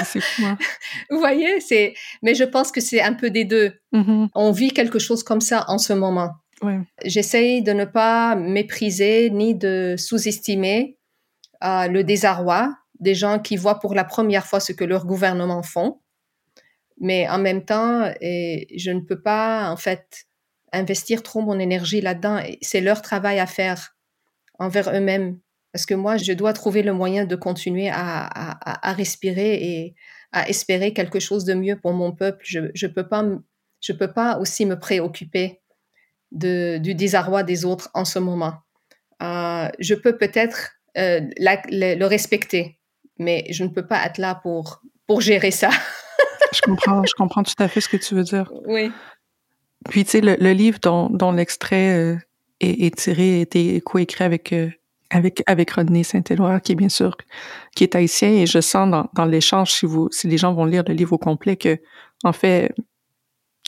C'est 0.04 0.20
quoi 0.36 0.56
Vous 1.10 1.18
voyez, 1.18 1.60
c'est. 1.60 1.94
Mais 2.22 2.36
je 2.36 2.44
pense 2.44 2.70
que 2.70 2.80
c'est 2.80 3.02
un 3.02 3.14
peu 3.14 3.30
des 3.30 3.44
deux. 3.44 3.72
Mm-hmm. 3.92 4.28
On 4.36 4.52
vit 4.52 4.70
quelque 4.70 5.00
chose 5.00 5.24
comme 5.24 5.40
ça 5.40 5.64
en 5.66 5.78
ce 5.78 5.92
moment. 5.92 6.30
Ouais. 6.62 6.78
J'essaye 7.04 7.62
de 7.62 7.72
ne 7.72 7.84
pas 7.84 8.36
mépriser 8.36 9.28
ni 9.30 9.56
de 9.56 9.96
sous-estimer 9.98 10.98
euh, 11.64 11.88
le 11.88 12.04
désarroi 12.04 12.72
des 13.00 13.16
gens 13.16 13.40
qui 13.40 13.56
voient 13.56 13.80
pour 13.80 13.92
la 13.92 14.04
première 14.04 14.46
fois 14.46 14.60
ce 14.60 14.72
que 14.72 14.84
leurs 14.84 15.04
gouvernements 15.04 15.64
font. 15.64 16.00
Mais 17.00 17.28
en 17.28 17.38
même 17.38 17.64
temps, 17.64 18.08
et 18.20 18.68
je 18.78 18.92
ne 18.92 19.00
peux 19.00 19.20
pas 19.20 19.68
en 19.68 19.76
fait 19.76 20.26
investir 20.72 21.22
trop 21.22 21.40
mon 21.40 21.58
énergie 21.58 22.00
là-dedans. 22.00 22.40
C'est 22.62 22.80
leur 22.80 23.02
travail 23.02 23.38
à 23.38 23.46
faire 23.46 23.96
envers 24.58 24.94
eux-mêmes. 24.94 25.38
Parce 25.72 25.86
que 25.86 25.94
moi, 25.94 26.16
je 26.16 26.32
dois 26.32 26.52
trouver 26.52 26.82
le 26.82 26.92
moyen 26.92 27.24
de 27.24 27.36
continuer 27.36 27.88
à, 27.90 28.24
à, 28.24 28.88
à, 28.88 28.92
respirer 28.92 29.54
et 29.54 29.94
à 30.32 30.48
espérer 30.48 30.92
quelque 30.92 31.20
chose 31.20 31.44
de 31.44 31.54
mieux 31.54 31.76
pour 31.76 31.92
mon 31.92 32.12
peuple. 32.12 32.42
Je 32.44 32.60
ne 32.60 32.92
peux, 32.92 33.06
pas, 33.06 33.24
je 33.80 33.92
peux 33.92 34.12
pas 34.12 34.38
aussi 34.38 34.64
me 34.64 34.78
préoccuper 34.78 35.60
de, 36.32 36.78
du 36.78 36.94
désarroi 36.94 37.42
des 37.42 37.64
autres 37.64 37.90
en 37.94 38.04
ce 38.04 38.18
moment. 38.18 38.54
Euh, 39.22 39.68
je 39.78 39.94
peux 39.94 40.16
peut-être 40.16 40.72
euh, 40.96 41.20
le, 41.38 41.94
le 41.94 42.06
respecter, 42.06 42.78
mais 43.18 43.44
je 43.50 43.64
ne 43.64 43.68
peux 43.68 43.86
pas 43.86 44.04
être 44.06 44.18
là 44.18 44.34
pour, 44.34 44.82
pour 45.06 45.20
gérer 45.20 45.50
ça. 45.50 45.70
je 46.54 46.60
comprends, 46.62 47.02
je 47.04 47.12
comprends 47.14 47.42
tout 47.42 47.54
à 47.58 47.68
fait 47.68 47.80
ce 47.80 47.88
que 47.88 47.96
tu 47.96 48.14
veux 48.14 48.24
dire. 48.24 48.50
Oui. 48.66 48.90
Puis, 49.88 50.04
tu 50.04 50.10
sais, 50.12 50.20
le, 50.20 50.36
le, 50.40 50.52
livre 50.52 50.78
dont, 50.82 51.08
dont 51.10 51.32
l'extrait 51.32 51.96
euh, 51.96 52.16
est, 52.60 52.86
est, 52.86 52.96
tiré 52.96 53.38
a 53.38 53.40
été 53.40 53.80
coécrit 53.80 54.24
avec, 54.24 54.52
euh, 54.52 54.70
avec, 55.10 55.42
avec 55.46 55.70
Rodney 55.70 56.02
Saint-Éloi, 56.02 56.60
qui 56.60 56.72
est 56.72 56.76
bien 56.76 56.88
sûr, 56.88 57.16
qui 57.74 57.84
est 57.84 57.94
haïtien, 57.94 58.30
et 58.30 58.46
je 58.46 58.60
sens 58.60 58.90
dans, 58.90 59.08
dans 59.14 59.24
l'échange, 59.24 59.72
si 59.72 59.86
vous, 59.86 60.08
si 60.10 60.26
les 60.26 60.38
gens 60.38 60.54
vont 60.54 60.64
lire 60.64 60.84
le 60.86 60.94
livre 60.94 61.12
au 61.12 61.18
complet, 61.18 61.56
que, 61.56 61.78
en 62.24 62.32
fait, 62.32 62.72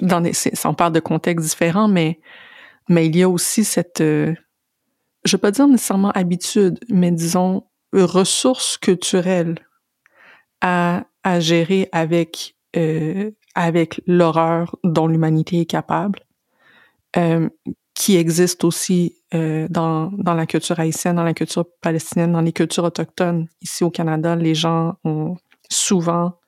dans 0.01 0.21
les, 0.21 0.33
on 0.65 0.75
parle 0.75 0.93
de 0.93 1.01
contextes 1.01 1.47
différents, 1.47 1.89
mais, 1.89 2.21
mais 2.89 3.07
il 3.07 3.17
y 3.17 3.23
a 3.23 3.29
aussi 3.29 3.65
cette, 3.65 4.01
euh, 4.01 4.35
je 5.25 5.37
vais 5.37 5.41
pas 5.41 5.51
dire 5.51 5.69
nécessairement 5.69 6.11
habitude, 6.13 6.79
mais 6.89 7.11
disons, 7.11 7.65
ressources 7.93 8.77
culturelles 8.77 9.57
à, 10.61 11.07
à 11.23 11.41
gérer 11.41 11.89
avec, 11.93 12.57
euh, 12.77 13.31
avec 13.59 14.01
l'horreur 14.07 14.77
dont 14.85 15.09
l'humanité 15.09 15.63
est 15.63 15.67
capable, 15.67 16.21
euh, 17.17 17.49
qui 17.93 18.17
existe 18.17 18.63
aussi 18.63 19.17
euh, 19.35 19.67
dans, 19.69 20.13
dans 20.13 20.35
la 20.35 20.47
culture 20.47 20.79
haïtienne, 20.79 21.17
dans 21.17 21.25
la 21.25 21.35
culture 21.35 21.65
palestinienne, 21.81 22.31
dans 22.31 22.41
les 22.41 22.53
cultures 22.53 22.85
autochtones. 22.85 23.49
Ici 23.61 23.83
au 23.83 23.91
Canada, 23.91 24.37
les 24.37 24.55
gens 24.55 24.95
ont 25.03 25.37
souvent 25.69 26.39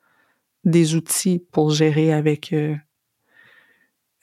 des 0.63 0.95
outils 0.95 1.45
pour 1.51 1.71
gérer 1.71 2.13
avec, 2.13 2.53
euh, 2.53 2.77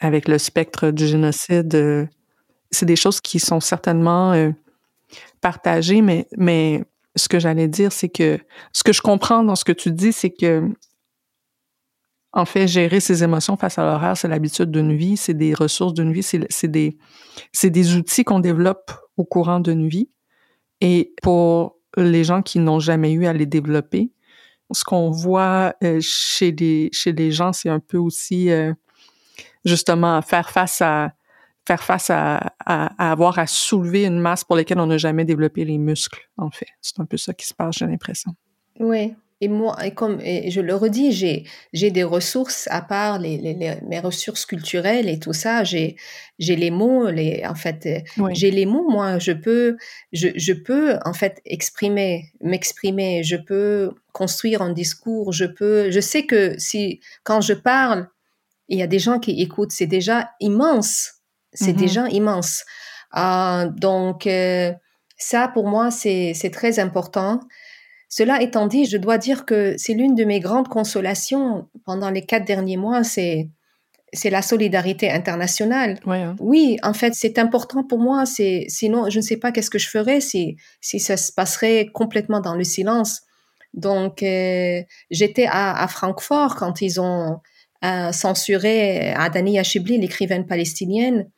avec 0.01 0.27
le 0.27 0.39
spectre 0.39 0.91
du 0.91 1.07
génocide. 1.07 2.09
C'est 2.71 2.87
des 2.87 2.97
choses 2.97 3.21
qui 3.21 3.39
sont 3.39 3.61
certainement 3.61 4.51
partagées, 5.43 6.01
mais, 6.01 6.27
mais 6.39 6.85
ce 7.17 7.29
que 7.29 7.39
j'allais 7.39 7.69
dire, 7.69 7.93
c'est 7.93 8.09
que 8.09 8.39
ce 8.73 8.83
que 8.83 8.95
je 8.95 9.03
comprends 9.03 9.45
dans 9.45 9.57
ce 9.57 9.65
que 9.65 9.73
tu 9.73 9.93
dis, 9.93 10.15
c'est 10.15 10.31
que 10.31 10.71
en 12.33 12.45
fait, 12.45 12.67
gérer 12.67 13.01
ses 13.01 13.25
émotions 13.25 13.57
face 13.57 13.79
à 13.79 13.85
l'horreur, 13.85 14.17
c'est 14.17 14.29
l'habitude 14.29 14.71
d'une 14.71 14.95
vie, 14.95 15.17
c'est 15.17 15.35
des 15.35 15.55
ressources 15.55 15.95
d'une 15.95 16.13
vie, 16.13 16.23
c'est 16.23 16.69
des, 16.69 16.99
des 17.63 17.97
outils 17.97 18.25
qu'on 18.25 18.41
développe 18.41 18.93
au 19.17 19.25
courant 19.25 19.61
d'une 19.61 19.89
vie. 19.89 20.11
Et 20.81 21.15
pour 21.23 21.79
les 21.97 22.25
gens 22.25 22.43
qui 22.43 22.59
n'ont 22.59 22.81
jamais 22.81 23.13
eu 23.13 23.27
à 23.27 23.33
les 23.33 23.47
développer, 23.47 24.13
ce 24.71 24.85
qu'on 24.85 25.11
voit 25.11 25.75
euh, 25.83 25.99
chez 26.03 26.53
les 26.53 27.31
gens, 27.31 27.53
c'est 27.55 27.71
un 27.71 27.81
peu 27.81 27.97
aussi 27.97 28.51
euh, 28.51 28.75
justement 29.65 30.21
faire 30.21 30.51
face 30.51 30.83
à 30.83 31.13
faire 31.67 31.83
face 31.83 32.09
à, 32.09 32.55
à, 32.65 32.87
à, 32.97 33.13
avoir 33.13 33.39
à 33.39 33.47
soulever 33.47 34.07
une 34.07 34.19
masse 34.19 34.43
pour 34.43 34.57
laquelle 34.57 34.81
on 34.81 34.87
n'a 34.87 34.97
jamais 34.97 35.27
développé 35.27 35.67
les 35.67 35.77
muscles. 35.77 36.31
En 36.39 36.51
fait, 36.51 36.69
c'est 36.81 36.99
un 36.99 37.05
peu 37.05 37.19
ça 37.19 37.35
qui 37.35 37.47
se 37.47 37.53
passe, 37.53 37.77
j'ai 37.79 37.87
l'impression. 37.87 38.35
Oui, 38.81 39.15
et 39.41 39.49
moi, 39.49 39.77
et 39.87 39.93
comme 39.95 40.21
et 40.21 40.51
je 40.51 40.61
le 40.61 40.75
redis, 40.75 41.13
j'ai 41.13 41.45
j'ai 41.73 41.91
des 41.91 42.03
ressources 42.05 42.67
à 42.71 42.83
part 42.83 43.19
les, 43.21 43.37
les, 43.39 43.55
les, 43.55 43.77
mes 43.89 44.01
ressources 44.01 44.45
culturelles 44.47 45.09
et 45.09 45.19
tout 45.21 45.33
ça. 45.33 45.63
J'ai 45.65 45.97
j'ai 46.41 46.57
les 46.57 46.71
mots, 46.73 47.09
les 47.11 47.45
en 47.47 47.55
fait, 47.55 48.05
Oui. 48.19 48.33
j'ai 48.35 48.51
les 48.51 48.67
mots. 48.67 48.89
Moi, 48.91 49.19
je 49.21 49.33
peux 49.33 49.77
je 50.13 50.29
je 50.37 50.53
peux 50.53 50.99
en 51.05 51.13
fait 51.13 51.41
exprimer, 51.45 52.33
m'exprimer. 52.41 53.23
Je 53.23 53.37
peux 53.37 53.93
construire 54.13 54.61
un 54.63 54.73
discours. 54.73 55.33
Je 55.33 55.45
peux. 55.45 55.91
Je 55.91 56.01
sais 56.01 56.25
que 56.27 56.59
si 56.59 57.01
quand 57.23 57.41
je 57.41 57.55
parle, 57.55 58.09
il 58.69 58.79
y 58.79 58.83
a 58.83 58.87
des 58.89 58.99
gens 58.99 59.19
qui 59.21 59.41
écoutent. 59.41 59.73
C'est 59.73 59.87
déjà 59.87 60.31
immense. 60.41 61.13
C'est 61.53 61.73
Mhm. 61.75 61.79
déjà 61.79 62.09
immense. 62.09 62.65
Euh, 63.17 63.71
donc 63.71 64.27
euh, 64.27 64.73
ça, 65.17 65.49
pour 65.49 65.67
moi, 65.69 65.91
c'est 65.91 66.33
c'est 66.35 66.51
très 66.51 66.79
important. 66.79 67.41
Cela 68.09 68.41
étant 68.43 68.67
dit, 68.67 68.87
je 68.87 68.97
dois 68.97 69.19
dire 69.19 69.45
que 69.45 69.75
c'est 69.77 69.93
l'une 69.93 70.15
de 70.15 70.25
mes 70.25 70.41
grandes 70.41 70.69
consolations 70.69 71.69
pendant 71.85 72.11
les 72.11 72.23
quatre 72.23 72.47
derniers 72.47 72.79
mois, 72.79 73.05
c'est 73.05 73.49
c'est 74.15 74.31
la 74.31 74.41
solidarité 74.41 75.11
internationale. 75.11 76.01
Ouais, 76.07 76.23
hein. 76.23 76.35
Oui, 76.41 76.79
en 76.83 76.95
fait, 76.95 77.13
c'est 77.15 77.39
important 77.39 77.85
pour 77.85 77.99
moi. 77.99 78.25
C'est 78.25 78.65
sinon, 78.69 79.11
je 79.11 79.19
ne 79.19 79.23
sais 79.23 79.37
pas 79.37 79.53
qu'est-ce 79.53 79.69
que 79.69 79.79
je 79.79 79.91
ferais 79.91 80.23
si 80.23 80.57
si 80.81 80.99
ça 80.99 81.19
se 81.19 81.31
passerait 81.31 81.89
complètement 81.93 82.41
dans 82.41 82.55
le 82.55 82.65
silence. 82.65 83.21
Donc, 83.75 84.23
euh, 84.23 84.81
j'étais 85.11 85.45
à, 85.47 85.83
à 85.83 85.87
Francfort 85.89 86.57
quand 86.57 86.81
ils 86.81 87.03
ont 87.03 87.41
euh, 87.85 88.13
censuré 88.13 89.11
Adani 89.13 89.59
Hachibli, 89.59 89.99
l'écrivaine 89.99 90.47
palestinienne, 90.47 91.29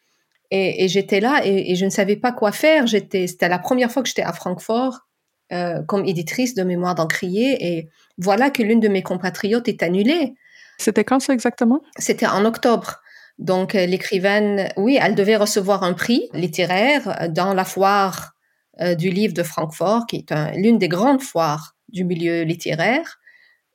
et, 0.53 0.85
et 0.85 0.89
j'étais 0.89 1.19
là 1.19 1.45
et, 1.45 1.73
et 1.73 1.75
je 1.75 1.85
ne 1.85 1.91
savais 1.91 2.17
pas 2.17 2.31
quoi 2.31 2.53
faire. 2.53 2.87
J'étais, 2.87 3.27
c'était 3.27 3.49
la 3.49 3.59
première 3.59 3.91
fois 3.91 4.03
que 4.05 4.09
j'étais 4.09 4.23
à 4.23 4.33
Francfort 4.33 5.09
euh, 5.53 5.83
comme 5.83 6.05
éditrice 6.05 6.55
de 6.55 6.63
Mémoire 6.63 6.95
d'Encrier 6.95 7.57
et 7.61 7.89
voilà 8.19 8.51
que 8.51 8.63
l'une 8.63 8.81
de 8.81 8.89
mes 8.89 9.03
compatriotes 9.03 9.69
est 9.69 9.83
annulée. 9.83 10.35
C'était 10.79 11.05
quand 11.05 11.21
ça 11.21 11.33
exactement? 11.33 11.81
C'était 11.99 12.27
en 12.27 12.45
octobre. 12.45 13.01
Donc 13.39 13.75
euh, 13.75 13.87
l'écrivaine, 13.87 14.69
oui, 14.77 14.99
elle 15.01 15.15
devait 15.15 15.37
recevoir 15.37 15.83
un 15.83 15.95
prix 15.95 16.29
littéraire 16.35 17.29
dans 17.31 17.55
la 17.55 17.65
foire 17.65 18.33
euh, 18.81 18.95
du 18.95 19.11
livre 19.11 19.35
de 19.35 19.43
Francfort, 19.43 20.07
qui 20.07 20.17
est 20.17 20.33
un- 20.33 20.53
l'une 20.53 20.79
des 20.79 20.89
grandes 20.89 21.23
foires 21.23 21.75
du 21.89 22.05
milieu 22.05 22.43
littéraire, 22.43 23.19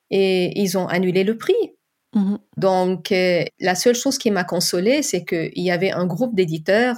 et 0.09 0.59
ils 0.61 0.77
ont 0.77 0.87
annulé 0.87 1.23
le 1.23 1.37
prix. 1.37 1.53
Mhm. 2.13 2.39
Donc, 2.57 3.11
euh, 3.11 3.43
la 3.59 3.75
seule 3.75 3.95
chose 3.95 4.17
qui 4.17 4.31
m'a 4.31 4.43
consolée, 4.45 5.01
c'est 5.03 5.25
qu'il 5.25 5.51
y 5.61 5.71
avait 5.71 5.91
un 5.91 6.05
groupe 6.05 6.33
d'éditeurs, 6.35 6.95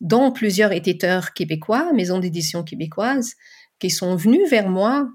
dont 0.00 0.32
plusieurs 0.32 0.72
éditeurs 0.72 1.32
québécois, 1.34 1.92
maisons 1.94 2.18
d'édition 2.18 2.64
québécoises, 2.64 3.34
qui 3.78 3.90
sont 3.90 4.16
venus 4.16 4.48
vers 4.50 4.68
moi. 4.68 5.08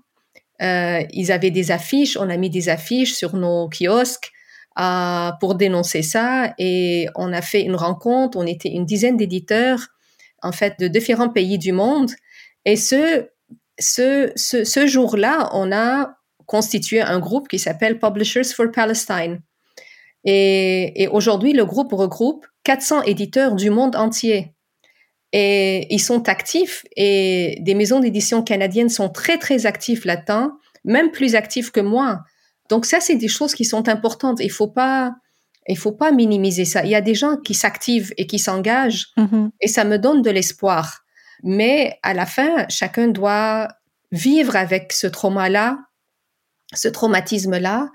Euh, 0.61 1.01
ils 1.11 1.31
avaient 1.31 1.51
des 1.51 1.71
affiches, 1.71 2.17
on 2.17 2.29
a 2.29 2.37
mis 2.37 2.49
des 2.49 2.69
affiches 2.69 3.13
sur 3.13 3.35
nos 3.35 3.67
kiosques 3.69 4.31
euh, 4.79 5.31
pour 5.39 5.55
dénoncer 5.55 6.03
ça 6.03 6.53
et 6.59 7.07
on 7.15 7.33
a 7.33 7.41
fait 7.41 7.61
une 7.61 7.75
rencontre. 7.75 8.37
On 8.37 8.45
était 8.45 8.69
une 8.69 8.85
dizaine 8.85 9.17
d'éditeurs, 9.17 9.87
en 10.43 10.51
fait, 10.51 10.79
de 10.79 10.87
différents 10.87 11.29
pays 11.29 11.57
du 11.57 11.71
monde. 11.71 12.11
Et 12.65 12.75
ce, 12.75 13.27
ce, 13.79 14.31
ce, 14.35 14.63
ce 14.63 14.87
jour-là, 14.87 15.49
on 15.53 15.71
a 15.71 16.15
constitué 16.45 17.01
un 17.01 17.19
groupe 17.19 17.47
qui 17.47 17.59
s'appelle 17.59 17.97
Publishers 17.97 18.53
for 18.55 18.71
Palestine. 18.71 19.41
Et, 20.25 21.01
et 21.01 21.07
aujourd'hui, 21.07 21.53
le 21.53 21.65
groupe 21.65 21.93
regroupe 21.93 22.45
400 22.63 23.03
éditeurs 23.03 23.55
du 23.55 23.71
monde 23.71 23.95
entier. 23.95 24.53
Et 25.33 25.87
ils 25.93 25.99
sont 25.99 26.27
actifs 26.27 26.83
et 26.97 27.57
des 27.61 27.73
maisons 27.73 27.99
d'édition 27.99 28.43
canadiennes 28.43 28.89
sont 28.89 29.09
très, 29.09 29.37
très 29.37 29.65
actifs 29.65 30.03
là-dedans, 30.05 30.51
même 30.83 31.11
plus 31.11 31.35
actifs 31.35 31.71
que 31.71 31.79
moi. 31.79 32.19
Donc 32.69 32.85
ça, 32.85 32.99
c'est 32.99 33.15
des 33.15 33.27
choses 33.29 33.53
qui 33.53 33.63
sont 33.65 33.87
importantes. 33.87 34.39
Il 34.41 34.51
faut 34.51 34.67
pas, 34.67 35.13
il 35.67 35.77
faut 35.77 35.93
pas 35.93 36.11
minimiser 36.11 36.65
ça. 36.65 36.83
Il 36.83 36.89
y 36.89 36.95
a 36.95 37.01
des 37.01 37.15
gens 37.15 37.37
qui 37.37 37.53
s'activent 37.53 38.13
et 38.17 38.27
qui 38.27 38.39
s'engagent 38.39 39.07
Mhm. 39.17 39.51
et 39.61 39.67
ça 39.67 39.83
me 39.85 39.97
donne 39.97 40.21
de 40.21 40.29
l'espoir. 40.29 41.01
Mais 41.43 41.97
à 42.03 42.13
la 42.13 42.25
fin, 42.25 42.65
chacun 42.69 43.07
doit 43.07 43.67
vivre 44.11 44.55
avec 44.55 44.91
ce 44.91 45.07
trauma-là, 45.07 45.77
ce 46.73 46.87
traumatisme-là, 46.87 47.89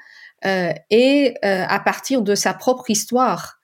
euh, 0.45 0.73
et 0.91 1.35
euh, 1.45 1.65
à 1.69 1.81
partir 1.81 2.23
de 2.23 2.35
sa 2.35 2.55
propre 2.55 2.91
histoire. 2.91 3.56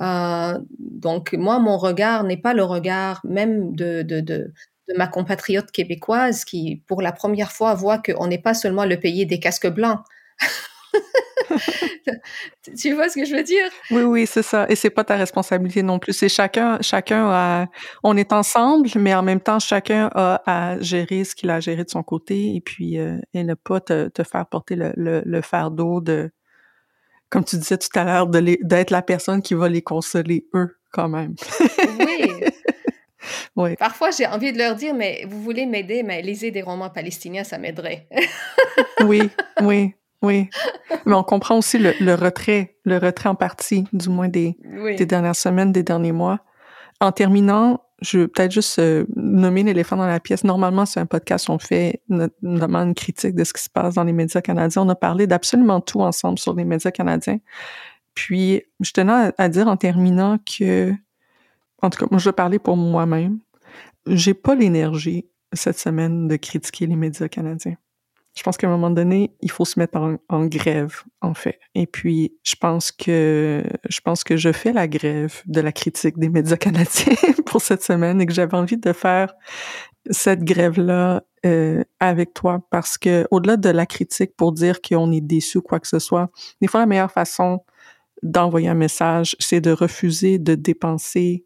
Euh, 0.00 0.58
donc 0.78 1.32
moi, 1.34 1.58
mon 1.58 1.78
regard 1.78 2.24
n'est 2.24 2.36
pas 2.36 2.54
le 2.54 2.64
regard 2.64 3.20
même 3.24 3.74
de, 3.74 4.02
de, 4.02 4.20
de, 4.20 4.52
de 4.88 4.94
ma 4.96 5.06
compatriote 5.06 5.70
québécoise 5.70 6.44
qui, 6.44 6.82
pour 6.86 7.02
la 7.02 7.12
première 7.12 7.52
fois, 7.52 7.74
voit 7.74 7.98
qu'on 7.98 8.26
n'est 8.26 8.38
pas 8.38 8.54
seulement 8.54 8.84
le 8.84 8.98
pays 8.98 9.26
des 9.26 9.40
casques 9.40 9.70
blancs. 9.70 10.00
tu 12.78 12.92
vois 12.92 13.08
ce 13.08 13.16
que 13.16 13.24
je 13.24 13.34
veux 13.34 13.42
dire? 13.42 13.70
Oui, 13.90 14.02
oui, 14.02 14.26
c'est 14.26 14.42
ça. 14.42 14.66
Et 14.68 14.76
c'est 14.76 14.90
pas 14.90 15.04
ta 15.04 15.16
responsabilité 15.16 15.82
non 15.82 15.98
plus. 15.98 16.12
C'est 16.12 16.28
chacun, 16.28 16.78
chacun 16.80 17.28
a, 17.30 17.66
on 18.02 18.16
est 18.16 18.32
ensemble, 18.32 18.88
mais 18.96 19.14
en 19.14 19.22
même 19.22 19.40
temps, 19.40 19.58
chacun 19.58 20.10
a 20.14 20.42
à 20.46 20.80
gérer 20.80 21.24
ce 21.24 21.34
qu'il 21.34 21.50
a 21.50 21.56
à 21.56 21.60
gérer 21.60 21.84
de 21.84 21.90
son 21.90 22.02
côté 22.02 22.56
et 22.56 22.60
puis, 22.60 22.98
euh, 22.98 23.18
et 23.32 23.44
ne 23.44 23.54
pas 23.54 23.80
te, 23.80 24.08
te 24.08 24.22
faire 24.22 24.46
porter 24.46 24.76
le, 24.76 24.92
le, 24.96 25.22
le 25.24 25.42
fardeau 25.42 26.00
de, 26.00 26.30
comme 27.30 27.44
tu 27.44 27.56
disais 27.56 27.78
tout 27.78 27.88
à 27.94 28.04
l'heure, 28.04 28.26
d'être 28.28 28.90
la 28.90 29.02
personne 29.02 29.42
qui 29.42 29.54
va 29.54 29.68
les 29.68 29.82
consoler 29.82 30.46
eux, 30.54 30.76
quand 30.92 31.08
même. 31.08 31.34
Oui. 31.98 32.30
Oui. 33.56 33.76
Parfois, 33.76 34.10
j'ai 34.10 34.26
envie 34.26 34.52
de 34.52 34.58
leur 34.58 34.74
dire, 34.74 34.94
mais 34.94 35.24
vous 35.26 35.40
voulez 35.40 35.64
m'aider, 35.64 36.02
mais 36.02 36.20
lisez 36.20 36.50
des 36.50 36.60
romans 36.60 36.90
palestiniens, 36.90 37.44
ça 37.44 37.56
m'aiderait. 37.58 38.06
Oui, 39.06 39.30
oui, 39.62 39.94
oui. 40.22 40.48
Mais 41.06 41.14
on 41.14 41.22
comprend 41.22 41.58
aussi 41.58 41.78
le, 41.78 41.94
le 42.00 42.14
retrait, 42.14 42.76
le 42.84 42.98
retrait 42.98 43.28
en 43.28 43.34
partie, 43.34 43.84
du 43.92 44.08
moins 44.08 44.28
des, 44.28 44.56
oui. 44.64 44.96
des 44.96 45.06
dernières 45.06 45.36
semaines, 45.36 45.72
des 45.72 45.82
derniers 45.82 46.12
mois. 46.12 46.40
En 47.00 47.12
terminant, 47.12 47.82
je 48.04 48.18
veux 48.18 48.28
peut-être 48.28 48.52
juste 48.52 48.78
euh, 48.78 49.06
nommer 49.16 49.62
l'éléphant 49.62 49.96
dans 49.96 50.06
la 50.06 50.20
pièce. 50.20 50.44
Normalement, 50.44 50.84
c'est 50.84 51.00
un 51.00 51.06
podcast, 51.06 51.48
on 51.48 51.58
fait 51.58 52.02
no- 52.08 52.28
notamment 52.42 52.80
une 52.80 52.94
critique 52.94 53.34
de 53.34 53.44
ce 53.44 53.52
qui 53.52 53.62
se 53.62 53.70
passe 53.70 53.94
dans 53.94 54.04
les 54.04 54.12
médias 54.12 54.42
canadiens. 54.42 54.82
On 54.82 54.88
a 54.90 54.94
parlé 54.94 55.26
d'absolument 55.26 55.80
tout 55.80 56.00
ensemble 56.00 56.38
sur 56.38 56.54
les 56.54 56.64
médias 56.64 56.90
canadiens. 56.90 57.38
Puis, 58.14 58.62
je 58.80 58.92
tenais 58.92 59.12
à, 59.12 59.32
à 59.38 59.48
dire 59.48 59.68
en 59.68 59.76
terminant 59.76 60.38
que, 60.38 60.92
en 61.82 61.90
tout 61.90 61.98
cas, 61.98 62.06
moi, 62.10 62.18
je 62.18 62.28
vais 62.28 62.32
parler 62.34 62.58
pour 62.58 62.76
moi-même. 62.76 63.38
J'ai 64.06 64.34
pas 64.34 64.54
l'énergie 64.54 65.26
cette 65.52 65.78
semaine 65.78 66.28
de 66.28 66.36
critiquer 66.36 66.86
les 66.86 66.96
médias 66.96 67.28
canadiens. 67.28 67.76
Je 68.34 68.42
pense 68.42 68.56
qu'à 68.56 68.66
un 68.66 68.70
moment 68.70 68.90
donné, 68.90 69.32
il 69.40 69.50
faut 69.50 69.64
se 69.64 69.78
mettre 69.78 69.96
en, 69.96 70.16
en 70.28 70.46
grève, 70.46 71.02
en 71.20 71.34
fait. 71.34 71.60
Et 71.74 71.86
puis, 71.86 72.34
je 72.42 72.56
pense 72.56 72.90
que 72.90 73.62
je 73.88 74.00
pense 74.00 74.24
que 74.24 74.36
je 74.36 74.52
fais 74.52 74.72
la 74.72 74.88
grève 74.88 75.42
de 75.46 75.60
la 75.60 75.72
critique 75.72 76.18
des 76.18 76.28
médias 76.28 76.56
canadiens 76.58 77.14
pour 77.46 77.62
cette 77.62 77.82
semaine 77.82 78.20
et 78.20 78.26
que 78.26 78.32
j'avais 78.32 78.56
envie 78.56 78.76
de 78.76 78.92
faire 78.92 79.34
cette 80.10 80.44
grève-là 80.44 81.22
euh, 81.46 81.82
avec 82.00 82.34
toi 82.34 82.60
parce 82.70 82.98
que 82.98 83.26
au-delà 83.30 83.56
de 83.56 83.70
la 83.70 83.86
critique 83.86 84.36
pour 84.36 84.52
dire 84.52 84.82
qu'on 84.82 85.12
est 85.12 85.20
déçu 85.20 85.58
ou 85.58 85.62
quoi 85.62 85.80
que 85.80 85.88
ce 85.88 85.98
soit, 85.98 86.30
des 86.60 86.68
fois 86.68 86.80
la 86.80 86.86
meilleure 86.86 87.12
façon 87.12 87.60
d'envoyer 88.22 88.68
un 88.68 88.74
message, 88.74 89.36
c'est 89.38 89.60
de 89.60 89.70
refuser 89.70 90.38
de 90.38 90.54
dépenser 90.54 91.44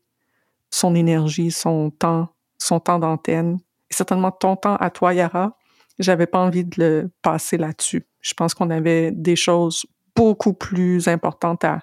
son 0.70 0.94
énergie, 0.94 1.50
son 1.50 1.90
temps, 1.90 2.28
son 2.58 2.80
temps 2.80 2.98
d'antenne, 2.98 3.58
certainement 3.90 4.30
ton 4.30 4.56
temps 4.56 4.76
à 4.76 4.90
toi, 4.90 5.14
Yara. 5.14 5.57
J'avais 5.98 6.26
pas 6.26 6.38
envie 6.38 6.64
de 6.64 6.76
le 6.78 7.10
passer 7.22 7.56
là-dessus. 7.56 8.06
Je 8.20 8.34
pense 8.34 8.54
qu'on 8.54 8.70
avait 8.70 9.10
des 9.10 9.36
choses 9.36 9.86
beaucoup 10.14 10.52
plus 10.52 11.08
importantes 11.08 11.64
à, 11.64 11.80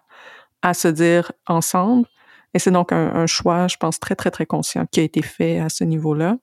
à 0.62 0.74
se 0.74 0.88
dire 0.88 1.32
ensemble. 1.48 2.08
Et 2.54 2.60
c'est 2.60 2.72
donc 2.72 2.92
un, 2.94 3.28
choix, 3.28 3.68
je 3.68 3.76
pense, 3.78 4.00
très, 4.00 4.16
très, 4.16 4.32
très 4.32 4.46
conscient 4.46 4.86
qui 4.86 5.02
a 5.02 5.04
été 5.04 5.22
fait 5.22 5.60
à 5.60 5.68
ce 5.70 5.84
niveau-là. 5.84 6.38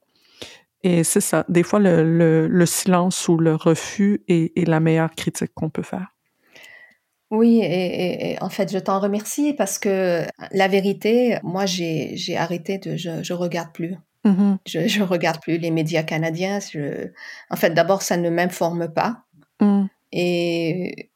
Et 0.82 1.04
c'est 1.04 1.22
ça. 1.22 1.46
Des 1.48 1.62
fois, 1.62 1.78
le, 1.78 2.02
le, 2.02 2.48
le 2.48 2.66
silence 2.66 3.28
ou 3.28 3.38
le 3.38 3.54
refus 3.54 4.22
est, 4.28 4.68
la 4.68 4.80
meilleure 4.80 5.12
critique 5.12 5.52
qu'on 5.54 5.70
peut 5.70 5.82
faire. 5.82 6.08
Oui, 7.30 7.60
et, 7.62 8.36
en 8.42 8.50
fait, 8.50 8.70
je 8.70 8.78
t'en 8.78 9.00
remercie 9.00 9.54
parce 9.54 9.78
que 9.78 10.24
la 10.50 10.68
vérité, 10.68 11.38
moi, 11.42 11.64
j'ai 11.64 12.14
j'ai 12.14 12.36
arrêté 12.36 12.76
de, 12.76 12.96
je, 12.96 13.22
je 13.22 13.32
regarde 13.32 13.72
plus. 13.72 13.96
Mhm. 14.24 14.58
Je, 14.66 14.86
je 14.86 15.02
regarde 15.02 15.40
plus 15.40 15.58
les 15.58 15.70
médias 15.70 16.02
canadiens. 16.02 16.60
Je, 16.60 17.08
en 17.50 17.56
fait, 17.56 17.70
d'abord, 17.70 18.02
ça 18.02 18.16
ne 18.16 18.30
m'informe 18.30 18.92
pas. 18.92 19.24
Mm. 19.60 19.86
Et 20.12 21.10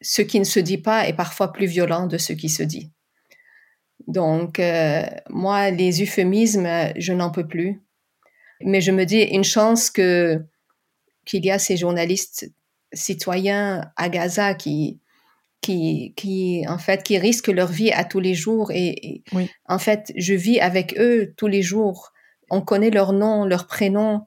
ce 0.00 0.22
qui 0.22 0.38
ne 0.38 0.44
se 0.44 0.60
dit 0.60 0.78
pas 0.78 1.06
est 1.08 1.12
parfois 1.12 1.52
plus 1.52 1.66
violent 1.66 2.06
de 2.06 2.16
ce 2.18 2.32
qui 2.32 2.48
se 2.48 2.62
dit. 2.62 2.90
Donc, 4.06 4.58
euh, 4.58 5.02
moi, 5.28 5.70
les 5.70 6.02
euphémismes, 6.02 6.68
je 6.96 7.12
n'en 7.12 7.30
peux 7.30 7.46
plus. 7.46 7.82
Mais 8.62 8.80
je 8.80 8.90
me 8.92 9.04
dis, 9.04 9.20
une 9.22 9.44
chance 9.44 9.90
que 9.90 10.42
qu'il 11.26 11.44
y 11.44 11.50
a 11.50 11.58
ces 11.58 11.76
journalistes 11.76 12.50
citoyens 12.92 13.90
à 13.96 14.08
Gaza 14.08 14.54
qui, 14.54 14.98
qui, 15.60 16.14
qui, 16.16 16.64
en 16.66 16.78
fait, 16.78 17.02
qui 17.02 17.18
risquent 17.18 17.48
leur 17.48 17.68
vie 17.68 17.92
à 17.92 18.04
tous 18.04 18.20
les 18.20 18.34
jours. 18.34 18.72
Et, 18.72 18.88
et 19.06 19.22
Oui. 19.32 19.50
en 19.66 19.78
fait, 19.78 20.12
je 20.16 20.34
vis 20.34 20.60
avec 20.60 20.98
eux 20.98 21.34
tous 21.36 21.46
les 21.46 21.62
jours. 21.62 22.12
On 22.50 22.60
connaît 22.60 22.90
leur 22.90 23.12
nom, 23.12 23.44
leur 23.44 23.66
prénom. 23.66 24.26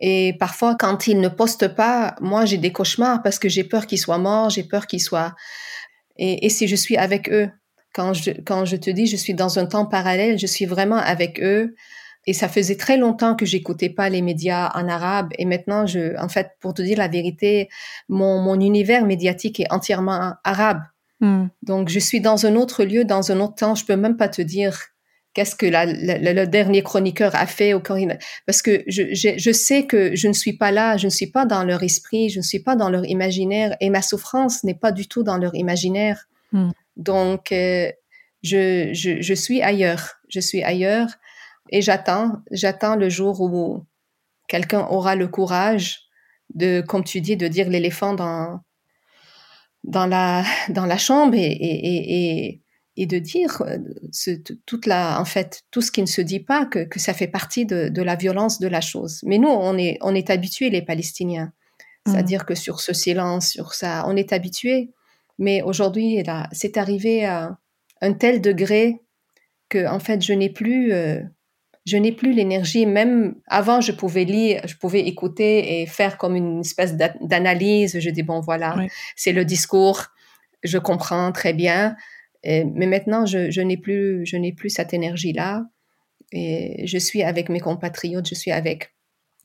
Et 0.00 0.36
parfois, 0.38 0.76
quand 0.78 1.06
ils 1.06 1.20
ne 1.20 1.28
postent 1.28 1.68
pas, 1.68 2.14
moi, 2.20 2.44
j'ai 2.44 2.58
des 2.58 2.72
cauchemars 2.72 3.22
parce 3.22 3.38
que 3.38 3.48
j'ai 3.48 3.64
peur 3.64 3.86
qu'ils 3.86 3.98
soient 3.98 4.18
morts, 4.18 4.50
j'ai 4.50 4.64
peur 4.64 4.86
qu'ils 4.86 5.02
soient... 5.02 5.34
Et, 6.16 6.46
et 6.46 6.48
si 6.48 6.68
je 6.68 6.76
suis 6.76 6.96
avec 6.96 7.28
eux, 7.28 7.50
quand 7.94 8.12
je, 8.12 8.30
quand 8.44 8.64
je 8.64 8.76
te 8.76 8.90
dis 8.90 9.06
je 9.06 9.16
suis 9.16 9.34
dans 9.34 9.58
un 9.58 9.66
temps 9.66 9.86
parallèle, 9.86 10.38
je 10.38 10.46
suis 10.46 10.66
vraiment 10.66 10.96
avec 10.96 11.40
eux. 11.40 11.74
Et 12.26 12.32
ça 12.32 12.48
faisait 12.48 12.76
très 12.76 12.96
longtemps 12.96 13.36
que 13.36 13.44
j'écoutais 13.44 13.90
pas 13.90 14.08
les 14.08 14.22
médias 14.22 14.70
en 14.74 14.88
arabe. 14.88 15.28
Et 15.38 15.44
maintenant, 15.44 15.86
je, 15.86 16.18
en 16.18 16.28
fait, 16.28 16.52
pour 16.60 16.72
te 16.72 16.80
dire 16.80 16.96
la 16.96 17.08
vérité, 17.08 17.68
mon, 18.08 18.40
mon 18.40 18.58
univers 18.60 19.04
médiatique 19.04 19.60
est 19.60 19.70
entièrement 19.70 20.34
arabe. 20.42 20.80
Mm. 21.20 21.46
Donc, 21.62 21.90
je 21.90 21.98
suis 21.98 22.20
dans 22.20 22.46
un 22.46 22.56
autre 22.56 22.84
lieu, 22.84 23.04
dans 23.04 23.30
un 23.30 23.40
autre 23.40 23.56
temps. 23.56 23.74
Je 23.74 23.84
peux 23.84 23.96
même 23.96 24.16
pas 24.16 24.28
te 24.28 24.40
dire 24.40 24.86
qu'est-ce 25.34 25.56
que 25.56 25.66
la, 25.66 25.84
le 25.86 26.44
dernier 26.46 26.82
chroniqueur 26.82 27.34
a 27.34 27.46
fait 27.46 27.74
quand 27.84 27.96
il- 27.96 28.18
parce 28.46 28.62
que 28.62 28.82
je, 28.86 29.12
je, 29.14 29.36
je 29.36 29.52
sais 29.52 29.86
que 29.86 30.14
je 30.14 30.28
ne 30.28 30.32
suis 30.32 30.54
pas 30.56 30.70
là, 30.70 30.96
je 30.96 31.06
ne 31.06 31.10
suis 31.10 31.26
pas 31.26 31.44
dans 31.44 31.64
leur 31.64 31.82
esprit, 31.82 32.30
je 32.30 32.38
ne 32.38 32.42
suis 32.44 32.60
pas 32.60 32.76
dans 32.76 32.88
leur 32.88 33.04
imaginaire 33.04 33.76
et 33.80 33.90
ma 33.90 34.00
souffrance 34.00 34.64
n'est 34.64 34.74
pas 34.74 34.92
du 34.92 35.08
tout 35.08 35.22
dans 35.22 35.36
leur 35.36 35.54
imaginaire. 35.54 36.28
Mm. 36.52 36.70
Donc, 36.96 37.50
euh, 37.52 37.90
je, 38.42 38.90
je, 38.92 39.20
je 39.20 39.34
suis 39.34 39.60
ailleurs, 39.60 40.14
je 40.28 40.40
suis 40.40 40.62
ailleurs 40.62 41.08
et 41.70 41.82
j'attends, 41.82 42.40
j'attends 42.50 42.94
le 42.94 43.08
jour 43.08 43.40
où 43.40 43.84
quelqu'un 44.46 44.86
aura 44.88 45.16
le 45.16 45.26
courage 45.26 46.02
de, 46.54 46.80
comme 46.80 47.04
tu 47.04 47.20
dis, 47.20 47.36
de 47.36 47.48
dire 47.48 47.68
l'éléphant 47.68 48.14
dans, 48.14 48.60
dans 49.82 50.06
la, 50.06 50.44
dans 50.68 50.86
la 50.86 50.98
chambre 50.98 51.34
et, 51.34 51.40
et, 51.40 51.86
et, 51.96 52.44
et, 52.46 52.60
et 52.96 53.06
de 53.06 53.18
dire 53.18 53.62
euh, 53.62 53.78
ce, 54.12 54.30
toute 54.66 54.86
la, 54.86 55.20
en 55.20 55.24
fait, 55.24 55.62
tout 55.70 55.82
ce 55.82 55.90
qui 55.90 56.00
ne 56.00 56.06
se 56.06 56.20
dit 56.20 56.40
pas, 56.40 56.64
que, 56.66 56.80
que 56.84 57.00
ça 57.00 57.12
fait 57.14 57.26
partie 57.26 57.66
de, 57.66 57.88
de 57.88 58.02
la 58.02 58.14
violence 58.14 58.60
de 58.60 58.68
la 58.68 58.80
chose. 58.80 59.20
Mais 59.24 59.38
nous, 59.38 59.48
on 59.48 59.76
est, 59.78 59.98
on 60.00 60.14
est 60.14 60.30
habitués, 60.30 60.70
les 60.70 60.82
Palestiniens. 60.82 61.52
C'est-à-dire 62.06 62.44
que 62.44 62.54
sur 62.54 62.80
ce 62.80 62.92
silence, 62.92 63.48
sur 63.48 63.72
ça, 63.72 64.04
on 64.06 64.14
est 64.14 64.32
habitués. 64.34 64.90
Mais 65.38 65.62
aujourd'hui, 65.62 66.22
là, 66.22 66.48
c'est 66.52 66.76
arrivé 66.76 67.24
à 67.24 67.56
un 68.02 68.12
tel 68.12 68.40
degré 68.42 69.00
que, 69.70 69.88
en 69.88 69.98
fait, 69.98 70.22
je 70.22 70.34
n'ai 70.34 70.50
plus, 70.50 70.92
euh, 70.92 71.20
je 71.86 71.96
n'ai 71.96 72.12
plus 72.12 72.32
l'énergie. 72.34 72.84
Même 72.84 73.34
avant, 73.48 73.80
je 73.80 73.90
pouvais 73.90 74.24
lire, 74.24 74.60
je 74.66 74.76
pouvais 74.76 75.00
écouter 75.00 75.80
et 75.80 75.86
faire 75.86 76.18
comme 76.18 76.36
une 76.36 76.60
espèce 76.60 76.94
d'a- 76.94 77.14
d'analyse. 77.22 77.98
Je 77.98 78.10
dis 78.10 78.22
bon, 78.22 78.40
voilà, 78.40 78.76
Oui. 78.78 78.88
c'est 79.16 79.32
le 79.32 79.46
discours, 79.46 80.04
je 80.62 80.76
comprends 80.78 81.32
très 81.32 81.54
bien. 81.54 81.96
Et- 82.44 82.64
mais 82.64 82.86
maintenant, 82.86 83.26
je, 83.26 83.60
n'ai 83.60 83.76
plus, 83.76 84.24
je 84.26 84.36
n'ai 84.36 84.52
plus 84.52 84.70
cette 84.70 84.94
énergie-là. 84.94 85.64
Et 86.32 86.86
je 86.86 86.98
suis 86.98 87.22
avec 87.22 87.48
mes 87.48 87.60
compatriotes, 87.60 88.28
je 88.28 88.34
suis 88.34 88.52
avec 88.52 88.94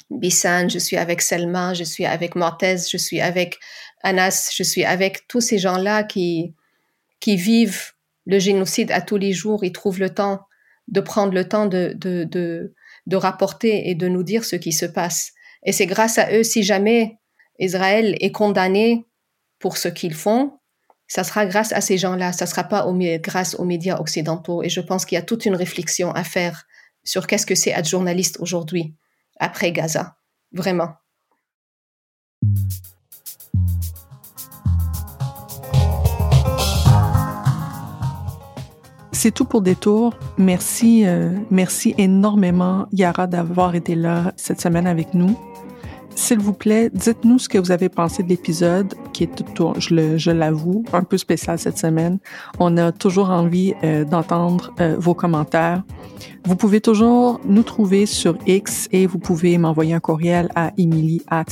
Bissan, 0.10 0.70
je 0.70 0.80
suis 0.80 0.98
avec 0.98 1.22
Selma, 1.22 1.74
je 1.74 1.84
suis 1.84 2.06
avec 2.06 2.36
Mortez, 2.36 2.78
je 2.92 2.98
suis 2.98 3.22
avec 3.22 3.58
Anas, 4.02 4.50
je 4.56 4.64
suis 4.64 4.84
avec 4.86 5.28
tous 5.28 5.42
ces 5.42 5.58
gens-là 5.60 6.04
qui, 6.04 6.56
qui 7.20 7.36
vivent 7.36 7.92
le 8.26 8.40
génocide 8.40 8.92
à 8.92 9.02
tous 9.02 9.18
les 9.18 9.34
jours, 9.34 9.64
ils 9.64 9.72
trouvent 9.72 10.00
le 10.00 10.10
temps 10.10 10.42
de 10.88 11.02
prendre 11.02 11.34
le 11.34 11.48
temps 11.48 11.68
de, 11.68 11.94
de, 11.96 12.74
de 13.06 13.16
rapporter 13.16 13.90
et 13.90 13.96
de 13.96 14.08
nous 14.08 14.24
dire 14.24 14.44
ce 14.44 14.56
qui 14.56 14.72
se 14.72 14.86
passe. 14.86 15.34
Et 15.64 15.72
c'est 15.72 15.86
grâce 15.86 16.18
à 16.18 16.32
eux, 16.32 16.44
si 16.44 16.64
jamais 16.64 17.18
Israël 17.60 18.16
est 18.20 18.32
condamné 18.32 19.06
pour 19.60 19.78
ce 19.78 19.90
qu'ils 19.90 20.14
font, 20.16 20.59
ça 21.10 21.24
sera 21.24 21.48
grâce 21.48 21.74
à 21.74 21.82
ces 21.82 21.98
gens-là, 21.98 22.32
ça 22.32 22.46
sera 22.46 22.64
pas 22.64 22.88
grâce 23.22 23.56
aux 23.56 23.66
médias 23.66 24.00
occidentaux. 24.00 24.64
Et 24.64 24.70
je 24.70 24.80
pense 24.80 25.06
qu'il 25.06 25.16
y 25.16 25.20
a 25.20 25.24
toute 25.24 25.46
une 25.46 25.56
réflexion 25.56 26.12
à 26.12 26.24
faire 26.24 26.68
sur 27.04 27.26
qu'est-ce 27.26 27.48
que 27.48 27.56
c'est 27.56 27.72
être 27.72 27.90
journaliste 27.90 28.38
aujourd'hui, 28.40 28.94
après 29.40 29.72
Gaza. 29.72 30.16
Vraiment. 30.54 30.94
C'est 39.12 39.32
tout 39.32 39.46
pour 39.46 39.62
Détour. 39.62 40.14
Merci, 40.38 41.06
euh, 41.06 41.38
merci 41.50 41.94
énormément, 41.98 42.88
Yara, 42.94 43.28
d'avoir 43.28 43.76
été 43.76 43.96
là 43.96 44.32
cette 44.38 44.62
semaine 44.62 44.88
avec 44.88 45.14
nous. 45.14 45.38
S'il 46.20 46.40
vous 46.40 46.54
plaît, 46.54 46.92
dites-nous 46.94 47.40
ce 47.40 47.48
que 47.48 47.58
vous 47.58 47.72
avez 47.72 47.88
pensé 47.88 48.24
de 48.24 48.28
l'épisode, 48.28 48.94
qui 49.14 49.24
est, 49.24 49.30
je 49.80 50.32
l'avoue, 50.32 50.84
un 50.92 51.04
peu 51.04 51.18
spécial 51.18 51.58
cette 51.58 51.78
semaine. 51.78 52.20
On 52.60 52.76
a 52.76 52.92
toujours 52.92 53.30
envie 53.30 53.74
euh, 53.86 54.04
d'entendre 54.04 54.74
euh, 54.82 54.98
vos 55.00 55.14
commentaires. 55.14 55.82
Vous 56.44 56.58
pouvez 56.58 56.82
toujours 56.82 57.40
nous 57.46 57.64
trouver 57.64 58.06
sur 58.06 58.38
X 58.46 58.90
et 58.92 59.08
vous 59.08 59.18
pouvez 59.18 59.58
m'envoyer 59.58 59.94
un 59.94 60.02
courriel 60.02 60.50
à 60.56 60.72
emily 60.78 61.22
at. 61.32 61.46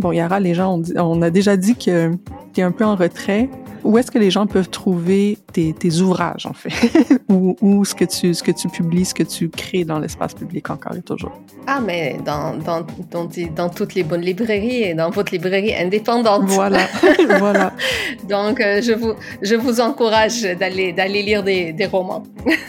Bon, 0.00 0.12
Yara, 0.12 0.40
les 0.40 0.54
gens, 0.54 0.80
on, 0.96 1.18
on 1.18 1.20
a 1.20 1.28
déjà 1.28 1.58
dit 1.58 1.74
que 1.74 2.12
tu 2.54 2.60
es 2.60 2.62
un 2.62 2.70
peu 2.72 2.86
en 2.86 2.96
retrait. 2.96 3.50
Où 3.84 3.98
est-ce 3.98 4.10
que 4.10 4.18
les 4.18 4.30
gens 4.30 4.46
peuvent 4.46 4.70
trouver 4.70 5.36
tes, 5.52 5.74
tes 5.74 6.00
ouvrages, 6.00 6.46
en 6.46 6.54
fait? 6.54 6.70
ou, 7.28 7.54
ou 7.60 7.84
ce, 7.84 7.94
que 7.94 8.06
tu, 8.06 8.32
ce 8.32 8.42
que 8.42 8.50
tu 8.50 8.68
publies, 8.68 9.04
ce 9.04 9.12
que 9.12 9.22
tu 9.22 9.50
crées 9.50 9.84
dans 9.84 9.98
l'espace 9.98 10.32
public 10.32 10.70
encore 10.70 10.96
et 10.96 11.02
toujours? 11.02 11.32
Ah, 11.66 11.80
mais 11.84 12.16
dans, 12.24 12.56
dans, 12.56 12.86
dans, 13.10 13.28
dans, 13.54 13.68
toutes 13.68 13.94
les 13.94 14.02
bonnes 14.02 14.22
librairies 14.22 14.84
et 14.84 14.94
dans 14.94 15.10
votre 15.10 15.32
librairie 15.32 15.74
indépendante. 15.74 16.44
Voilà, 16.46 16.86
voilà. 17.38 17.74
Donc, 18.26 18.58
euh, 18.62 18.80
je, 18.80 18.92
vous, 18.92 19.12
je 19.42 19.54
vous 19.54 19.82
encourage 19.82 20.40
d'aller, 20.58 20.94
d'aller 20.94 21.22
lire 21.22 21.42
des, 21.42 21.74
des 21.74 21.86
romans. 21.86 22.22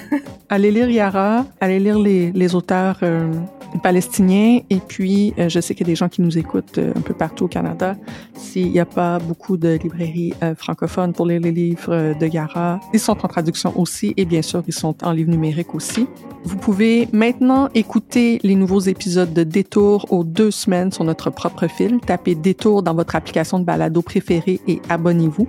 allez 0.50 0.72
lire 0.72 0.90
Yara, 0.90 1.46
allez 1.62 1.80
lire 1.80 1.98
les, 1.98 2.34
les 2.34 2.56
auteurs 2.56 3.00
euh, 3.04 3.32
palestiniens. 3.80 4.60
Et 4.70 4.80
puis, 4.80 5.34
euh, 5.40 5.50
je 5.50 5.60
sais 5.60 5.74
qu'il 5.74 5.88
y 5.88 5.90
a 5.90 5.92
des 5.92 5.96
gens 5.96 6.10
qui 6.10 6.22
nous 6.22 6.38
écoutent 6.38 6.78
euh, 6.78 6.94
un 6.96 7.02
peu 7.02 7.14
partout 7.14 7.46
au 7.46 7.48
Canada. 7.48 7.96
S'il 8.34 8.72
n'y 8.72 8.80
a 8.80 8.86
pas 8.86 9.20
beaucoup 9.20 9.58
de 9.58 9.80
librairies 9.82 10.34
euh, 10.44 10.56
francophones 10.56 11.14
pour 11.14 11.26
lire 11.26 11.42
les 11.42 11.52
livres 11.52 12.14
de 12.20 12.28
Yara, 12.28 12.80
ils 12.94 13.00
sont 13.00 13.18
en 13.24 13.28
traduction 13.28 13.78
aussi 13.80 14.14
et 14.18 14.26
bien 14.26 14.42
sûr, 14.42 14.64
ils 14.68 14.74
sont 14.74 14.96
en 15.04 15.12
livre 15.12 15.30
numérique 15.30 15.74
aussi. 15.76 16.08
Vous 16.44 16.58
pouvez 16.58 17.08
maintenant 17.14 17.70
écouter 17.76 18.40
les 18.42 18.56
nouveaux 18.56 18.80
épisodes 18.80 19.32
de 19.32 19.44
Détour 19.44 20.08
aux 20.12 20.24
deux 20.24 20.50
semaines 20.50 20.92
sur 20.92 21.04
notre 21.04 21.30
propre 21.30 21.68
fil. 21.68 22.00
Tapez 22.00 22.34
Détour 22.34 22.82
dans 22.82 22.96
votre 22.96 23.16
application 23.16 23.60
de 23.60 23.64
balado 23.64 24.02
préférée 24.02 24.60
et 24.68 24.82
abonnez-vous. 24.90 25.48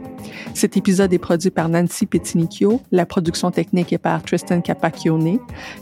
Cet 0.53 0.77
épisode 0.77 1.13
est 1.15 1.19
produit 1.19 1.51
par 1.51 1.71
Nancy 1.71 2.05
Petinicchio. 2.05 2.83
La 2.91 3.07
production 3.07 3.51
technique 3.51 3.93
est 3.95 3.99
par 3.99 4.23
Tristan 4.23 4.61
Capacchione. 4.61 5.39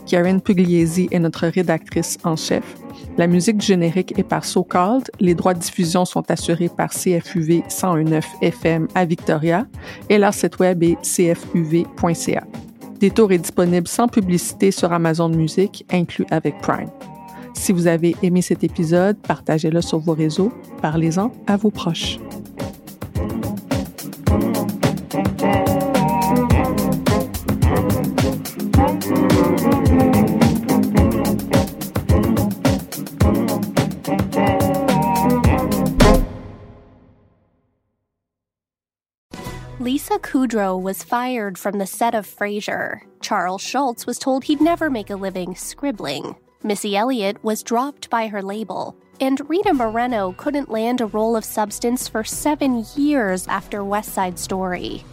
Karen 0.07 0.39
Pugliesi 0.39 1.09
est 1.11 1.19
notre 1.19 1.47
rédactrice 1.47 2.17
en 2.23 2.30
chef. 2.35 2.75
La 3.17 3.27
musique 3.27 3.61
générique 3.61 4.17
est 4.17 4.23
par 4.23 4.45
So 4.45 4.63
Called. 4.63 5.09
Les 5.19 5.35
droits 5.35 5.53
de 5.53 5.59
diffusion 5.59 6.05
sont 6.05 6.29
assurés 6.31 6.69
par 6.69 6.89
CFUV 6.89 7.63
101.9 7.67 8.23
FM 8.41 8.87
à 8.95 9.05
Victoria 9.05 9.65
et 10.09 10.17
leur 10.17 10.33
site 10.33 10.59
web 10.59 10.83
est 10.83 10.97
cfuv.ca. 11.03 12.43
Détour 12.99 13.31
est 13.31 13.39
disponible 13.39 13.87
sans 13.87 14.07
publicité 14.07 14.71
sur 14.71 14.93
Amazon 14.93 15.29
Music, 15.29 15.85
inclus 15.91 16.25
avec 16.29 16.57
Prime. 16.59 16.89
Si 17.53 17.71
vous 17.71 17.87
avez 17.87 18.15
aimé 18.21 18.41
cet 18.41 18.63
épisode, 18.63 19.17
partagez-le 19.17 19.81
sur 19.81 19.99
vos 19.99 20.13
réseaux, 20.13 20.51
parlez-en 20.81 21.31
à 21.47 21.57
vos 21.57 21.71
proches. 21.71 22.19
Lisa 39.81 40.19
Kudrow 40.19 40.79
was 40.79 41.01
fired 41.01 41.57
from 41.57 41.79
the 41.79 41.87
set 41.87 42.13
of 42.13 42.27
Frasier. 42.27 43.01
Charles 43.19 43.63
Schultz 43.63 44.05
was 44.05 44.19
told 44.19 44.43
he'd 44.43 44.61
never 44.61 44.91
make 44.91 45.09
a 45.09 45.15
living 45.15 45.55
scribbling. 45.55 46.35
Missy 46.61 46.95
Elliott 46.95 47.43
was 47.43 47.63
dropped 47.63 48.07
by 48.11 48.27
her 48.27 48.43
label. 48.43 48.95
And 49.19 49.41
Rita 49.49 49.73
Moreno 49.73 50.33
couldn't 50.37 50.69
land 50.69 51.01
a 51.01 51.07
role 51.07 51.35
of 51.35 51.43
substance 51.43 52.07
for 52.07 52.23
seven 52.23 52.85
years 52.95 53.47
after 53.47 53.83
West 53.83 54.13
Side 54.13 54.37
Story. 54.37 55.03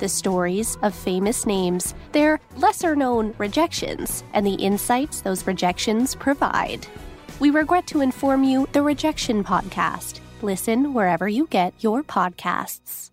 The 0.00 0.08
stories 0.08 0.76
of 0.82 0.92
famous 0.92 1.46
names, 1.46 1.94
their 2.10 2.40
lesser 2.56 2.96
known 2.96 3.32
rejections, 3.38 4.24
and 4.32 4.44
the 4.44 4.54
insights 4.54 5.20
those 5.20 5.46
rejections 5.46 6.16
provide. 6.16 6.84
We 7.38 7.50
regret 7.50 7.86
to 7.88 8.00
inform 8.00 8.42
you 8.42 8.66
the 8.72 8.82
Rejection 8.82 9.44
Podcast. 9.44 10.18
Listen 10.42 10.94
wherever 10.94 11.28
you 11.28 11.46
get 11.46 11.74
your 11.78 12.02
podcasts. 12.02 13.12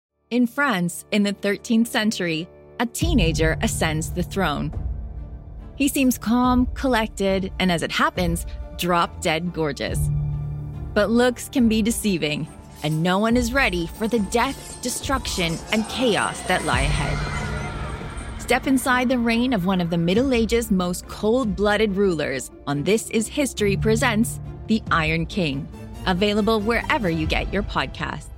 In 0.31 0.47
France, 0.47 1.03
in 1.11 1.23
the 1.23 1.33
13th 1.33 1.87
century, 1.87 2.47
a 2.79 2.85
teenager 2.85 3.57
ascends 3.61 4.11
the 4.11 4.23
throne. 4.23 4.71
He 5.75 5.89
seems 5.89 6.17
calm, 6.17 6.67
collected, 6.67 7.51
and 7.59 7.69
as 7.69 7.83
it 7.83 7.91
happens, 7.91 8.45
drop 8.77 9.19
dead 9.19 9.51
gorgeous. 9.51 9.99
But 10.93 11.09
looks 11.09 11.49
can 11.49 11.67
be 11.67 11.81
deceiving, 11.81 12.47
and 12.81 13.03
no 13.03 13.19
one 13.19 13.35
is 13.35 13.51
ready 13.51 13.87
for 13.87 14.07
the 14.07 14.19
death, 14.19 14.81
destruction, 14.81 15.57
and 15.73 15.85
chaos 15.89 16.39
that 16.43 16.63
lie 16.63 16.83
ahead. 16.83 18.41
Step 18.41 18.67
inside 18.67 19.09
the 19.09 19.19
reign 19.19 19.51
of 19.51 19.65
one 19.65 19.81
of 19.81 19.89
the 19.89 19.97
Middle 19.97 20.33
Ages' 20.33 20.71
most 20.71 21.05
cold 21.09 21.57
blooded 21.57 21.97
rulers 21.97 22.51
on 22.67 22.83
This 22.83 23.09
Is 23.09 23.27
History 23.27 23.75
Presents 23.75 24.39
The 24.67 24.81
Iron 24.91 25.25
King, 25.25 25.67
available 26.07 26.61
wherever 26.61 27.09
you 27.09 27.27
get 27.27 27.51
your 27.51 27.63
podcasts. 27.63 28.30